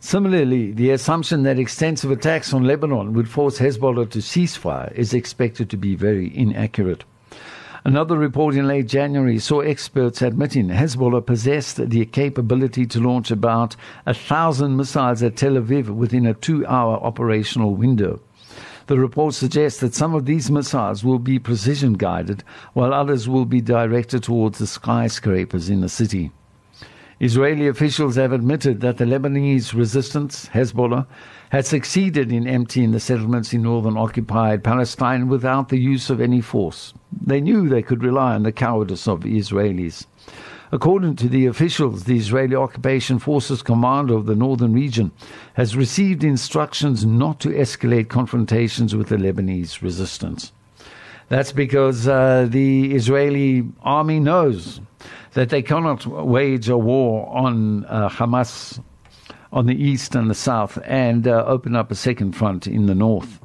Similarly, 0.00 0.72
the 0.72 0.90
assumption 0.90 1.42
that 1.44 1.58
extensive 1.58 2.10
attacks 2.10 2.52
on 2.52 2.64
Lebanon 2.64 3.14
would 3.14 3.30
force 3.30 3.60
Hezbollah 3.60 4.10
to 4.10 4.20
cease 4.20 4.56
fire 4.56 4.92
is 4.94 5.14
expected 5.14 5.70
to 5.70 5.78
be 5.78 5.94
very 5.94 6.30
inaccurate. 6.36 7.04
Another 7.86 8.18
report 8.18 8.54
in 8.56 8.68
late 8.68 8.88
January 8.88 9.38
saw 9.38 9.60
experts 9.60 10.20
admitting 10.20 10.68
Hezbollah 10.68 11.24
possessed 11.24 11.88
the 11.88 12.04
capability 12.04 12.84
to 12.84 13.00
launch 13.00 13.30
about 13.30 13.74
a 14.04 14.12
thousand 14.12 14.76
missiles 14.76 15.22
at 15.22 15.36
Tel 15.36 15.54
Aviv 15.54 15.88
within 15.88 16.26
a 16.26 16.34
two 16.34 16.66
hour 16.66 16.98
operational 17.02 17.74
window. 17.74 18.20
The 18.86 18.98
report 18.98 19.34
suggests 19.34 19.80
that 19.80 19.94
some 19.94 20.14
of 20.14 20.26
these 20.26 20.50
missiles 20.50 21.04
will 21.04 21.18
be 21.18 21.38
precision 21.38 21.94
guided, 21.94 22.42
while 22.72 22.92
others 22.92 23.28
will 23.28 23.44
be 23.44 23.60
directed 23.60 24.22
towards 24.22 24.58
the 24.58 24.66
skyscrapers 24.66 25.70
in 25.70 25.80
the 25.80 25.88
city. 25.88 26.32
Israeli 27.20 27.68
officials 27.68 28.16
have 28.16 28.32
admitted 28.32 28.80
that 28.80 28.96
the 28.96 29.04
Lebanese 29.04 29.74
resistance, 29.74 30.48
Hezbollah, 30.48 31.06
had 31.50 31.64
succeeded 31.64 32.32
in 32.32 32.48
emptying 32.48 32.90
the 32.90 32.98
settlements 32.98 33.52
in 33.52 33.62
northern 33.62 33.96
occupied 33.96 34.64
Palestine 34.64 35.28
without 35.28 35.68
the 35.68 35.78
use 35.78 36.10
of 36.10 36.20
any 36.20 36.40
force. 36.40 36.92
They 37.24 37.40
knew 37.40 37.68
they 37.68 37.82
could 37.82 38.02
rely 38.02 38.34
on 38.34 38.42
the 38.42 38.50
cowardice 38.50 39.06
of 39.06 39.20
the 39.20 39.38
Israelis. 39.38 40.06
According 40.74 41.16
to 41.16 41.28
the 41.28 41.44
officials, 41.44 42.04
the 42.04 42.16
Israeli 42.16 42.56
occupation 42.56 43.18
forces 43.18 43.60
commander 43.62 44.14
of 44.14 44.24
the 44.24 44.34
northern 44.34 44.72
region 44.72 45.10
has 45.52 45.76
received 45.76 46.24
instructions 46.24 47.04
not 47.04 47.40
to 47.40 47.50
escalate 47.50 48.08
confrontations 48.08 48.96
with 48.96 49.08
the 49.08 49.16
Lebanese 49.16 49.82
resistance. 49.82 50.50
That's 51.28 51.52
because 51.52 52.08
uh, 52.08 52.46
the 52.48 52.94
Israeli 52.94 53.68
army 53.82 54.18
knows 54.18 54.80
that 55.34 55.50
they 55.50 55.60
cannot 55.60 56.06
wage 56.06 56.70
a 56.70 56.78
war 56.78 57.28
on 57.28 57.84
uh, 57.84 58.08
Hamas 58.08 58.82
on 59.52 59.66
the 59.66 59.76
east 59.76 60.14
and 60.14 60.30
the 60.30 60.34
south 60.34 60.78
and 60.84 61.28
uh, 61.28 61.44
open 61.46 61.76
up 61.76 61.90
a 61.90 61.94
second 61.94 62.32
front 62.32 62.66
in 62.66 62.86
the 62.86 62.94
north. 62.94 63.41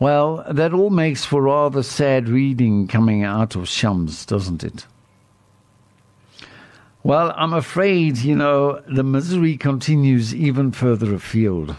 Well, 0.00 0.44
that 0.48 0.72
all 0.72 0.90
makes 0.90 1.24
for 1.24 1.42
rather 1.42 1.82
sad 1.82 2.28
reading 2.28 2.86
coming 2.86 3.24
out 3.24 3.56
of 3.56 3.68
Shams, 3.68 4.24
doesn't 4.24 4.62
it? 4.62 4.86
Well, 7.02 7.32
I'm 7.36 7.52
afraid, 7.52 8.18
you 8.18 8.36
know, 8.36 8.80
the 8.86 9.02
misery 9.02 9.56
continues 9.56 10.34
even 10.34 10.70
further 10.70 11.14
afield. 11.14 11.74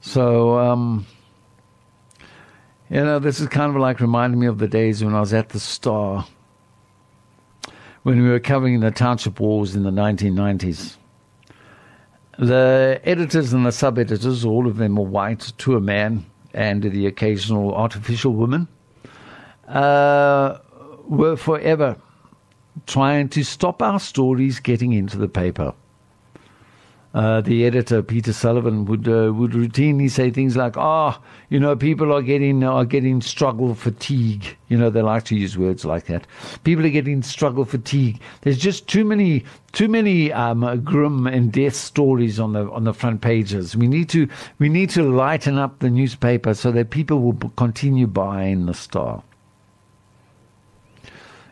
So, 0.00 0.58
um, 0.58 1.06
you 2.88 3.04
know, 3.04 3.18
this 3.18 3.40
is 3.40 3.48
kind 3.48 3.74
of 3.74 3.80
like 3.80 4.00
reminding 4.00 4.40
me 4.40 4.46
of 4.46 4.58
the 4.58 4.68
days 4.68 5.04
when 5.04 5.14
I 5.14 5.20
was 5.20 5.34
at 5.34 5.50
the 5.50 5.60
Star, 5.60 6.26
when 8.04 8.22
we 8.22 8.28
were 8.28 8.40
covering 8.40 8.80
the 8.80 8.90
township 8.90 9.38
wars 9.38 9.74
in 9.74 9.82
the 9.82 9.90
1990s. 9.90 10.96
The 12.38 13.00
editors 13.04 13.52
and 13.52 13.66
the 13.66 13.72
sub 13.72 13.98
editors, 13.98 14.44
all 14.46 14.66
of 14.66 14.76
them 14.76 14.96
were 14.96 15.04
white 15.04 15.52
to 15.58 15.76
a 15.76 15.80
man 15.80 16.24
and 16.54 16.82
the 16.82 17.06
occasional 17.06 17.74
artificial 17.74 18.32
woman, 18.32 18.68
uh, 19.68 20.58
were 21.08 21.36
forever 21.36 21.96
trying 22.86 23.28
to 23.28 23.44
stop 23.44 23.82
our 23.82 24.00
stories 24.00 24.60
getting 24.60 24.92
into 24.92 25.16
the 25.16 25.28
paper. 25.28 25.72
Uh, 27.14 27.40
the 27.40 27.64
editor 27.64 28.02
Peter 28.02 28.32
Sullivan 28.32 28.86
would 28.86 29.06
uh, 29.06 29.32
would 29.32 29.52
routinely 29.52 30.10
say 30.10 30.32
things 30.32 30.56
like, 30.56 30.76
"Ah, 30.76 31.16
oh, 31.16 31.24
you 31.48 31.60
know, 31.60 31.76
people 31.76 32.12
are 32.12 32.22
getting 32.22 32.64
are 32.64 32.84
getting 32.84 33.20
struggle 33.20 33.72
fatigue." 33.76 34.56
You 34.68 34.76
know, 34.76 34.90
they 34.90 35.00
like 35.00 35.22
to 35.26 35.36
use 35.36 35.56
words 35.56 35.84
like 35.84 36.06
that. 36.06 36.26
People 36.64 36.84
are 36.84 36.90
getting 36.90 37.22
struggle 37.22 37.64
fatigue. 37.64 38.20
There's 38.40 38.58
just 38.58 38.88
too 38.88 39.04
many 39.04 39.44
too 39.70 39.86
many 39.86 40.32
um, 40.32 40.82
grim 40.82 41.28
and 41.28 41.52
death 41.52 41.76
stories 41.76 42.40
on 42.40 42.52
the 42.52 42.68
on 42.72 42.82
the 42.82 42.92
front 42.92 43.20
pages. 43.20 43.76
We 43.76 43.86
need 43.86 44.08
to 44.08 44.28
we 44.58 44.68
need 44.68 44.90
to 44.90 45.04
lighten 45.04 45.56
up 45.56 45.78
the 45.78 45.90
newspaper 45.90 46.52
so 46.52 46.72
that 46.72 46.90
people 46.90 47.20
will 47.20 47.50
continue 47.50 48.08
buying 48.08 48.66
the 48.66 48.74
Star. 48.74 49.22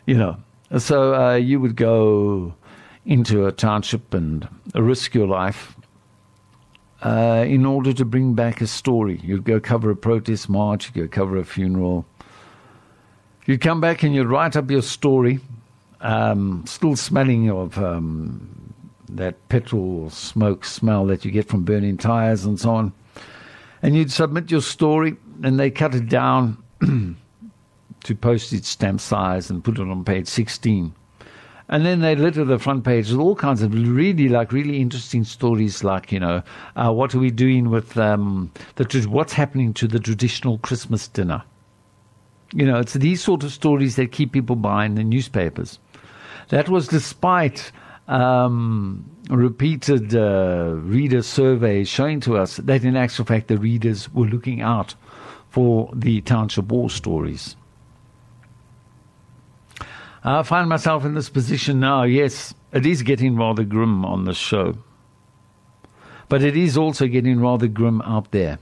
You 0.05 0.17
know, 0.17 0.37
so 0.77 1.15
uh, 1.15 1.35
you 1.35 1.61
would 1.61 1.77
go 1.77 2.53
into 3.05 3.45
a 3.45 3.51
township 3.51 4.13
and 4.13 4.47
risk 4.73 5.13
your 5.13 5.27
life 5.27 5.75
uh, 7.03 7.43
in 7.47 7.65
order 7.65 7.93
to 7.93 8.05
bring 8.05 8.33
back 8.33 8.61
a 8.61 8.67
story. 8.67 9.19
You'd 9.23 9.43
go 9.43 9.59
cover 9.59 9.91
a 9.91 9.95
protest 9.95 10.49
march, 10.49 10.87
you'd 10.87 11.11
go 11.11 11.15
cover 11.15 11.37
a 11.37 11.43
funeral. 11.43 12.05
You'd 13.45 13.61
come 13.61 13.81
back 13.81 14.03
and 14.03 14.15
you'd 14.15 14.27
write 14.27 14.55
up 14.55 14.71
your 14.71 14.81
story, 14.81 15.39
um, 15.99 16.63
still 16.65 16.95
smelling 16.95 17.51
of 17.51 17.77
um, 17.77 18.73
that 19.09 19.49
petrol 19.49 20.09
smoke 20.09 20.63
smell 20.63 21.05
that 21.07 21.25
you 21.25 21.31
get 21.31 21.49
from 21.49 21.63
burning 21.63 21.97
tires 21.97 22.45
and 22.45 22.59
so 22.59 22.73
on. 22.73 22.93
And 23.81 23.97
you'd 23.97 24.13
submit 24.13 24.49
your 24.49 24.61
story, 24.61 25.17
and 25.43 25.59
they 25.59 25.69
cut 25.69 25.93
it 25.93 26.07
down 26.07 26.63
to 28.03 28.15
postage 28.15 28.63
stamp 28.63 29.01
size 29.01 29.49
and 29.49 29.61
put 29.61 29.77
it 29.77 29.81
on 29.81 30.05
page 30.05 30.27
16. 30.27 30.95
And 31.69 31.85
then 31.85 32.01
they 32.01 32.15
litter 32.15 32.43
the 32.43 32.59
front 32.59 32.83
page 32.83 33.09
with 33.09 33.19
all 33.19 33.35
kinds 33.35 33.61
of 33.61 33.73
really, 33.73 34.27
like, 34.27 34.51
really 34.51 34.81
interesting 34.81 35.23
stories, 35.23 35.83
like, 35.83 36.11
you 36.11 36.19
know, 36.19 36.43
uh, 36.75 36.91
what 36.91 37.15
are 37.15 37.19
we 37.19 37.31
doing 37.31 37.69
with 37.69 37.97
um, 37.97 38.51
the 38.75 39.07
what's 39.09 39.33
happening 39.33 39.73
to 39.75 39.87
the 39.87 39.99
traditional 39.99 40.57
Christmas 40.57 41.07
dinner? 41.07 41.43
You 42.53 42.65
know, 42.65 42.79
it's 42.79 42.93
these 42.93 43.23
sort 43.23 43.43
of 43.43 43.51
stories 43.51 43.95
that 43.95 44.11
keep 44.11 44.33
people 44.33 44.55
buying 44.55 44.95
the 44.95 45.03
newspapers. 45.03 45.79
That 46.49 46.69
was 46.69 46.87
despite 46.87 47.71
um, 48.07 49.09
repeated 49.29 50.13
uh, 50.13 50.73
reader 50.75 51.21
surveys 51.21 51.87
showing 51.87 52.19
to 52.21 52.37
us 52.37 52.57
that, 52.57 52.83
in 52.83 52.97
actual 52.97 53.25
fact, 53.25 53.47
the 53.47 53.57
readers 53.57 54.13
were 54.13 54.27
looking 54.27 54.61
out 54.61 54.95
for 55.49 55.89
the 55.95 56.21
township 56.21 56.65
war 56.65 56.89
stories. 56.89 57.55
I 60.23 60.43
find 60.43 60.69
myself 60.69 61.03
in 61.03 61.15
this 61.15 61.29
position 61.29 61.79
now. 61.79 62.03
Yes, 62.03 62.53
it 62.71 62.85
is 62.85 63.03
getting 63.03 63.35
rather 63.35 63.63
grim 63.63 64.05
on 64.05 64.23
the 64.23 64.33
show, 64.33 64.77
but 66.29 66.41
it 66.41 66.55
is 66.55 66.77
also 66.77 67.07
getting 67.07 67.41
rather 67.41 67.67
grim 67.67 68.01
out 68.03 68.31
there. 68.31 68.59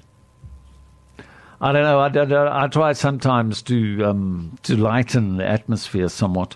I 1.60 1.72
don't 1.72 1.84
know. 1.84 2.00
I, 2.00 2.08
I, 2.08 2.64
I 2.64 2.68
try 2.68 2.94
sometimes 2.94 3.62
to 3.64 4.04
um, 4.04 4.58
to 4.64 4.76
lighten 4.76 5.38
the 5.38 5.48
atmosphere 5.48 6.10
somewhat 6.10 6.56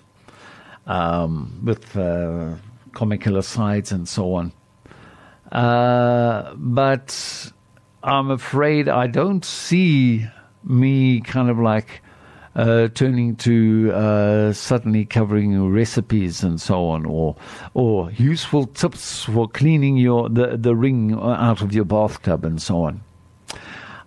um, 0.88 1.60
with 1.62 1.96
uh, 1.96 2.56
comical 2.92 3.36
asides 3.36 3.92
and 3.92 4.08
so 4.08 4.34
on. 4.34 4.52
Uh, 5.52 6.52
but 6.56 7.52
I'm 8.02 8.32
afraid 8.32 8.88
I 8.88 9.06
don't 9.06 9.44
see 9.44 10.26
me 10.64 11.20
kind 11.20 11.48
of 11.48 11.60
like 11.60 12.02
uh, 12.56 12.88
turning 12.88 13.36
to 13.36 13.92
uh, 13.92 14.52
suddenly 14.52 15.04
covering 15.04 15.70
recipes 15.70 16.42
and 16.42 16.60
so 16.60 16.88
on, 16.88 17.04
or 17.04 17.36
or 17.74 18.10
useful 18.12 18.66
tips 18.66 19.24
for 19.24 19.46
cleaning 19.46 19.96
your 19.96 20.28
the, 20.28 20.56
the 20.56 20.74
ring 20.74 21.12
out 21.14 21.60
of 21.60 21.74
your 21.74 21.84
bathtub 21.84 22.44
and 22.44 22.60
so 22.60 22.82
on. 22.82 23.00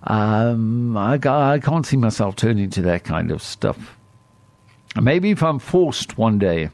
Um, 0.03 0.97
I, 0.97 1.19
I 1.23 1.59
can't 1.59 1.85
see 1.85 1.97
myself 1.97 2.35
turning 2.35 2.69
to 2.71 2.81
that 2.83 3.03
kind 3.03 3.31
of 3.31 3.41
stuff. 3.41 3.97
Maybe 4.99 5.31
if 5.31 5.43
I'm 5.43 5.59
forced 5.59 6.17
one 6.17 6.39
day. 6.39 6.69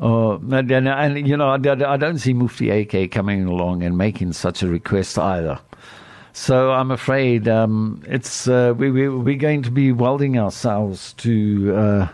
Uh, 0.00 0.38
and, 0.38 0.70
and, 0.72 0.88
and, 0.88 1.28
you 1.28 1.36
know, 1.36 1.50
I, 1.50 1.54
I 1.54 1.96
don't 1.96 2.18
see 2.18 2.32
Mufti 2.34 2.70
AK 2.70 3.12
coming 3.12 3.44
along 3.44 3.84
and 3.84 3.96
making 3.96 4.32
such 4.32 4.62
a 4.62 4.68
request 4.68 5.18
either. 5.18 5.60
So 6.36 6.72
I'm 6.72 6.90
afraid 6.90 7.46
um, 7.46 8.02
it's 8.08 8.48
uh, 8.48 8.74
we, 8.76 8.90
we, 8.90 9.08
we're 9.08 9.36
going 9.36 9.62
to 9.62 9.70
be 9.70 9.92
welding 9.92 10.36
ourselves 10.36 11.12
to 11.18 11.76
uh, 11.76 12.08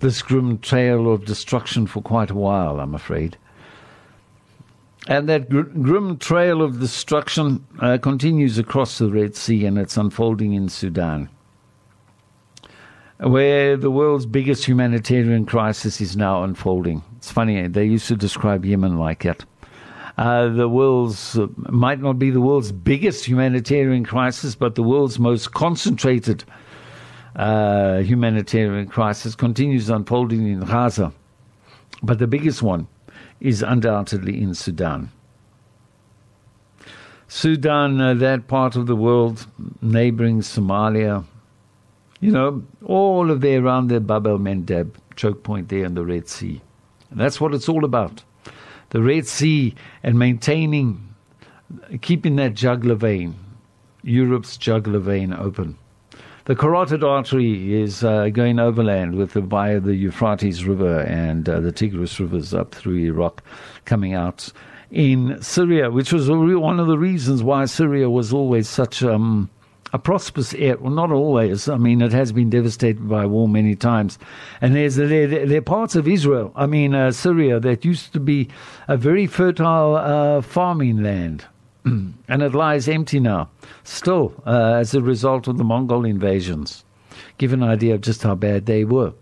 this 0.00 0.22
grim 0.22 0.58
trail 0.58 1.12
of 1.12 1.26
destruction 1.26 1.86
for 1.86 2.00
quite 2.00 2.30
a 2.30 2.34
while. 2.34 2.80
I'm 2.80 2.94
afraid. 2.94 3.36
And 5.06 5.28
that 5.28 5.50
gr- 5.50 5.60
grim 5.60 6.16
trail 6.16 6.62
of 6.62 6.80
destruction 6.80 7.66
uh, 7.78 7.98
continues 7.98 8.56
across 8.56 8.96
the 8.96 9.10
Red 9.10 9.36
Sea 9.36 9.66
and 9.66 9.76
it's 9.76 9.98
unfolding 9.98 10.54
in 10.54 10.70
Sudan, 10.70 11.28
where 13.18 13.76
the 13.76 13.90
world's 13.90 14.24
biggest 14.24 14.64
humanitarian 14.64 15.44
crisis 15.44 16.00
is 16.00 16.16
now 16.16 16.42
unfolding. 16.42 17.02
It's 17.18 17.30
funny, 17.30 17.68
they 17.68 17.84
used 17.84 18.08
to 18.08 18.16
describe 18.16 18.64
Yemen 18.64 18.98
like 18.98 19.24
that 19.24 19.44
uh, 20.18 20.48
the 20.48 20.68
world's 20.68 21.38
uh, 21.38 21.46
might 21.56 22.00
not 22.00 22.18
be 22.18 22.30
the 22.30 22.40
world's 22.40 22.72
biggest 22.72 23.24
humanitarian 23.24 24.04
crisis, 24.04 24.54
but 24.54 24.74
the 24.74 24.82
world's 24.82 25.18
most 25.18 25.52
concentrated 25.52 26.44
uh, 27.36 27.98
humanitarian 27.98 28.86
crisis 28.86 29.34
continues 29.34 29.88
unfolding 29.88 30.46
in 30.46 30.60
Gaza. 30.60 31.12
But 32.02 32.18
the 32.18 32.26
biggest 32.26 32.62
one 32.62 32.88
is 33.40 33.62
undoubtedly 33.62 34.40
in 34.40 34.54
Sudan. 34.54 35.10
Sudan, 37.28 38.00
uh, 38.00 38.12
that 38.14 38.46
part 38.48 38.76
of 38.76 38.86
the 38.86 38.96
world, 38.96 39.46
neighboring 39.80 40.40
Somalia, 40.40 41.24
you 42.20 42.30
know, 42.30 42.62
all 42.84 43.30
of 43.30 43.40
there 43.40 43.64
around 43.64 43.88
the 43.88 44.00
Bab 44.00 44.26
el 44.26 44.38
Mandeb 44.38 44.94
choke 45.16 45.42
point 45.42 45.70
there 45.70 45.86
in 45.86 45.94
the 45.94 46.04
Red 46.04 46.28
Sea. 46.28 46.60
And 47.10 47.18
that's 47.18 47.40
what 47.40 47.54
it's 47.54 47.68
all 47.68 47.84
about 47.84 48.22
the 48.92 49.02
Red 49.02 49.26
Sea 49.26 49.74
and 50.02 50.18
maintaining, 50.18 51.14
keeping 52.02 52.36
that 52.36 52.52
jugular 52.54 52.94
vein, 52.94 53.34
Europe's 54.02 54.58
jugular 54.58 54.98
vein 54.98 55.32
open. 55.32 55.78
The 56.44 56.54
carotid 56.54 57.02
artery 57.02 57.80
is 57.80 58.04
uh, 58.04 58.28
going 58.28 58.58
overland 58.58 59.14
with 59.14 59.32
the, 59.32 59.40
via 59.40 59.80
the 59.80 59.94
Euphrates 59.94 60.66
River 60.66 61.00
and 61.00 61.48
uh, 61.48 61.60
the 61.60 61.72
Tigris 61.72 62.20
rivers 62.20 62.52
up 62.52 62.74
through 62.74 62.98
Iraq, 62.98 63.42
coming 63.86 64.12
out 64.12 64.52
in 64.90 65.40
Syria, 65.40 65.90
which 65.90 66.12
was 66.12 66.28
one 66.30 66.78
of 66.78 66.86
the 66.86 66.98
reasons 66.98 67.42
why 67.42 67.64
Syria 67.64 68.10
was 68.10 68.32
always 68.32 68.68
such 68.68 69.02
um, 69.02 69.48
a 69.92 69.98
prosperous 69.98 70.54
area. 70.54 70.78
Well, 70.78 70.92
not 70.92 71.10
always. 71.10 71.68
I 71.68 71.76
mean, 71.76 72.00
it 72.00 72.12
has 72.12 72.32
been 72.32 72.50
devastated 72.50 73.08
by 73.08 73.26
war 73.26 73.48
many 73.48 73.74
times. 73.74 74.18
And 74.60 74.74
there's 74.74 74.96
there, 74.96 75.26
there 75.26 75.58
are 75.58 75.62
parts 75.62 75.94
of 75.94 76.08
Israel, 76.08 76.52
I 76.56 76.66
mean, 76.66 76.94
uh, 76.94 77.12
Syria, 77.12 77.60
that 77.60 77.84
used 77.84 78.12
to 78.12 78.20
be 78.20 78.48
a 78.88 78.96
very 78.96 79.26
fertile 79.26 79.96
uh, 79.96 80.42
farming 80.42 81.02
land. 81.02 81.44
and 81.84 82.42
it 82.42 82.54
lies 82.54 82.88
empty 82.88 83.18
now, 83.18 83.50
still, 83.82 84.32
uh, 84.46 84.74
as 84.74 84.94
a 84.94 85.02
result 85.02 85.48
of 85.48 85.58
the 85.58 85.64
Mongol 85.64 86.04
invasions. 86.04 86.84
Give 87.38 87.52
an 87.52 87.62
idea 87.62 87.94
of 87.94 88.00
just 88.02 88.22
how 88.22 88.36
bad 88.36 88.66
they 88.66 88.84
were. 88.84 89.12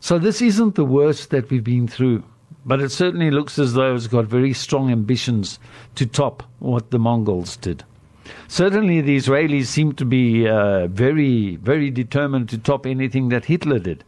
So 0.00 0.18
this 0.18 0.42
isn't 0.42 0.74
the 0.74 0.84
worst 0.84 1.30
that 1.30 1.48
we've 1.48 1.62
been 1.62 1.86
through. 1.86 2.24
But 2.64 2.80
it 2.80 2.90
certainly 2.90 3.30
looks 3.30 3.58
as 3.58 3.74
though 3.74 3.94
it's 3.94 4.06
got 4.06 4.26
very 4.26 4.52
strong 4.52 4.90
ambitions 4.90 5.58
to 5.96 6.06
top 6.06 6.44
what 6.58 6.90
the 6.90 6.98
Mongols 6.98 7.56
did. 7.56 7.84
Certainly, 8.48 9.00
the 9.02 9.16
Israelis 9.16 9.66
seem 9.66 9.92
to 9.94 10.04
be 10.04 10.48
uh, 10.48 10.86
very, 10.86 11.56
very 11.56 11.90
determined 11.90 12.48
to 12.50 12.58
top 12.58 12.86
anything 12.86 13.28
that 13.30 13.46
Hitler 13.46 13.78
did. 13.78 14.04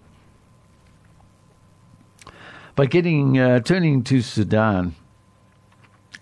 But 2.77 2.91
getting 2.91 3.39
uh, 3.39 3.61
turning 3.61 4.03
to 4.05 4.21
Sudan, 4.21 4.95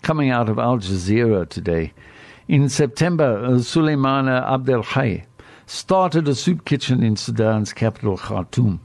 coming 0.01 0.29
out 0.29 0.49
of 0.49 0.59
Al 0.59 0.77
Jazeera 0.77 1.49
today, 1.49 1.93
in 2.47 2.69
September, 2.69 3.37
uh, 3.43 3.49
Suleimana 3.59 4.43
Abdel 4.51 4.83
Hay 4.83 5.25
started 5.65 6.27
a 6.27 6.35
soup 6.35 6.65
kitchen 6.65 7.01
in 7.01 7.15
Sudan's 7.15 7.73
capital, 7.73 8.17
Khartoum. 8.17 8.79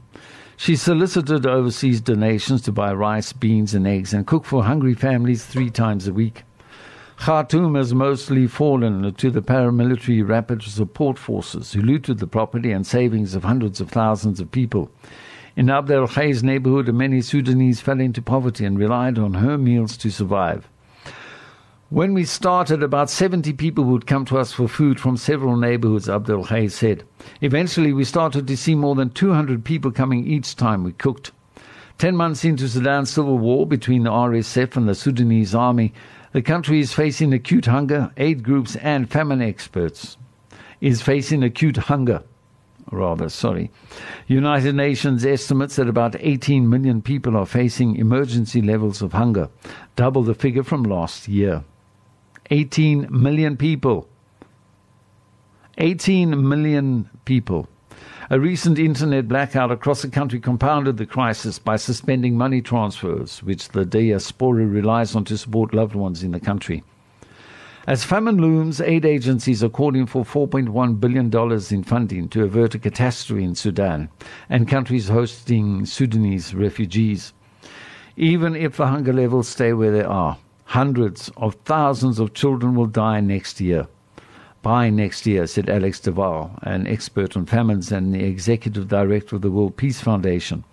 She 0.57 0.75
solicited 0.75 1.45
overseas 1.45 2.01
donations 2.01 2.61
to 2.63 2.71
buy 2.71 2.91
rice, 2.93 3.31
beans, 3.31 3.73
and 3.73 3.87
eggs 3.87 4.13
and 4.13 4.27
cook 4.27 4.45
for 4.45 4.63
hungry 4.63 4.93
families 4.93 5.45
three 5.45 5.69
times 5.69 6.07
a 6.07 6.13
week. 6.13 6.43
Khartoum 7.19 7.75
has 7.75 7.93
mostly 7.93 8.47
fallen 8.47 9.13
to 9.15 9.29
the 9.29 9.41
paramilitary 9.41 10.25
rapid 10.25 10.63
support 10.63 11.17
forces 11.17 11.73
who 11.73 11.81
looted 11.81 12.19
the 12.19 12.27
property 12.27 12.71
and 12.71 12.87
savings 12.87 13.35
of 13.35 13.43
hundreds 13.43 13.81
of 13.81 13.89
thousands 13.89 14.39
of 14.39 14.51
people. 14.51 14.89
In 15.57 15.69
Abdel 15.69 16.07
Hay's 16.07 16.45
neighborhood, 16.45 16.87
many 16.93 17.19
Sudanese 17.19 17.81
fell 17.81 17.99
into 17.99 18.21
poverty 18.21 18.63
and 18.63 18.79
relied 18.79 19.19
on 19.19 19.33
her 19.33 19.57
meals 19.57 19.97
to 19.97 20.09
survive. 20.09 20.69
When 21.89 22.13
we 22.13 22.23
started, 22.23 22.81
about 22.81 23.09
70 23.09 23.51
people 23.51 23.83
would 23.83 24.07
come 24.07 24.23
to 24.25 24.37
us 24.37 24.53
for 24.53 24.69
food 24.69 24.97
from 24.97 25.17
several 25.17 25.57
neighborhoods, 25.57 26.07
Abdul 26.07 26.45
Hay 26.45 26.69
said. 26.69 27.03
Eventually, 27.41 27.91
we 27.91 28.05
started 28.05 28.47
to 28.47 28.55
see 28.55 28.75
more 28.75 28.95
than 28.95 29.09
200 29.09 29.65
people 29.65 29.91
coming 29.91 30.25
each 30.25 30.55
time 30.55 30.85
we 30.85 30.93
cooked. 30.93 31.33
Ten 31.97 32.15
months 32.15 32.45
into 32.45 32.69
Sudan's 32.69 33.09
civil 33.09 33.37
war 33.37 33.67
between 33.67 34.03
the 34.03 34.09
RSF 34.09 34.77
and 34.77 34.87
the 34.87 34.95
Sudanese 34.95 35.53
army, 35.53 35.93
the 36.31 36.41
country 36.41 36.79
is 36.79 36.93
facing 36.93 37.33
acute 37.33 37.65
hunger. 37.65 38.11
Aid 38.17 38.43
groups 38.43 38.75
and 38.77 39.09
famine 39.09 39.41
experts 39.41 40.17
is 40.81 41.01
facing 41.01 41.43
acute 41.43 41.77
hunger. 41.77 42.23
Rather, 42.91 43.29
sorry. 43.29 43.71
United 44.27 44.75
Nations 44.75 45.25
estimates 45.25 45.75
that 45.75 45.87
about 45.87 46.15
18 46.19 46.69
million 46.69 47.01
people 47.01 47.37
are 47.37 47.45
facing 47.45 47.95
emergency 47.95 48.61
levels 48.61 49.01
of 49.01 49.13
hunger, 49.13 49.49
double 49.95 50.23
the 50.23 50.33
figure 50.33 50.63
from 50.63 50.83
last 50.83 51.27
year. 51.27 51.63
18 52.49 53.07
million 53.11 53.57
people. 53.57 54.07
18 55.77 56.47
million 56.47 57.09
people. 57.25 57.67
A 58.31 58.39
recent 58.39 58.77
internet 58.77 59.27
blackout 59.27 59.71
across 59.71 60.03
the 60.03 60.07
country 60.07 60.39
compounded 60.39 60.97
the 60.97 61.07
crisis 61.07 61.57
by 61.57 61.77
suspending 61.77 62.37
money 62.37 62.61
transfers, 62.61 63.41
which 63.41 63.69
the 63.69 63.85
diaspora 63.85 64.67
relies 64.67 65.15
on 65.15 65.25
to 65.25 65.35
support 65.35 65.73
loved 65.73 65.95
ones 65.95 66.21
in 66.21 66.29
the 66.29 66.39
country. 66.39 66.83
As 67.87 68.03
famine 68.03 68.37
looms, 68.37 68.81
aid 68.81 69.03
agencies 69.03 69.63
are 69.63 69.69
calling 69.69 70.05
for 70.05 70.23
$4.1 70.23 70.99
billion 70.99 71.33
in 71.73 71.83
funding 71.83 72.29
to 72.29 72.43
avert 72.43 72.75
a 72.75 72.79
catastrophe 72.79 73.43
in 73.43 73.55
Sudan 73.55 74.09
and 74.47 74.67
countries 74.67 75.07
hosting 75.07 75.87
Sudanese 75.87 76.53
refugees. 76.53 77.33
Even 78.15 78.55
if 78.55 78.77
the 78.77 78.85
hunger 78.85 79.11
levels 79.11 79.47
stay 79.47 79.73
where 79.73 79.89
they 79.89 80.03
are, 80.03 80.37
hundreds 80.65 81.31
of 81.35 81.55
thousands 81.65 82.19
of 82.19 82.35
children 82.35 82.75
will 82.75 82.85
die 82.85 83.21
next 83.21 83.59
year. 83.59 83.87
By 84.61 84.89
next 84.89 85.25
year, 85.25 85.47
said 85.47 85.69
Alex 85.69 86.01
de 86.01 86.11
Waal, 86.11 86.51
an 86.63 86.85
expert 86.85 87.37
on 87.37 87.45
famines 87.45 87.91
and 87.91 88.13
the 88.13 88.23
executive 88.23 88.89
director 88.89 89.37
of 89.37 89.41
the 89.41 89.51
World 89.51 89.77
Peace 89.77 90.01
Foundation. 90.01 90.65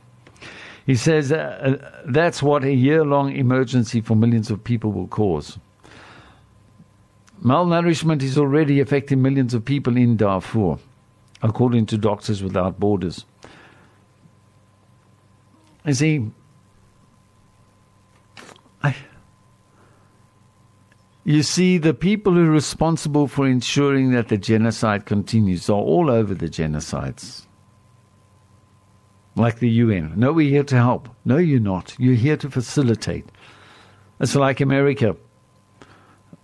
He 0.87 0.95
says 0.95 1.32
uh, 1.32 1.37
uh 1.37 2.03
that's 2.07 2.43
what 2.43 2.64
a 2.64 2.72
year 2.72 3.05
long 3.05 3.34
emergency 3.34 4.01
for 4.01 4.16
millions 4.16 4.51
of 4.51 4.62
people 4.62 4.93
will 4.93 5.09
cause. 5.09 5.59
Malnourishment 7.45 8.22
is 8.22 8.39
already 8.39 8.80
affecting 8.80 9.22
millions 9.22 9.55
of 9.55 9.64
people 9.64 9.97
in 9.97 10.16
Darfur, 10.16 10.78
according 11.43 11.87
to 11.87 11.99
Doctors 11.99 12.43
Without 12.43 12.80
Borders. 12.80 13.24
You 15.84 15.95
see, 15.95 16.30
I, 18.82 18.97
you 21.26 21.42
see, 21.42 21.76
the 21.76 21.92
people 21.92 22.34
who 22.34 22.46
are 22.46 22.50
responsible 22.50 23.26
for 23.26 23.48
ensuring 23.48 24.12
that 24.12 24.28
the 24.28 24.38
genocide 24.38 25.06
continues 25.06 25.68
are 25.68 25.72
all 25.74 26.08
over 26.08 26.34
the 26.34 26.48
genocides. 26.48 27.46
Like 29.34 29.58
the 29.58 29.68
UN. 29.68 30.12
No, 30.16 30.32
we're 30.32 30.48
here 30.48 30.62
to 30.62 30.76
help. 30.76 31.08
No, 31.24 31.36
you're 31.36 31.60
not. 31.60 31.96
You're 31.98 32.14
here 32.14 32.36
to 32.36 32.48
facilitate. 32.48 33.26
It's 34.20 34.36
like 34.36 34.60
America 34.60 35.16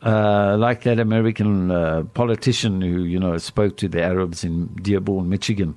uh, 0.02 0.56
like 0.58 0.82
that 0.82 0.98
American 0.98 1.70
uh, 1.70 2.02
politician 2.14 2.80
who 2.80 3.04
you 3.04 3.20
know 3.20 3.38
spoke 3.38 3.76
to 3.76 3.88
the 3.88 4.02
Arabs 4.02 4.42
in 4.42 4.66
Dearborn, 4.82 5.28
Michigan, 5.28 5.76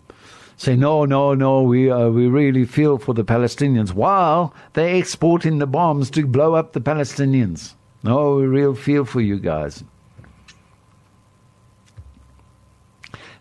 say 0.58 0.76
no, 0.76 1.06
no, 1.06 1.36
no, 1.36 1.62
we 1.62 1.92
uh, 1.92 2.10
we 2.10 2.28
really 2.28 2.66
feel 2.66 2.98
for 2.98 3.14
the 3.14 3.24
Palestinians 3.24 3.94
while 3.94 4.52
they're 4.74 4.96
exporting 4.96 5.60
the 5.60 5.68
bombs 5.68 6.10
to 6.10 6.26
blow 6.26 6.56
up 6.56 6.74
the 6.74 6.82
Palestinians. 6.82 7.76
No, 8.06 8.36
we 8.36 8.46
real 8.46 8.76
feel 8.76 9.04
for 9.04 9.20
you 9.20 9.40
guys. 9.40 9.84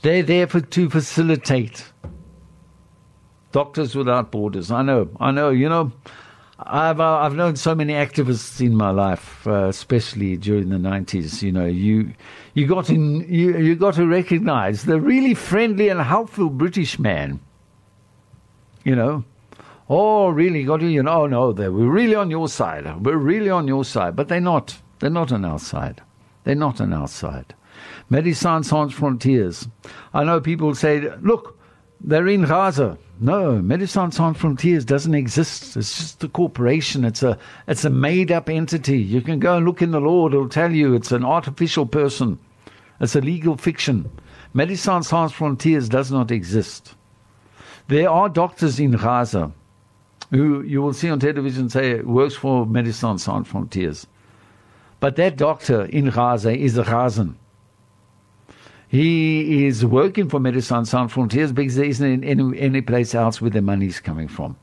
They're 0.00 0.22
there 0.22 0.46
for, 0.46 0.62
to 0.62 0.88
facilitate. 0.88 1.84
Doctors 3.52 3.94
Without 3.94 4.30
Borders. 4.30 4.70
I 4.70 4.80
know, 4.80 5.10
I 5.20 5.32
know. 5.32 5.50
You 5.50 5.68
know, 5.68 5.92
I've 6.58 6.98
uh, 6.98 7.18
I've 7.18 7.34
known 7.34 7.56
so 7.56 7.74
many 7.74 7.92
activists 7.92 8.64
in 8.64 8.74
my 8.74 8.88
life, 8.88 9.46
uh, 9.46 9.68
especially 9.68 10.38
during 10.38 10.70
the 10.70 10.78
nineties. 10.78 11.42
You 11.42 11.52
know, 11.52 11.66
you 11.66 12.14
you 12.54 12.66
got 12.66 12.88
in 12.88 13.20
you 13.30 13.58
you 13.58 13.76
got 13.76 13.94
to 13.94 14.06
recognise 14.06 14.84
the 14.84 14.98
really 14.98 15.34
friendly 15.34 15.90
and 15.90 16.00
helpful 16.00 16.48
British 16.48 16.98
man. 16.98 17.38
You 18.82 18.96
know, 18.96 19.24
oh, 19.88 20.28
really 20.28 20.64
got 20.64 20.80
to 20.80 20.86
you 20.86 21.02
know, 21.02 21.22
oh, 21.22 21.26
no, 21.26 21.52
they 21.52 21.68
we're 21.68 21.88
really 21.88 22.14
on 22.14 22.30
your 22.30 22.48
side. 22.48 23.04
We're 23.04 23.16
really 23.16 23.50
on 23.50 23.68
your 23.68 23.84
side, 23.84 24.16
but 24.16 24.28
they're 24.28 24.40
not. 24.40 24.78
They're 25.00 25.10
not 25.10 25.32
on 25.32 25.44
our 25.44 25.58
side. 25.58 26.02
They're 26.44 26.54
not 26.54 26.80
on 26.80 26.92
our 26.92 27.08
side. 27.08 27.54
Médecins 28.10 28.66
Sans 28.66 28.92
Frontières. 28.94 29.68
I 30.12 30.24
know 30.24 30.40
people 30.40 30.74
say, 30.74 31.10
look, 31.20 31.58
they're 32.00 32.28
in 32.28 32.44
Gaza. 32.44 32.98
No, 33.20 33.60
Médecins 33.62 34.14
Sans 34.14 34.36
Frontières 34.36 34.84
doesn't 34.84 35.14
exist. 35.14 35.76
It's 35.76 35.96
just 35.96 36.24
a 36.24 36.28
corporation. 36.28 37.04
It's 37.04 37.22
a 37.22 37.38
it's 37.66 37.84
a 37.84 37.90
made 37.90 38.30
up 38.30 38.48
entity. 38.48 38.98
You 38.98 39.20
can 39.20 39.38
go 39.38 39.56
and 39.56 39.66
look 39.66 39.82
in 39.82 39.90
the 39.90 40.00
law; 40.00 40.28
it'll 40.28 40.48
tell 40.48 40.72
you 40.72 40.94
it's 40.94 41.12
an 41.12 41.24
artificial 41.24 41.86
person. 41.86 42.38
It's 43.00 43.16
a 43.16 43.20
legal 43.20 43.56
fiction. 43.56 44.10
Médecins 44.54 45.04
Sans 45.04 45.32
Frontières 45.32 45.88
does 45.88 46.10
not 46.10 46.30
exist. 46.30 46.94
There 47.88 48.10
are 48.10 48.28
doctors 48.28 48.78
in 48.80 48.92
Gaza 48.92 49.52
who 50.34 50.62
you 50.62 50.82
will 50.82 50.92
see 50.92 51.10
on 51.10 51.20
television 51.20 51.68
say 51.68 52.00
works 52.00 52.34
for 52.34 52.66
Médecins 52.66 53.20
Sans 53.20 53.46
Frontières, 53.46 54.06
but 55.00 55.16
that 55.16 55.36
doctor 55.36 55.84
in 55.86 56.10
Gaza 56.10 56.56
is 56.56 56.76
a 56.76 56.84
Gazan. 56.84 57.36
He 58.88 59.66
is 59.66 59.84
working 59.84 60.28
for 60.28 60.38
Médecins 60.40 60.86
Sans 60.88 61.12
Frontières 61.12 61.54
because 61.54 61.76
there 61.76 61.84
isn't 61.86 62.24
any, 62.24 62.58
any 62.58 62.80
place 62.80 63.14
else 63.14 63.40
where 63.40 63.50
the 63.50 63.62
money 63.62 63.86
is 63.86 64.00
coming 64.00 64.28
from. 64.28 64.56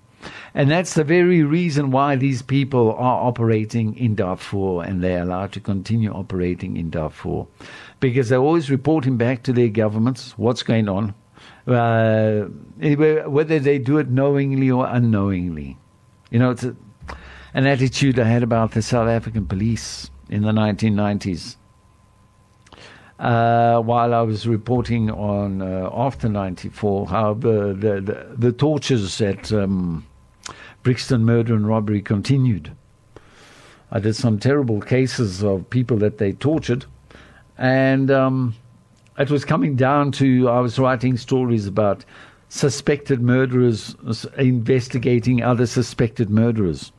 And 0.54 0.70
that's 0.70 0.94
the 0.94 1.04
very 1.04 1.44
reason 1.44 1.92
why 1.92 2.16
these 2.16 2.42
people 2.42 2.92
are 2.94 3.28
operating 3.28 3.96
in 3.98 4.16
Darfur 4.16 4.84
and 4.84 5.04
they're 5.04 5.24
allowed 5.24 5.52
to 5.54 5.60
continue 5.60 6.12
operating 6.12 6.78
in 6.78 6.90
Darfur. 6.90 7.46
Because 8.00 8.30
they're 8.30 8.40
always 8.40 8.70
reporting 8.70 9.18
back 9.18 9.44
to 9.44 9.54
their 9.54 9.70
governments 9.70 10.38
what's 10.38 10.64
going 10.64 10.88
on, 10.90 11.14
uh, 11.68 12.44
whether 13.28 13.60
they 13.60 13.78
do 13.80 13.98
it 13.98 14.10
knowingly 14.10 14.70
or 14.72 14.88
unknowingly. 14.88 15.78
You 16.30 16.40
know, 16.40 16.52
it's 16.52 16.64
a, 16.64 16.76
an 17.54 17.68
attitude 17.68 18.20
I 18.20 18.26
had 18.26 18.44
about 18.44 18.72
the 18.72 18.82
South 18.82 19.08
African 19.08 19.46
police 19.46 20.10
in 20.30 20.44
the 20.44 20.52
1990s 20.52 21.58
uh, 23.22 23.80
while 23.80 24.16
I 24.16 24.22
was 24.22 24.48
reporting 24.48 25.12
on 25.12 25.62
uh, 25.62 25.90
after 25.94 26.28
'94 26.28 27.08
how 27.08 27.36
the 27.36 27.74
the, 27.74 28.02
the, 28.02 28.36
the 28.36 28.52
tortures 28.52 29.22
at 29.22 29.54
um, 29.54 30.06
Brixton 30.82 31.24
murder 31.24 31.54
and 31.54 31.68
robbery 31.68 32.02
continued. 32.02 32.76
I 33.92 34.00
did 34.00 34.16
some 34.16 34.40
terrible 34.40 34.82
cases 34.82 35.44
of 35.44 35.70
people 35.70 35.98
that 35.98 36.18
they 36.18 36.32
tortured, 36.32 36.86
and 37.60 38.10
um, 38.10 38.56
it 39.22 39.30
was 39.30 39.46
coming 39.46 39.76
down 39.76 40.12
to 40.14 40.50
I 40.50 40.60
was 40.60 40.80
writing 40.80 41.18
stories 41.18 41.68
about 41.68 42.04
suspected 42.50 43.22
murderers 43.22 43.96
investigating 44.38 45.42
other 45.42 45.66
suspected 45.66 46.30
murderers. 46.30 46.92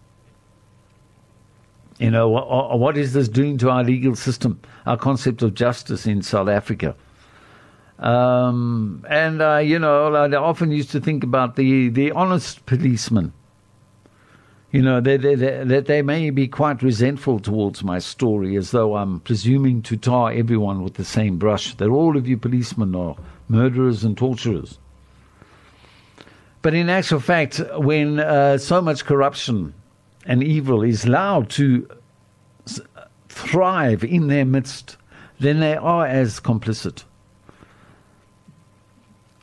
You 1.99 2.11
know, 2.11 2.29
what, 2.29 2.97
is 2.97 3.13
this 3.13 3.29
doing 3.29 3.59
to 3.59 3.71
our 3.71 3.85
legal 3.85 4.17
system, 4.17 4.61
our 4.87 4.97
concept 4.97 5.43
of 5.43 5.55
justice 5.55 6.07
in 6.07 6.23
South 6.23 6.49
Africa? 6.49 6.97
Um, 7.99 9.05
and, 9.09 9.41
uh, 9.41 9.59
you 9.59 9.79
know, 9.79 10.13
I 10.15 10.35
often 10.35 10.73
used 10.73 10.91
to 10.93 11.01
think 11.01 11.23
about 11.23 11.57
the, 11.57 11.91
the 11.91 12.11
honest 12.13 12.65
policeman. 12.67 13.33
You 14.73 14.81
know, 14.81 15.03
that 15.03 15.21
they, 15.21 15.35
they, 15.35 15.81
they 15.81 16.03
may 16.03 16.31
be 16.31 16.49
quite 16.49 16.83
resentful 16.83 17.39
towards 17.39 17.85
my 17.85 17.99
story, 17.99 18.57
as 18.57 18.71
though 18.71 18.97
I'm 18.97 19.21
presuming 19.21 19.83
to 19.83 19.99
tar 19.99 20.33
everyone 20.33 20.83
with 20.83 20.95
the 20.95 21.05
same 21.05 21.37
brush, 21.37 21.75
that 21.75 21.89
all 21.89 22.17
of 22.17 22.27
you 22.27 22.39
policemen 22.39 22.95
are 22.95 23.17
murderers 23.49 24.03
and 24.03 24.17
torturers. 24.17 24.79
But 26.63 26.73
in 26.73 26.89
actual 26.89 27.21
fact, 27.21 27.61
when 27.77 28.19
uh, 28.19 28.57
so 28.57 28.81
much 28.81 29.05
corruption 29.05 29.75
and 30.25 30.43
evil 30.43 30.83
is 30.83 31.05
allowed 31.05 31.51
to 31.51 31.87
thrive 33.29 34.05
in 34.05 34.29
their 34.29 34.47
midst, 34.47 34.97
then 35.39 35.61
they 35.61 35.77
are 35.77 36.07
as 36.07 36.41
complicit. 36.41 37.05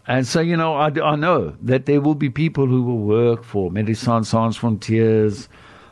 And 0.09 0.25
so, 0.25 0.41
you 0.41 0.57
know, 0.57 0.73
I, 0.73 0.87
I 0.87 1.15
know 1.15 1.55
that 1.61 1.85
there 1.85 2.01
will 2.01 2.15
be 2.15 2.31
people 2.31 2.65
who 2.65 2.81
will 2.81 2.97
work 2.97 3.43
for 3.43 3.69
Médecins 3.69 4.25
Sans 4.25 4.57
Frontières, 4.57 5.47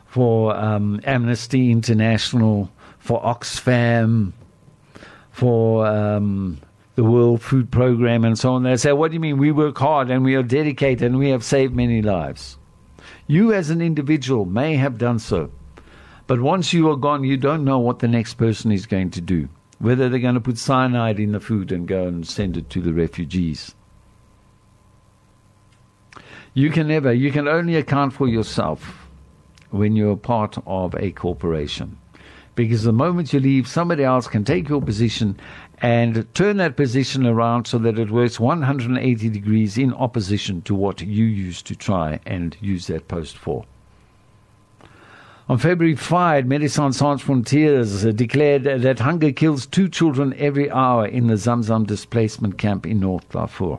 for 0.06 0.56
um, 0.56 1.00
Amnesty 1.04 1.70
International, 1.70 2.68
for 2.98 3.22
Oxfam, 3.22 4.32
for 5.30 5.86
um, 5.86 6.58
the 6.96 7.04
World 7.04 7.40
Food 7.42 7.70
Program, 7.70 8.24
and 8.24 8.36
so 8.36 8.54
on. 8.54 8.64
They 8.64 8.76
say, 8.76 8.90
What 8.90 9.12
do 9.12 9.14
you 9.14 9.20
mean? 9.20 9.38
We 9.38 9.52
work 9.52 9.78
hard 9.78 10.10
and 10.10 10.24
we 10.24 10.34
are 10.34 10.42
dedicated 10.42 11.02
and 11.02 11.16
we 11.16 11.28
have 11.28 11.44
saved 11.44 11.76
many 11.76 12.02
lives. 12.02 12.58
You, 13.28 13.52
as 13.52 13.70
an 13.70 13.80
individual, 13.80 14.46
may 14.46 14.74
have 14.74 14.98
done 14.98 15.20
so, 15.20 15.52
But 16.26 16.40
once 16.40 16.72
you 16.72 16.90
are 16.90 16.96
gone, 16.96 17.22
you 17.22 17.36
don't 17.36 17.64
know 17.64 17.78
what 17.78 18.00
the 18.00 18.08
next 18.08 18.34
person 18.34 18.72
is 18.72 18.84
going 18.84 19.10
to 19.10 19.20
do. 19.20 19.48
Whether 19.78 20.08
they're 20.08 20.18
going 20.18 20.34
to 20.34 20.40
put 20.40 20.58
cyanide 20.58 21.20
in 21.20 21.30
the 21.30 21.38
food 21.38 21.70
and 21.70 21.86
go 21.86 22.08
and 22.08 22.26
send 22.26 22.56
it 22.56 22.68
to 22.70 22.80
the 22.80 22.92
refugees. 22.92 23.76
You 26.58 26.70
can 26.70 26.88
never, 26.88 27.12
you 27.12 27.30
can 27.30 27.46
only 27.46 27.76
account 27.76 28.14
for 28.14 28.26
yourself 28.26 29.06
when 29.70 29.94
you're 29.94 30.16
part 30.16 30.58
of 30.66 30.92
a 30.96 31.12
corporation. 31.12 31.96
Because 32.56 32.82
the 32.82 32.92
moment 32.92 33.32
you 33.32 33.38
leave, 33.38 33.68
somebody 33.68 34.02
else 34.02 34.26
can 34.26 34.42
take 34.42 34.68
your 34.68 34.82
position 34.82 35.38
and 35.82 36.26
turn 36.34 36.56
that 36.56 36.74
position 36.74 37.26
around 37.26 37.68
so 37.68 37.78
that 37.78 37.96
it 37.96 38.10
works 38.10 38.40
180 38.40 39.28
degrees 39.28 39.78
in 39.78 39.94
opposition 39.94 40.60
to 40.62 40.74
what 40.74 41.00
you 41.00 41.26
used 41.26 41.64
to 41.68 41.76
try 41.76 42.18
and 42.26 42.56
use 42.60 42.88
that 42.88 43.06
post 43.06 43.38
for. 43.38 43.64
On 45.48 45.58
February 45.58 45.94
5, 45.94 46.44
Médecins 46.46 46.94
Sans 46.94 47.22
Frontières 47.22 48.16
declared 48.16 48.64
that 48.64 48.98
hunger 48.98 49.30
kills 49.30 49.64
two 49.64 49.88
children 49.88 50.34
every 50.36 50.68
hour 50.72 51.06
in 51.06 51.28
the 51.28 51.34
Zamzam 51.34 51.86
displacement 51.86 52.58
camp 52.58 52.84
in 52.84 52.98
North 52.98 53.28
Darfur. 53.28 53.78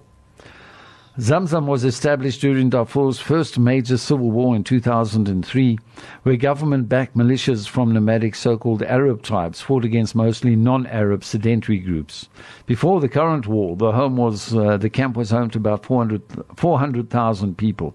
Zamzam 1.20 1.66
was 1.66 1.84
established 1.84 2.40
during 2.40 2.70
Darfur's 2.70 3.20
first 3.20 3.60
major 3.60 3.98
civil 3.98 4.32
war 4.32 4.56
in 4.56 4.64
2003, 4.64 5.78
where 6.24 6.38
government 6.38 6.88
backed 6.88 7.18
militias 7.18 7.68
from 7.68 7.92
nomadic 7.92 8.36
so 8.36 8.58
called 8.58 8.84
Arab 8.84 9.22
tribes 9.22 9.60
fought 9.60 9.84
against 9.84 10.16
mostly 10.16 10.56
non 10.56 10.88
Arab 10.88 11.26
sedentary 11.26 11.78
groups. 11.78 12.30
Before 12.66 13.02
the 13.02 13.10
current 13.10 13.48
war, 13.48 13.76
the, 13.76 13.92
home 13.92 14.16
was, 14.16 14.56
uh, 14.56 14.78
the 14.78 14.90
camp 14.90 15.18
was 15.18 15.32
home 15.32 15.50
to 15.50 15.58
about 15.58 15.86
400,000 15.86 16.56
400, 16.56 17.58
people. 17.58 17.94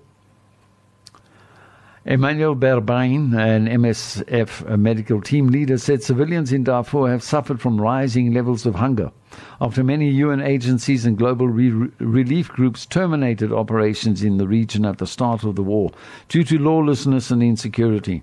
Emmanuel 2.06 2.54
Berbain, 2.54 3.32
an 3.34 3.66
MSF 3.66 4.78
medical 4.78 5.22
team 5.22 5.46
leader, 5.46 5.78
said 5.78 6.02
civilians 6.02 6.52
in 6.52 6.62
Darfur 6.62 7.08
have 7.08 7.22
suffered 7.22 7.62
from 7.62 7.80
rising 7.80 8.34
levels 8.34 8.66
of 8.66 8.74
hunger 8.74 9.10
after 9.58 9.82
many 9.82 10.10
UN 10.10 10.42
agencies 10.42 11.06
and 11.06 11.16
global 11.16 11.48
re- 11.48 11.90
relief 11.98 12.48
groups 12.48 12.84
terminated 12.84 13.50
operations 13.52 14.22
in 14.22 14.36
the 14.36 14.46
region 14.46 14.84
at 14.84 14.98
the 14.98 15.06
start 15.06 15.44
of 15.44 15.56
the 15.56 15.62
war 15.62 15.92
due 16.28 16.44
to 16.44 16.58
lawlessness 16.58 17.30
and 17.30 17.42
insecurity. 17.42 18.22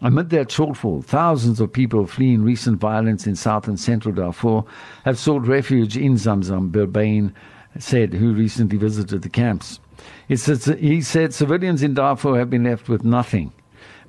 Amid 0.00 0.30
that 0.30 0.46
shortfall, 0.46 1.04
thousands 1.04 1.58
of 1.58 1.72
people 1.72 2.06
fleeing 2.06 2.44
recent 2.44 2.78
violence 2.78 3.26
in 3.26 3.34
south 3.34 3.66
and 3.66 3.80
central 3.80 4.14
Darfur 4.14 4.62
have 5.04 5.18
sought 5.18 5.44
refuge 5.44 5.96
in 5.96 6.14
Zamzam, 6.14 6.70
Berbain 6.70 7.32
said, 7.80 8.14
who 8.14 8.32
recently 8.32 8.78
visited 8.78 9.22
the 9.22 9.28
camps. 9.28 9.80
Says, 10.36 10.66
he 10.66 11.00
said 11.00 11.32
civilians 11.32 11.82
in 11.82 11.94
Darfur 11.94 12.38
have 12.38 12.50
been 12.50 12.64
left 12.64 12.88
with 12.88 13.02
nothing. 13.02 13.52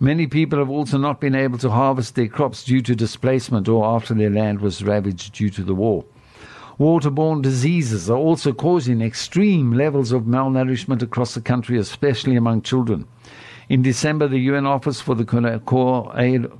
Many 0.01 0.27
people 0.27 0.59
have 0.59 0.69
also 0.69 0.97
not 0.97 1.21
been 1.21 1.35
able 1.35 1.57
to 1.59 1.69
harvest 1.69 2.15
their 2.15 2.27
crops 2.27 2.63
due 2.63 2.81
to 2.81 2.95
displacement 2.95 3.67
or 3.67 3.85
after 3.85 4.13
their 4.13 4.29
land 4.29 4.61
was 4.61 4.83
ravaged 4.83 5.33
due 5.33 5.49
to 5.49 5.63
the 5.63 5.75
war. 5.75 6.05
Waterborne 6.79 7.41
diseases 7.41 8.09
are 8.09 8.17
also 8.17 8.53
causing 8.53 9.01
extreme 9.01 9.73
levels 9.73 10.13
of 10.13 10.23
malnourishment 10.23 11.01
across 11.01 11.33
the 11.33 11.41
country, 11.41 11.77
especially 11.77 12.37
among 12.37 12.61
children. 12.61 13.05
In 13.69 13.83
December, 13.83 14.27
the 14.27 14.39
UN 14.39 14.65
Office 14.65 14.99
for 14.99 15.13
the 15.13 15.23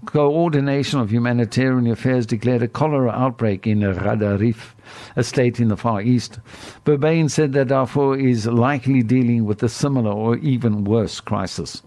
Coordination 0.05 0.99
of 0.99 1.12
Humanitarian 1.12 1.88
Affairs 1.88 2.28
declared 2.28 2.62
a 2.62 2.68
cholera 2.68 3.10
outbreak 3.10 3.66
in 3.66 3.80
Gedaref, 3.80 4.76
a 5.16 5.24
state 5.24 5.60
in 5.60 5.70
the 5.70 5.76
Far 5.76 6.03
East. 6.03 6.39
Berbain 6.86 7.28
said 7.32 7.53
that 7.53 7.70
Darfur 7.70 8.16
is 8.16 8.45
likely 8.45 9.01
dealing 9.01 9.45
with 9.45 9.64
a 9.64 9.70
similar 9.70 10.12
or 10.12 10.38
even 10.38 10.84
worse 10.84 11.20
crisis. 11.20 11.82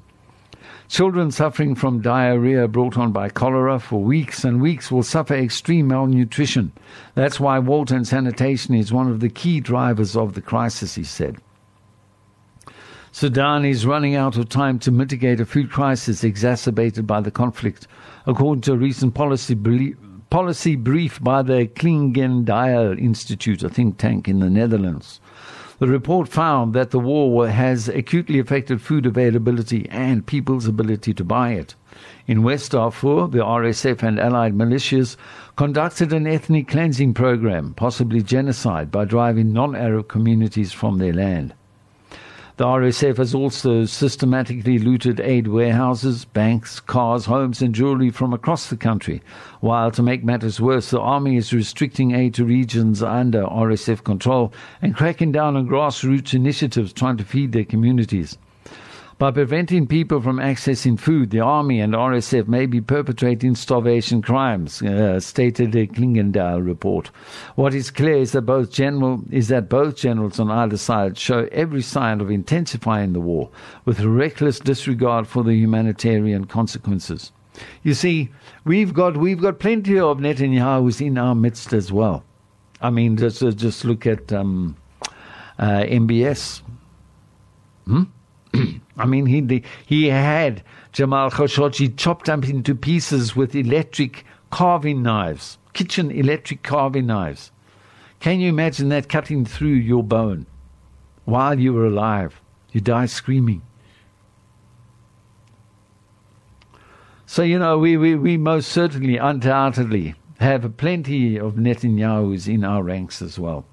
Children 0.88 1.30
suffering 1.30 1.76
from 1.76 2.00
diarrhea 2.00 2.66
brought 2.66 2.98
on 2.98 3.12
by 3.12 3.28
cholera 3.28 3.78
for 3.78 4.02
weeks 4.02 4.42
and 4.42 4.60
weeks 4.60 4.90
will 4.90 5.04
suffer 5.04 5.34
extreme 5.34 5.86
malnutrition. 5.86 6.72
That's 7.14 7.38
why 7.38 7.60
water 7.60 7.94
and 7.94 8.08
sanitation 8.08 8.74
is 8.74 8.92
one 8.92 9.08
of 9.08 9.20
the 9.20 9.28
key 9.28 9.60
drivers 9.60 10.16
of 10.16 10.34
the 10.34 10.42
crisis, 10.42 10.96
he 10.96 11.04
said. 11.04 11.36
Sudan 13.14 13.62
is 13.66 13.84
running 13.84 14.14
out 14.14 14.38
of 14.38 14.48
time 14.48 14.78
to 14.78 14.90
mitigate 14.90 15.38
a 15.38 15.44
food 15.44 15.70
crisis 15.70 16.24
exacerbated 16.24 17.06
by 17.06 17.20
the 17.20 17.30
conflict, 17.30 17.86
according 18.24 18.62
to 18.62 18.72
a 18.72 18.76
recent 18.78 19.12
policy, 19.12 19.54
policy 20.30 20.76
brief 20.76 21.22
by 21.22 21.42
the 21.42 21.66
Clingendael 21.74 22.98
Institute, 22.98 23.62
a 23.62 23.68
think 23.68 23.98
tank 23.98 24.28
in 24.28 24.40
the 24.40 24.48
Netherlands. 24.48 25.20
The 25.78 25.88
report 25.88 26.26
found 26.26 26.72
that 26.72 26.90
the 26.90 26.98
war 26.98 27.48
has 27.48 27.86
acutely 27.86 28.38
affected 28.38 28.80
food 28.80 29.04
availability 29.04 29.86
and 29.90 30.24
people's 30.24 30.66
ability 30.66 31.12
to 31.12 31.22
buy 31.22 31.50
it. 31.50 31.74
In 32.26 32.42
West 32.42 32.72
Darfur, 32.72 33.28
the 33.28 33.44
RSF 33.44 34.02
and 34.02 34.18
allied 34.18 34.54
militias 34.54 35.18
conducted 35.56 36.14
an 36.14 36.26
ethnic 36.26 36.66
cleansing 36.66 37.12
program, 37.12 37.74
possibly 37.74 38.22
genocide, 38.22 38.90
by 38.90 39.04
driving 39.04 39.52
non 39.52 39.76
Arab 39.76 40.08
communities 40.08 40.72
from 40.72 40.96
their 40.96 41.12
land. 41.12 41.52
The 42.62 42.68
RSF 42.68 43.16
has 43.16 43.34
also 43.34 43.86
systematically 43.86 44.78
looted 44.78 45.18
aid 45.18 45.48
warehouses, 45.48 46.24
banks, 46.24 46.78
cars, 46.78 47.24
homes, 47.24 47.60
and 47.60 47.74
jewelry 47.74 48.10
from 48.10 48.32
across 48.32 48.68
the 48.68 48.76
country. 48.76 49.20
While 49.58 49.90
to 49.90 50.00
make 50.00 50.22
matters 50.22 50.60
worse, 50.60 50.90
the 50.90 51.00
army 51.00 51.36
is 51.36 51.52
restricting 51.52 52.12
aid 52.12 52.34
to 52.34 52.44
regions 52.44 53.02
under 53.02 53.42
RSF 53.42 54.04
control 54.04 54.52
and 54.80 54.94
cracking 54.94 55.32
down 55.32 55.56
on 55.56 55.66
grassroots 55.66 56.34
initiatives 56.34 56.92
trying 56.92 57.16
to 57.16 57.24
feed 57.24 57.50
their 57.50 57.64
communities. 57.64 58.38
By 59.22 59.30
preventing 59.30 59.86
people 59.86 60.20
from 60.20 60.38
accessing 60.38 60.98
food, 60.98 61.30
the 61.30 61.38
army 61.38 61.78
and 61.78 61.94
RSF 61.94 62.48
may 62.48 62.66
be 62.66 62.80
perpetrating 62.80 63.54
starvation 63.54 64.20
crimes, 64.20 64.82
uh, 64.82 65.20
stated 65.20 65.70
the 65.70 65.86
Clingendael 65.86 66.66
report. 66.66 67.12
What 67.54 67.72
is 67.72 67.92
clear 67.92 68.16
is 68.16 68.32
that 68.32 68.42
both 68.42 68.72
general 68.72 69.22
is 69.30 69.46
that 69.46 69.68
both 69.68 69.94
generals 69.94 70.40
on 70.40 70.50
either 70.50 70.76
side 70.76 71.16
show 71.16 71.48
every 71.52 71.82
sign 71.82 72.20
of 72.20 72.32
intensifying 72.32 73.12
the 73.12 73.20
war, 73.20 73.48
with 73.84 74.00
reckless 74.00 74.58
disregard 74.58 75.28
for 75.28 75.44
the 75.44 75.54
humanitarian 75.54 76.46
consequences. 76.46 77.30
You 77.84 77.94
see, 77.94 78.28
we've 78.64 78.92
got 78.92 79.16
we've 79.16 79.40
got 79.40 79.60
plenty 79.60 80.00
of 80.00 80.18
Netanyahu's 80.18 81.00
in 81.00 81.16
our 81.16 81.36
midst 81.36 81.72
as 81.72 81.92
well. 81.92 82.24
I 82.80 82.90
mean, 82.90 83.16
just 83.16 83.38
just 83.56 83.84
look 83.84 84.04
at 84.04 84.32
um, 84.32 84.74
uh, 85.60 85.84
MBS. 85.84 86.62
Hmm? 87.86 88.02
I 88.96 89.06
mean, 89.06 89.26
he 89.26 89.62
he 89.86 90.06
had 90.06 90.62
Jamal 90.92 91.30
Khashoggi 91.30 91.96
chopped 91.96 92.28
up 92.28 92.48
into 92.48 92.74
pieces 92.74 93.34
with 93.34 93.54
electric 93.54 94.24
carving 94.50 95.02
knives, 95.02 95.58
kitchen 95.72 96.10
electric 96.10 96.62
carving 96.62 97.06
knives. 97.06 97.50
Can 98.20 98.38
you 98.40 98.48
imagine 98.48 98.88
that 98.90 99.08
cutting 99.08 99.44
through 99.44 99.68
your 99.68 100.04
bone 100.04 100.46
while 101.24 101.58
you 101.58 101.72
were 101.72 101.86
alive? 101.86 102.40
You 102.70 102.80
die 102.80 103.06
screaming. 103.06 103.62
So, 107.26 107.42
you 107.42 107.58
know, 107.58 107.78
we, 107.78 107.96
we, 107.96 108.14
we 108.14 108.36
most 108.36 108.68
certainly, 108.68 109.16
undoubtedly, 109.16 110.14
have 110.38 110.76
plenty 110.76 111.38
of 111.38 111.54
Netanyahus 111.54 112.46
in 112.46 112.62
our 112.62 112.82
ranks 112.82 113.22
as 113.22 113.38
well. 113.38 113.64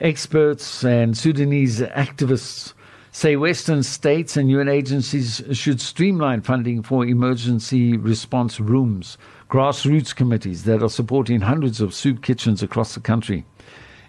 Experts 0.00 0.84
and 0.84 1.16
Sudanese 1.16 1.80
activists 1.80 2.74
say 3.14 3.36
Western 3.36 3.80
states 3.80 4.36
and 4.36 4.50
UN 4.50 4.68
agencies 4.68 5.40
should 5.52 5.80
streamline 5.80 6.40
funding 6.40 6.82
for 6.82 7.06
emergency 7.06 7.96
response 7.96 8.58
rooms, 8.58 9.16
grassroots 9.48 10.12
committees 10.12 10.64
that 10.64 10.82
are 10.82 10.88
supporting 10.88 11.40
hundreds 11.42 11.80
of 11.80 11.94
soup 11.94 12.22
kitchens 12.22 12.60
across 12.60 12.94
the 12.94 13.00
country. 13.00 13.44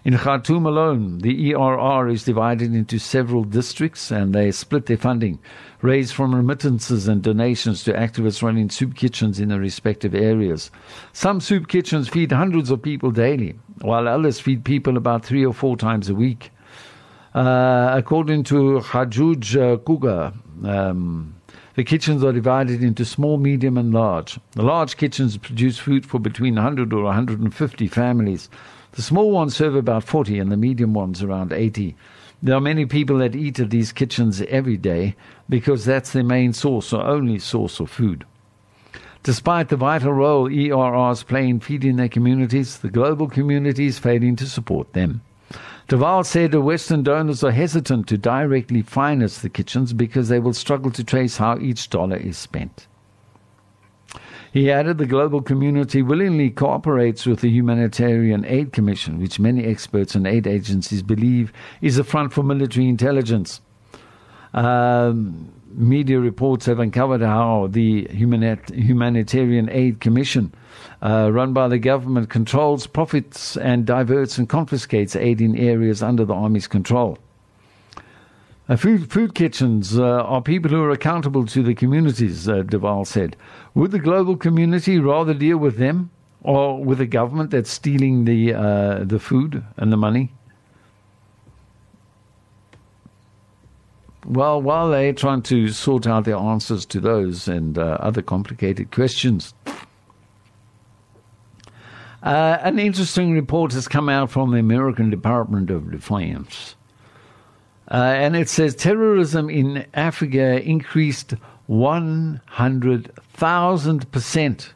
In 0.04 0.18
Khartoum 0.18 0.66
alone, 0.66 1.18
the 1.18 1.54
ERR 1.54 2.08
is 2.08 2.24
divided 2.24 2.74
into 2.74 2.98
several 2.98 3.44
districts 3.44 4.10
and 4.10 4.34
they 4.34 4.50
split 4.50 4.86
their 4.86 4.96
funding, 4.96 5.38
raised 5.82 6.12
from 6.12 6.34
remittances 6.34 7.06
and 7.06 7.22
donations 7.22 7.84
to 7.84 7.92
activists 7.92 8.42
running 8.42 8.68
soup 8.70 8.96
kitchens 8.96 9.38
in 9.38 9.50
their 9.50 9.60
respective 9.60 10.16
areas. 10.16 10.72
Some 11.12 11.40
soup 11.40 11.68
kitchens 11.68 12.08
feed 12.08 12.32
hundreds 12.32 12.72
of 12.72 12.82
people 12.82 13.12
daily, 13.12 13.54
while 13.82 14.08
others 14.08 14.40
feed 14.40 14.64
people 14.64 14.96
about 14.96 15.24
three 15.24 15.46
or 15.46 15.54
four 15.54 15.76
times 15.76 16.08
a 16.08 16.14
week. 16.16 16.50
Uh, 17.36 17.92
according 17.94 18.42
to 18.42 18.80
Hajooj 18.80 19.74
uh, 19.74 19.76
Kuka, 19.76 20.32
um, 20.64 21.34
the 21.74 21.84
kitchens 21.84 22.24
are 22.24 22.32
divided 22.32 22.82
into 22.82 23.04
small, 23.04 23.36
medium, 23.36 23.76
and 23.76 23.92
large. 23.92 24.40
The 24.52 24.62
large 24.62 24.96
kitchens 24.96 25.36
produce 25.36 25.78
food 25.78 26.06
for 26.06 26.18
between 26.18 26.54
100 26.54 26.94
or 26.94 27.02
150 27.02 27.88
families. 27.88 28.48
The 28.92 29.02
small 29.02 29.32
ones 29.32 29.54
serve 29.54 29.74
about 29.74 30.04
40, 30.04 30.38
and 30.38 30.50
the 30.50 30.56
medium 30.56 30.94
ones 30.94 31.22
around 31.22 31.52
80. 31.52 31.94
There 32.42 32.56
are 32.56 32.60
many 32.60 32.86
people 32.86 33.18
that 33.18 33.36
eat 33.36 33.60
at 33.60 33.68
these 33.68 33.92
kitchens 33.92 34.40
every 34.48 34.78
day 34.78 35.14
because 35.46 35.84
that's 35.84 36.12
their 36.12 36.24
main 36.24 36.54
source 36.54 36.90
or 36.94 37.04
only 37.04 37.38
source 37.38 37.80
of 37.80 37.90
food. 37.90 38.24
Despite 39.24 39.68
the 39.68 39.76
vital 39.76 40.14
role 40.14 40.48
ERRs 40.48 41.26
play 41.26 41.46
in 41.46 41.60
feeding 41.60 41.96
their 41.96 42.08
communities, 42.08 42.78
the 42.78 42.88
global 42.88 43.28
community 43.28 43.84
is 43.84 43.98
failing 43.98 44.36
to 44.36 44.46
support 44.46 44.94
them. 44.94 45.20
Deval 45.88 46.26
said 46.26 46.50
the 46.50 46.60
Western 46.60 47.04
donors 47.04 47.44
are 47.44 47.52
hesitant 47.52 48.08
to 48.08 48.18
directly 48.18 48.82
finance 48.82 49.38
the 49.38 49.48
kitchens 49.48 49.92
because 49.92 50.28
they 50.28 50.40
will 50.40 50.52
struggle 50.52 50.90
to 50.90 51.04
trace 51.04 51.36
how 51.36 51.58
each 51.58 51.90
dollar 51.90 52.16
is 52.16 52.36
spent. 52.36 52.88
He 54.52 54.72
added 54.72 54.98
the 54.98 55.06
global 55.06 55.42
community 55.42 56.02
willingly 56.02 56.50
cooperates 56.50 57.24
with 57.26 57.40
the 57.40 57.50
Humanitarian 57.50 58.44
Aid 58.46 58.72
Commission, 58.72 59.20
which 59.20 59.38
many 59.38 59.64
experts 59.64 60.14
and 60.14 60.26
aid 60.26 60.46
agencies 60.46 61.02
believe 61.02 61.52
is 61.80 61.98
a 61.98 62.04
front 62.04 62.32
for 62.32 62.42
military 62.42 62.88
intelligence. 62.88 63.60
Um, 64.54 65.52
media 65.72 66.18
reports 66.18 66.66
have 66.66 66.78
uncovered 66.80 67.20
how 67.20 67.68
the 67.70 68.08
Humanit- 68.10 68.70
Humanitarian 68.74 69.68
Aid 69.70 70.00
Commission, 70.00 70.52
uh, 71.02 71.30
run 71.32 71.52
by 71.52 71.68
the 71.68 71.78
government, 71.78 72.30
controls 72.30 72.86
profits 72.86 73.56
and 73.56 73.86
diverts 73.86 74.38
and 74.38 74.48
confiscates 74.48 75.16
aid 75.16 75.40
in 75.40 75.56
areas 75.56 76.02
under 76.02 76.24
the 76.24 76.34
army's 76.34 76.66
control. 76.66 77.18
Uh, 78.68 78.76
food, 78.76 79.10
food 79.12 79.34
kitchens 79.34 79.96
uh, 79.96 80.02
are 80.02 80.42
people 80.42 80.70
who 80.70 80.82
are 80.82 80.90
accountable 80.90 81.46
to 81.46 81.62
the 81.62 81.74
communities, 81.74 82.48
uh, 82.48 82.62
de 82.62 82.78
Waal 82.78 83.04
said. 83.04 83.36
Would 83.74 83.92
the 83.92 84.00
global 84.00 84.36
community 84.36 84.98
rather 84.98 85.34
deal 85.34 85.58
with 85.58 85.76
them 85.76 86.10
or 86.42 86.82
with 86.82 87.00
a 87.00 87.06
government 87.06 87.50
that's 87.50 87.70
stealing 87.70 88.24
the, 88.24 88.54
uh, 88.54 89.04
the 89.04 89.20
food 89.20 89.62
and 89.76 89.92
the 89.92 89.96
money? 89.96 90.32
Well, 94.26 94.60
while 94.60 94.90
they're 94.90 95.12
trying 95.12 95.42
to 95.42 95.68
sort 95.68 96.04
out 96.08 96.24
their 96.24 96.36
answers 96.36 96.84
to 96.86 96.98
those 96.98 97.46
and 97.46 97.78
uh, 97.78 97.98
other 98.00 98.22
complicated 98.22 98.90
questions, 98.90 99.54
uh, 102.26 102.58
an 102.62 102.78
interesting 102.80 103.32
report 103.32 103.72
has 103.72 103.86
come 103.86 104.08
out 104.08 104.32
from 104.32 104.50
the 104.50 104.58
American 104.58 105.10
Department 105.10 105.70
of 105.70 105.92
Defense. 105.92 106.74
Uh, 107.88 107.94
and 107.94 108.34
it 108.34 108.48
says 108.48 108.74
terrorism 108.74 109.48
in 109.48 109.86
Africa 109.94 110.60
increased 110.60 111.34
100,000% 111.70 114.68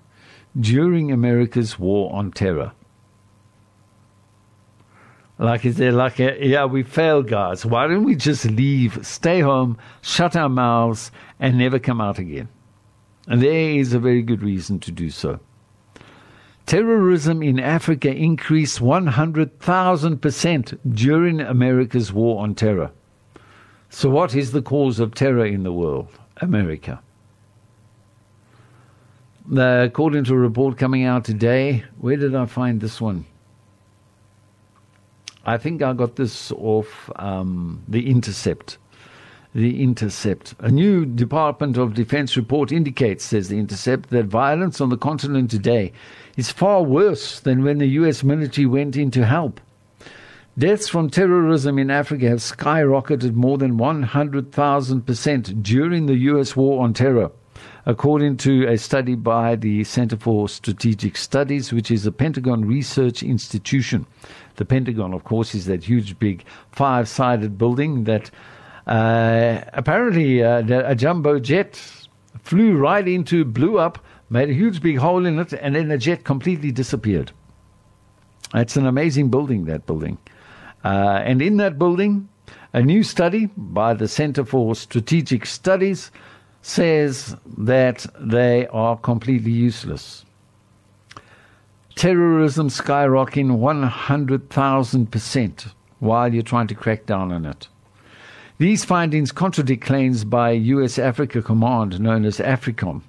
during 0.61 1.11
America's 1.11 1.77
war 1.77 2.15
on 2.15 2.31
terror. 2.31 2.71
Like 5.41 5.65
is 5.65 5.77
there 5.77 5.91
like 5.91 6.21
a, 6.21 6.47
yeah 6.47 6.67
we 6.67 6.85
failed 6.85 7.27
guys. 7.27 7.67
Why 7.67 7.89
don't 7.89 8.05
we 8.05 8.15
just 8.15 8.45
leave, 8.45 9.05
stay 9.05 9.41
home, 9.41 9.77
shut 10.03 10.37
our 10.37 10.49
mouths, 10.49 11.11
and 11.41 11.59
never 11.59 11.81
come 11.81 12.01
out 12.01 12.21
again? 12.21 12.49
And 13.27 13.43
there 13.43 13.71
is 13.71 13.93
a 13.93 13.99
very 13.99 14.23
good 14.23 14.41
reason 14.41 14.79
to 14.81 14.93
do 14.93 15.11
so. 15.11 15.41
Terrorism 16.67 17.43
in 17.43 17.59
Africa 17.59 18.15
increased 18.15 18.81
100,000% 18.81 20.79
during 20.95 21.41
America's 21.41 22.13
war 22.13 22.43
on 22.43 22.55
terror. 22.55 22.91
So, 23.89 24.09
what 24.09 24.37
is 24.37 24.53
the 24.53 24.63
cause 24.63 25.01
of 25.01 25.15
terror 25.15 25.45
in 25.45 25.65
the 25.65 25.73
world? 25.73 26.09
America. 26.41 27.01
Uh, 29.53 29.83
according 29.85 30.23
to 30.25 30.35
a 30.35 30.39
report 30.39 30.79
coming 30.79 31.05
out 31.05 31.25
today, 31.25 31.83
where 31.99 32.17
did 32.17 32.37
I 32.37 32.47
find 32.47 32.81
this 32.81 33.01
one? 33.01 33.27
I 35.45 35.59
think 35.59 35.83
I 35.83 35.93
got 35.93 36.17
this 36.17 36.53
off 36.53 37.11
um, 37.17 37.83
The 37.89 38.09
Intercept. 38.09 38.79
The 39.55 39.83
Intercept. 39.83 40.55
A 40.61 40.71
new 40.71 41.05
Department 41.05 41.77
of 41.77 41.95
Defense 41.95 42.37
report 42.37 42.71
indicates, 42.71 43.25
says 43.25 43.49
The 43.49 43.59
Intercept, 43.59 44.11
that 44.11 44.27
violence 44.27 44.81
on 44.81 44.91
the 44.91 44.97
continent 44.97 45.51
today 45.51 45.93
is 46.37 46.51
far 46.51 46.83
worse 46.83 47.41
than 47.41 47.63
when 47.63 47.79
the 47.79 47.87
U.S. 47.87 48.23
military 48.23 48.67
went 48.67 48.97
in 48.97 49.11
to 49.13 49.27
help. 49.27 49.61
Deaths 50.59 50.89
from 50.89 51.09
terrorism 51.09 51.79
in 51.79 51.91
Africa 51.91 52.29
have 52.29 52.41
skyrocketed 52.41 53.35
more 53.35 53.57
than 53.57 53.79
100,000% 53.79 55.63
during 55.63 56.07
the 56.07 56.17
U.S. 56.17 56.57
war 56.57 56.83
on 56.83 56.93
terror, 56.93 57.31
according 57.87 58.37
to 58.39 58.67
a 58.67 58.77
study 58.77 59.15
by 59.15 59.57
the 59.57 59.85
Center 59.85 60.17
for 60.17 60.49
Strategic 60.49 61.17
Studies, 61.17 61.73
which 61.73 61.91
is 61.91 62.05
a 62.05 62.13
Pentagon 62.13 62.65
research 62.67 63.23
institution. 63.23 64.07
The 64.57 64.65
Pentagon, 64.65 65.15
of 65.15 65.25
course, 65.25 65.55
is 65.55 65.67
that 65.67 65.85
huge, 65.85 66.19
big 66.19 66.45
five 66.73 67.09
sided 67.09 67.57
building 67.57 68.05
that 68.05 68.31
uh, 68.87 69.63
apparently 69.73 70.43
uh, 70.43 70.63
a 70.69 70.95
jumbo 70.95 71.39
jet 71.39 71.77
flew 72.43 72.77
right 72.77 73.07
into, 73.07 73.45
blew 73.45 73.79
up, 73.79 74.05
made 74.31 74.49
a 74.49 74.55
huge, 74.55 74.81
big 74.81 74.99
hole 74.99 75.27
in 75.27 75.39
it, 75.39 75.53
and 75.53 75.75
then 75.75 75.89
the 75.89 75.99
jet 75.99 76.25
completely 76.25 76.71
disappeared. 76.71 77.33
It's 78.55 78.77
an 78.77 78.87
amazing 78.87 79.29
building, 79.29 79.65
that 79.67 79.87
building. 79.87 80.19
Uh, 80.85 81.21
and 81.25 81.43
in 81.43 81.59
that 81.59 81.79
building, 81.79 82.29
a 82.73 82.83
new 82.83 83.03
study 83.03 83.47
by 83.57 83.95
the 83.95 84.09
Center 84.09 84.45
for 84.45 84.75
Strategic 84.75 85.45
Studies 85.45 86.11
says 86.63 87.37
that 87.59 88.07
they 88.19 88.67
are 88.69 88.97
completely 88.97 89.53
useless 89.53 90.25
terrorism 92.01 92.71
skyrocketing 92.71 93.59
100,000% 93.59 95.73
while 95.99 96.33
you're 96.33 96.43
trying 96.43 96.67
to 96.67 96.75
crack 96.75 97.05
down 97.05 97.31
on 97.31 97.45
it. 97.45 97.69
These 98.57 98.87
findings 98.87 99.33
contradict 99.33 99.85
claims 99.85 100.25
by 100.25 100.53
U.S. 100.53 100.99
Africa 100.99 101.43
Command, 101.43 102.01
known 102.01 102.25
as 102.25 102.39
AFRICOM, 102.39 103.03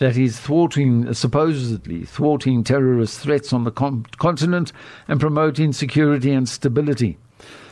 that 0.00 0.16
is 0.16 0.40
thwarting, 0.40 1.12
supposedly 1.12 2.06
thwarting 2.06 2.64
terrorist 2.64 3.20
threats 3.20 3.52
on 3.52 3.64
the 3.64 3.70
con- 3.70 4.06
continent 4.16 4.72
and 5.06 5.20
promoting 5.20 5.72
security 5.74 6.32
and 6.32 6.48
stability. 6.48 7.18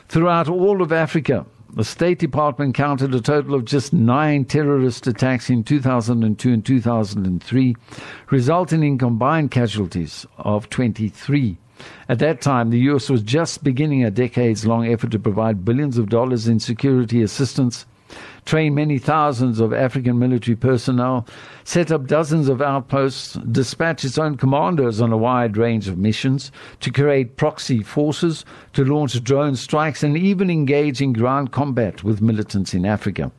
Throughout 0.08 0.46
all 0.46 0.82
of 0.82 0.92
Africa, 0.92 1.46
the 1.72 1.84
State 1.84 2.18
Department 2.18 2.74
counted 2.74 3.14
a 3.14 3.20
total 3.22 3.54
of 3.54 3.64
just 3.64 3.94
nine 3.94 4.44
terrorist 4.44 5.06
attacks 5.06 5.48
in 5.48 5.64
2002 5.64 6.52
and 6.52 6.64
2003, 6.64 7.76
resulting 8.30 8.82
in 8.82 8.98
combined 8.98 9.50
casualties 9.50 10.26
of 10.36 10.68
23. 10.68 11.56
At 12.10 12.18
that 12.18 12.42
time, 12.42 12.68
the 12.68 12.80
U.S. 12.90 13.08
was 13.08 13.22
just 13.22 13.64
beginning 13.64 14.04
a 14.04 14.10
decades 14.10 14.66
long 14.66 14.86
effort 14.86 15.12
to 15.12 15.18
provide 15.18 15.64
billions 15.64 15.96
of 15.96 16.10
dollars 16.10 16.46
in 16.46 16.60
security 16.60 17.22
assistance 17.22 17.86
train 18.48 18.74
many 18.74 18.98
thousands 18.98 19.60
of 19.60 19.74
African 19.74 20.18
military 20.18 20.56
personnel, 20.56 21.26
set 21.64 21.92
up 21.92 22.06
dozens 22.06 22.48
of 22.48 22.62
outposts, 22.62 23.34
dispatch 23.34 24.06
its 24.06 24.16
own 24.16 24.38
commandos 24.38 25.02
on 25.02 25.12
a 25.12 25.18
wide 25.18 25.58
range 25.58 25.86
of 25.86 25.98
missions, 25.98 26.50
to 26.80 26.90
create 26.90 27.36
proxy 27.36 27.82
forces, 27.82 28.46
to 28.72 28.86
launch 28.86 29.22
drone 29.22 29.54
strikes, 29.54 30.02
and 30.02 30.16
even 30.16 30.48
engage 30.48 31.02
in 31.02 31.12
ground 31.12 31.52
combat 31.52 32.02
with 32.02 32.22
militants 32.22 32.72
in 32.72 32.86
Africa. 32.86 33.30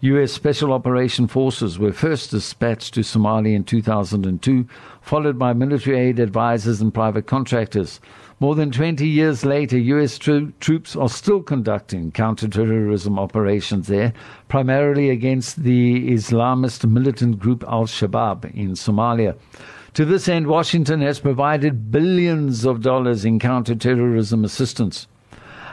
U.S. 0.00 0.32
Special 0.32 0.72
Operation 0.72 1.28
Forces 1.28 1.78
were 1.78 1.92
first 1.92 2.32
dispatched 2.32 2.92
to 2.94 3.02
Somalia 3.02 3.54
in 3.54 3.62
2002, 3.62 4.66
followed 5.00 5.38
by 5.38 5.52
military 5.52 6.00
aid 6.00 6.18
advisors 6.18 6.80
and 6.80 6.92
private 6.92 7.28
contractors. 7.28 8.00
More 8.38 8.54
than 8.54 8.70
20 8.70 9.08
years 9.08 9.46
later, 9.46 9.78
U.S. 9.78 10.18
Tro- 10.18 10.52
troops 10.60 10.94
are 10.94 11.08
still 11.08 11.42
conducting 11.42 12.12
counterterrorism 12.12 13.18
operations 13.18 13.86
there, 13.86 14.12
primarily 14.48 15.08
against 15.08 15.62
the 15.62 16.10
Islamist 16.10 16.86
militant 16.86 17.38
group 17.38 17.64
Al 17.66 17.86
Shabaab 17.86 18.54
in 18.54 18.72
Somalia. 18.72 19.36
To 19.94 20.04
this 20.04 20.28
end, 20.28 20.48
Washington 20.48 21.00
has 21.00 21.18
provided 21.18 21.90
billions 21.90 22.66
of 22.66 22.82
dollars 22.82 23.24
in 23.24 23.38
counterterrorism 23.38 24.44
assistance. 24.44 25.06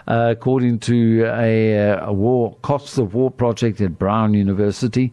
Uh, 0.08 0.30
according 0.32 0.80
to 0.80 1.24
a, 1.26 1.98
a 2.02 2.14
war 2.14 2.56
costs 2.62 2.98
of 2.98 3.14
war 3.14 3.32
project 3.32 3.82
at 3.82 4.00
Brown 4.00 4.34
University, 4.34 5.12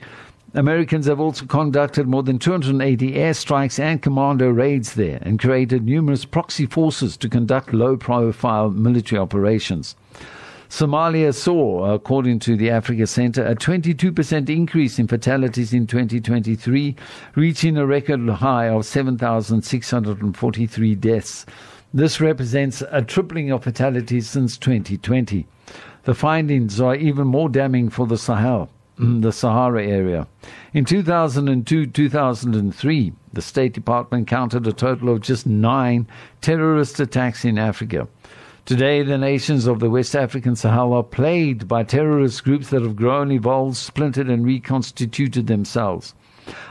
Americans 0.55 1.07
have 1.07 1.21
also 1.21 1.47
conducted 1.47 2.09
more 2.09 2.25
than 2.25 2.39
280 2.39 3.13
airstrikes 3.13 3.79
and 3.79 4.03
commando 4.03 4.49
raids 4.49 4.95
there 4.95 5.21
and 5.23 5.39
created 5.39 5.85
numerous 5.85 6.25
proxy 6.25 6.67
forces 6.67 7.17
to 7.17 7.29
conduct 7.29 7.73
low 7.73 7.97
profile 7.97 8.71
military 8.71 9.21
operations. 9.21 9.95
Somalia 10.69 11.33
saw, 11.33 11.93
according 11.93 12.41
to 12.41 12.57
the 12.57 12.69
Africa 12.69 13.07
Center, 13.07 13.45
a 13.45 13.55
22% 13.55 14.49
increase 14.49 14.99
in 14.99 15.07
fatalities 15.07 15.73
in 15.73 15.87
2023, 15.87 16.97
reaching 17.37 17.77
a 17.77 17.87
record 17.87 18.29
high 18.29 18.69
of 18.69 18.85
7,643 18.85 20.95
deaths. 20.97 21.47
This 21.95 22.21
represents 22.21 22.83
a 22.91 23.03
tripling 23.03 23.53
of 23.53 23.63
fatalities 23.63 24.29
since 24.29 24.59
2020. 24.59 25.47
The 26.05 26.15
findings 26.15 26.81
are 26.81 26.97
even 26.97 27.29
more 27.29 27.49
damning 27.49 27.89
for 27.89 28.09
the 28.09 28.19
Sahel. 28.19 28.69
The 29.01 29.33
Sahara 29.33 29.87
area. 29.87 30.27
In 30.75 30.85
2002 30.85 31.87
2003, 31.87 33.13
the 33.33 33.43
State 33.43 33.73
Department 33.73 34.29
counted 34.29 34.67
a 34.67 34.73
total 34.73 35.09
of 35.09 35.23
just 35.23 35.47
nine 35.47 36.07
terrorist 36.43 37.01
attacks 37.01 37.45
in 37.45 37.59
Africa. 37.59 38.07
Today, 38.67 39.03
the 39.03 39.17
nations 39.17 39.67
of 39.67 39.81
the 39.81 39.89
West 39.89 40.15
African 40.15 40.55
Sahel 40.55 40.93
are 40.93 41.03
plagued 41.03 41.67
by 41.67 41.83
terrorist 41.83 42.45
groups 42.45 42.69
that 42.71 42.83
have 42.83 42.95
grown, 42.95 43.33
evolved, 43.33 43.77
splintered, 43.77 44.29
and 44.29 44.45
reconstituted 44.45 45.47
themselves. 45.47 46.15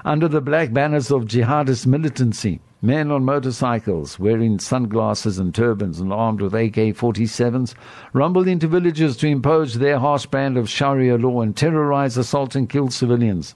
Under 0.06 0.28
the 0.28 0.40
black 0.40 0.72
banners 0.72 1.12
of 1.12 1.26
jihadist 1.26 1.88
militancy, 1.88 2.60
Men 2.82 3.12
on 3.12 3.26
motorcycles, 3.26 4.20
wearing 4.20 4.58
sunglasses 4.58 5.38
and 5.38 5.54
turbans 5.54 6.00
and 6.00 6.14
armed 6.14 6.40
with 6.40 6.54
AK 6.56 6.96
47s, 6.96 7.74
rumbled 8.14 8.48
into 8.48 8.70
villages 8.70 9.18
to 9.18 9.28
impose 9.28 9.74
their 9.74 10.00
harsh 10.00 10.26
brand 10.28 10.58
of 10.58 10.70
Sharia 10.70 11.18
law 11.18 11.42
and 11.42 11.58
terrorize, 11.58 12.16
assault, 12.16 12.56
and 12.56 12.70
kill 12.70 12.90
civilians. 12.90 13.54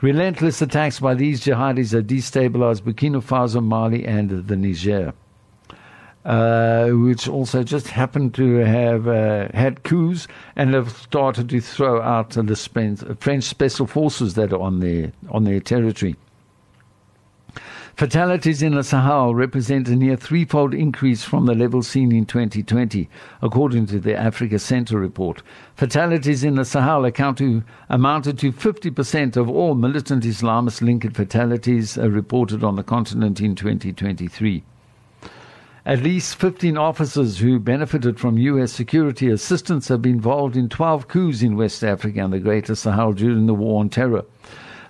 Relentless 0.00 0.62
attacks 0.62 0.98
by 0.98 1.12
these 1.12 1.44
jihadis 1.44 1.92
have 1.92 2.06
destabilized 2.06 2.82
Burkina 2.82 3.22
Faso, 3.22 3.62
Mali, 3.62 4.06
and 4.06 4.30
the 4.48 4.56
Niger. 4.56 5.12
Uh, 6.24 6.88
which 6.88 7.28
also 7.28 7.62
just 7.62 7.88
happened 7.88 8.32
to 8.32 8.56
have 8.56 9.06
uh, 9.06 9.46
had 9.52 9.82
coups 9.82 10.26
and 10.56 10.72
have 10.72 10.90
started 10.90 11.50
to 11.50 11.60
throw 11.60 12.00
out 12.00 12.30
the 12.30 13.16
French 13.20 13.44
special 13.44 13.86
forces 13.86 14.32
that 14.32 14.50
are 14.54 14.60
on 14.60 14.80
their 14.80 15.12
on 15.28 15.44
their 15.44 15.60
territory. 15.60 16.16
Fatalities 17.96 18.60
in 18.60 18.74
the 18.74 18.82
Sahel 18.82 19.36
represent 19.36 19.86
a 19.86 19.94
near 19.94 20.16
threefold 20.16 20.74
increase 20.74 21.22
from 21.22 21.46
the 21.46 21.54
level 21.54 21.80
seen 21.80 22.10
in 22.10 22.26
2020, 22.26 23.08
according 23.40 23.86
to 23.86 24.00
the 24.00 24.16
Africa 24.16 24.58
Center 24.58 24.98
report. 24.98 25.44
Fatalities 25.76 26.42
in 26.42 26.56
the 26.56 26.64
Sahel 26.64 27.08
to, 27.12 27.62
amounted 27.88 28.36
to 28.40 28.50
50% 28.50 29.36
of 29.36 29.48
all 29.48 29.76
militant 29.76 30.24
Islamist 30.24 30.82
linked 30.82 31.14
fatalities 31.16 31.96
uh, 31.96 32.10
reported 32.10 32.64
on 32.64 32.74
the 32.74 32.82
continent 32.82 33.40
in 33.40 33.54
2023. 33.54 34.64
At 35.86 36.02
least 36.02 36.34
15 36.34 36.76
officers 36.76 37.38
who 37.38 37.60
benefited 37.60 38.18
from 38.18 38.38
U.S. 38.38 38.72
security 38.72 39.30
assistance 39.30 39.86
have 39.86 40.02
been 40.02 40.14
involved 40.14 40.56
in 40.56 40.68
12 40.68 41.06
coups 41.06 41.42
in 41.42 41.56
West 41.56 41.84
Africa 41.84 42.24
and 42.24 42.32
the 42.32 42.40
Greater 42.40 42.74
Sahel 42.74 43.12
during 43.12 43.46
the 43.46 43.54
War 43.54 43.78
on 43.78 43.88
Terror. 43.88 44.24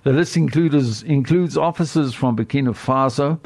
The 0.05 0.13
list 0.13 0.37
includes, 0.37 1.01
includes 1.01 1.57
officers 1.57 2.13
from 2.13 2.37
Burkina 2.37 2.75
Faso, 2.75 3.39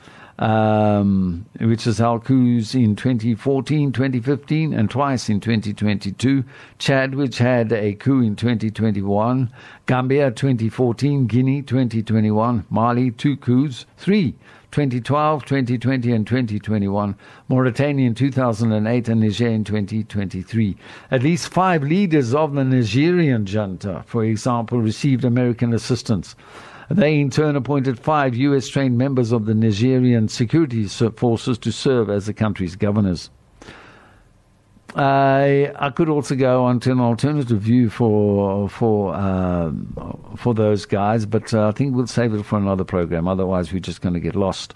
um, 0.43 1.45
which 1.62 1.88
is 1.88 1.99
held 1.99 2.26
coups 2.26 2.76
in 2.76 2.97
2014, 2.97 3.93
2015, 3.93 4.74
and 4.74 4.89
twice 4.89 5.30
in 5.30 5.39
2022. 5.39 6.43
Chad, 6.78 7.16
which 7.16 7.38
had 7.38 7.72
a 7.72 7.93
coup 7.93 8.22
in 8.22 8.36
2021. 8.36 9.49
Gambia, 9.86 10.32
2014. 10.32 11.28
Guinea, 11.28 11.62
2021. 11.62 12.66
Mali, 12.70 13.12
two 13.12 13.38
coups. 13.38 13.86
Three 13.95 14.36
2012, 14.72 15.45
2020, 15.45 16.11
and 16.11 16.28
2021, 16.28 17.15
Mauritania 17.47 18.07
in 18.07 18.13
2008, 18.13 19.09
and 19.09 19.22
Niger 19.22 19.47
in 19.47 19.63
2023. 19.63 20.78
At 21.11 21.24
least 21.24 21.49
five 21.51 21.84
leaders 21.84 22.36
of 22.36 22.53
the 22.53 22.63
Nigerian 22.63 23.45
junta, 23.45 24.03
for 24.05 24.24
example, 24.24 24.80
received 24.80 25.26
American 25.26 25.74
assistance. 25.74 26.36
They 26.89 27.20
in 27.20 27.30
turn 27.30 27.55
appointed 27.55 27.99
five 27.99 28.36
U.S. 28.36 28.67
trained 28.67 28.97
members 28.97 29.32
of 29.32 29.45
the 29.45 29.53
Nigerian 29.53 30.28
security 30.28 30.86
forces 30.88 31.57
to 31.59 31.72
serve 31.72 32.09
as 32.09 32.26
the 32.26 32.34
country's 32.34 32.76
governors. 32.76 33.30
I 34.96 35.72
I 35.76 35.92
could 35.92 36.10
also 36.10 36.36
go 36.36 36.64
on 36.64 36.80
to 36.82 36.92
an 36.92 37.00
alternative 37.00 37.62
view 37.62 37.90
for 37.90 38.68
for 38.70 39.14
uh, 39.14 39.72
for 40.36 40.56
those 40.56 40.86
guys, 40.86 41.28
but 41.28 41.54
uh, 41.54 41.68
I 41.68 41.72
think 41.72 41.96
we'll 41.96 42.08
save 42.08 42.34
it 42.34 42.44
for 42.44 42.58
another 42.58 42.84
program. 42.84 43.28
Otherwise, 43.28 43.72
we're 43.72 43.80
just 43.80 44.02
going 44.02 44.16
to 44.16 44.20
get 44.20 44.36
lost. 44.36 44.74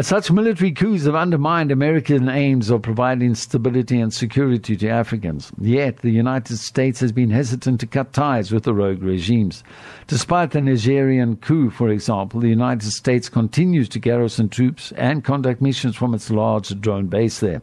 Such 0.00 0.30
military 0.30 0.72
coups 0.72 1.04
have 1.04 1.14
undermined 1.14 1.70
American 1.70 2.28
aims 2.28 2.70
of 2.70 2.80
providing 2.82 3.34
stability 3.34 4.00
and 4.00 4.14
security 4.14 4.76
to 4.76 4.88
Africans. 4.88 5.52
Yet, 5.60 5.98
the 5.98 6.10
United 6.10 6.56
States 6.56 7.00
has 7.00 7.12
been 7.12 7.30
hesitant 7.30 7.80
to 7.80 7.86
cut 7.86 8.14
ties 8.14 8.50
with 8.50 8.64
the 8.64 8.72
rogue 8.72 9.02
regimes. 9.02 9.62
Despite 10.06 10.52
the 10.52 10.62
Nigerian 10.62 11.36
coup, 11.36 11.70
for 11.70 11.90
example, 11.90 12.40
the 12.40 12.48
United 12.48 12.90
States 12.92 13.28
continues 13.28 13.88
to 13.90 13.98
garrison 13.98 14.48
troops 14.48 14.92
and 14.92 15.22
conduct 15.22 15.60
missions 15.60 15.96
from 15.96 16.14
its 16.14 16.30
large 16.30 16.80
drone 16.80 17.08
base 17.08 17.40
there. 17.40 17.60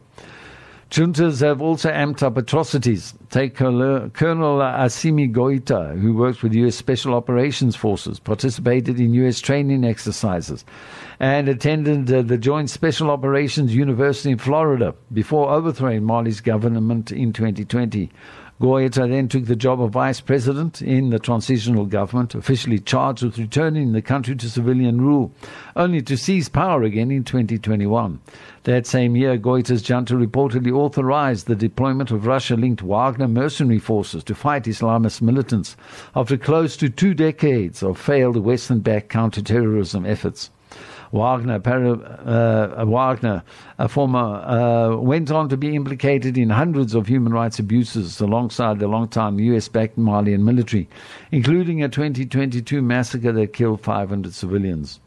Juntas 0.90 1.42
have 1.42 1.60
also 1.60 1.90
amped 1.90 2.22
up 2.22 2.38
atrocities. 2.38 3.12
Take 3.28 3.54
Colonel 3.54 4.10
Assimi 4.10 5.30
Goita, 5.30 5.98
who 6.00 6.14
works 6.14 6.42
with 6.42 6.54
U.S. 6.54 6.76
Special 6.76 7.14
Operations 7.14 7.76
Forces, 7.76 8.18
participated 8.18 8.98
in 8.98 9.12
U.S. 9.14 9.38
training 9.38 9.84
exercises, 9.84 10.64
and 11.20 11.46
attended 11.46 12.10
uh, 12.10 12.22
the 12.22 12.38
Joint 12.38 12.70
Special 12.70 13.10
Operations 13.10 13.74
University 13.74 14.30
in 14.30 14.38
Florida 14.38 14.94
before 15.12 15.50
overthrowing 15.50 16.04
Mali's 16.04 16.40
government 16.40 17.12
in 17.12 17.34
2020. 17.34 18.10
Goita 18.60 19.08
then 19.08 19.28
took 19.28 19.44
the 19.44 19.54
job 19.54 19.80
of 19.80 19.92
vice 19.92 20.20
president 20.20 20.82
in 20.82 21.10
the 21.10 21.20
transitional 21.20 21.86
government, 21.86 22.34
officially 22.34 22.80
charged 22.80 23.22
with 23.22 23.38
returning 23.38 23.92
the 23.92 24.02
country 24.02 24.34
to 24.34 24.50
civilian 24.50 25.00
rule, 25.00 25.30
only 25.76 26.02
to 26.02 26.16
seize 26.16 26.48
power 26.48 26.82
again 26.82 27.12
in 27.12 27.22
2021. 27.22 28.20
That 28.64 28.84
same 28.84 29.14
year, 29.14 29.38
Goita's 29.38 29.82
junta 29.82 30.14
reportedly 30.14 30.72
authorized 30.72 31.46
the 31.46 31.54
deployment 31.54 32.10
of 32.10 32.26
Russia 32.26 32.56
linked 32.56 32.82
Wagner 32.82 33.28
mercenary 33.28 33.78
forces 33.78 34.24
to 34.24 34.34
fight 34.34 34.64
Islamist 34.64 35.22
militants 35.22 35.76
after 36.16 36.36
close 36.36 36.76
to 36.78 36.88
two 36.88 37.14
decades 37.14 37.80
of 37.80 37.96
failed 37.96 38.36
Western 38.38 38.80
backed 38.80 39.08
counterterrorism 39.08 40.04
efforts. 40.04 40.50
Wagner, 41.12 41.60
uh, 41.64 42.84
Wagner, 42.84 43.42
a 43.78 43.88
former, 43.88 44.18
uh, 44.18 44.96
went 44.96 45.30
on 45.30 45.48
to 45.48 45.56
be 45.56 45.74
implicated 45.74 46.36
in 46.36 46.50
hundreds 46.50 46.94
of 46.94 47.06
human 47.06 47.32
rights 47.32 47.58
abuses 47.58 48.20
alongside 48.20 48.78
the 48.78 48.88
long-time 48.88 49.38
U.S.-backed 49.38 49.96
Malian 49.96 50.44
military, 50.44 50.88
including 51.32 51.82
a 51.82 51.88
2022 51.88 52.82
massacre 52.82 53.32
that 53.32 53.52
killed 53.52 53.80
500 53.80 54.34
civilians. 54.34 55.00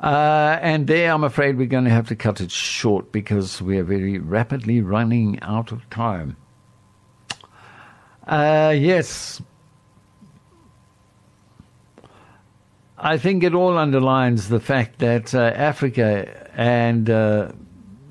Uh, 0.00 0.58
and 0.62 0.86
there, 0.86 1.12
I'm 1.12 1.24
afraid 1.24 1.58
we're 1.58 1.66
going 1.66 1.84
to 1.84 1.90
have 1.90 2.08
to 2.08 2.16
cut 2.16 2.40
it 2.40 2.50
short 2.50 3.12
because 3.12 3.60
we 3.60 3.76
are 3.76 3.84
very 3.84 4.18
rapidly 4.18 4.80
running 4.80 5.38
out 5.42 5.72
of 5.72 5.88
time. 5.90 6.36
Uh, 8.26 8.74
yes, 8.74 9.42
I 13.02 13.16
think 13.16 13.42
it 13.42 13.54
all 13.54 13.78
underlines 13.78 14.50
the 14.50 14.60
fact 14.60 14.98
that 14.98 15.34
uh, 15.34 15.52
Africa 15.56 16.50
and 16.54 17.08
uh, 17.08 17.50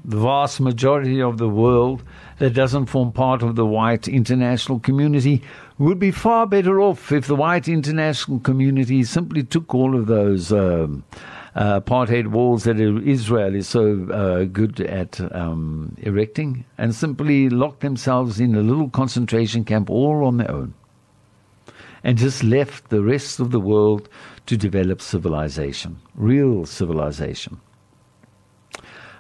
the 0.03 0.17
vast 0.17 0.59
majority 0.59 1.21
of 1.21 1.37
the 1.37 1.47
world 1.47 2.01
that 2.39 2.55
doesn't 2.55 2.87
form 2.87 3.11
part 3.11 3.43
of 3.43 3.55
the 3.55 3.67
white 3.67 4.07
international 4.07 4.79
community 4.79 5.43
would 5.77 5.99
be 5.99 6.09
far 6.09 6.47
better 6.47 6.81
off 6.81 7.11
if 7.11 7.27
the 7.27 7.35
white 7.35 7.67
international 7.67 8.39
community 8.39 9.03
simply 9.03 9.43
took 9.43 9.75
all 9.75 9.95
of 9.95 10.07
those 10.07 10.51
um, 10.51 11.03
uh, 11.53 11.79
apartheid 11.79 12.25
walls 12.25 12.63
that 12.63 12.79
Israel 12.79 13.53
is 13.53 13.67
so 13.67 14.09
uh, 14.11 14.45
good 14.45 14.81
at 14.81 15.21
um, 15.35 15.95
erecting 15.99 16.65
and 16.79 16.95
simply 16.95 17.47
locked 17.47 17.81
themselves 17.81 18.39
in 18.39 18.55
a 18.55 18.61
little 18.61 18.89
concentration 18.89 19.63
camp 19.63 19.87
all 19.91 20.25
on 20.25 20.37
their 20.37 20.49
own 20.49 20.73
and 22.03 22.17
just 22.17 22.43
left 22.43 22.89
the 22.89 23.03
rest 23.03 23.39
of 23.39 23.51
the 23.51 23.59
world 23.59 24.09
to 24.49 24.57
develop 24.57 24.99
civilization, 24.99 25.97
real 26.15 26.65
civilization. 26.65 27.61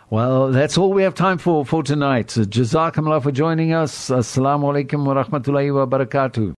Well, 0.09 0.51
that's 0.51 0.75
all 0.75 0.91
we 0.91 1.03
have 1.03 1.13
time 1.13 1.37
for 1.37 1.63
for 1.63 1.83
tonight. 1.83 2.29
Jazakumullah 2.29 3.21
for 3.21 3.31
joining 3.31 3.73
us. 3.73 3.93
Assalamu 4.09 4.63
alaikum 4.71 5.05
wa 5.05 5.23
rahmatullahi 5.23 5.71
wa 5.71 5.85
barakatuh. 5.85 6.47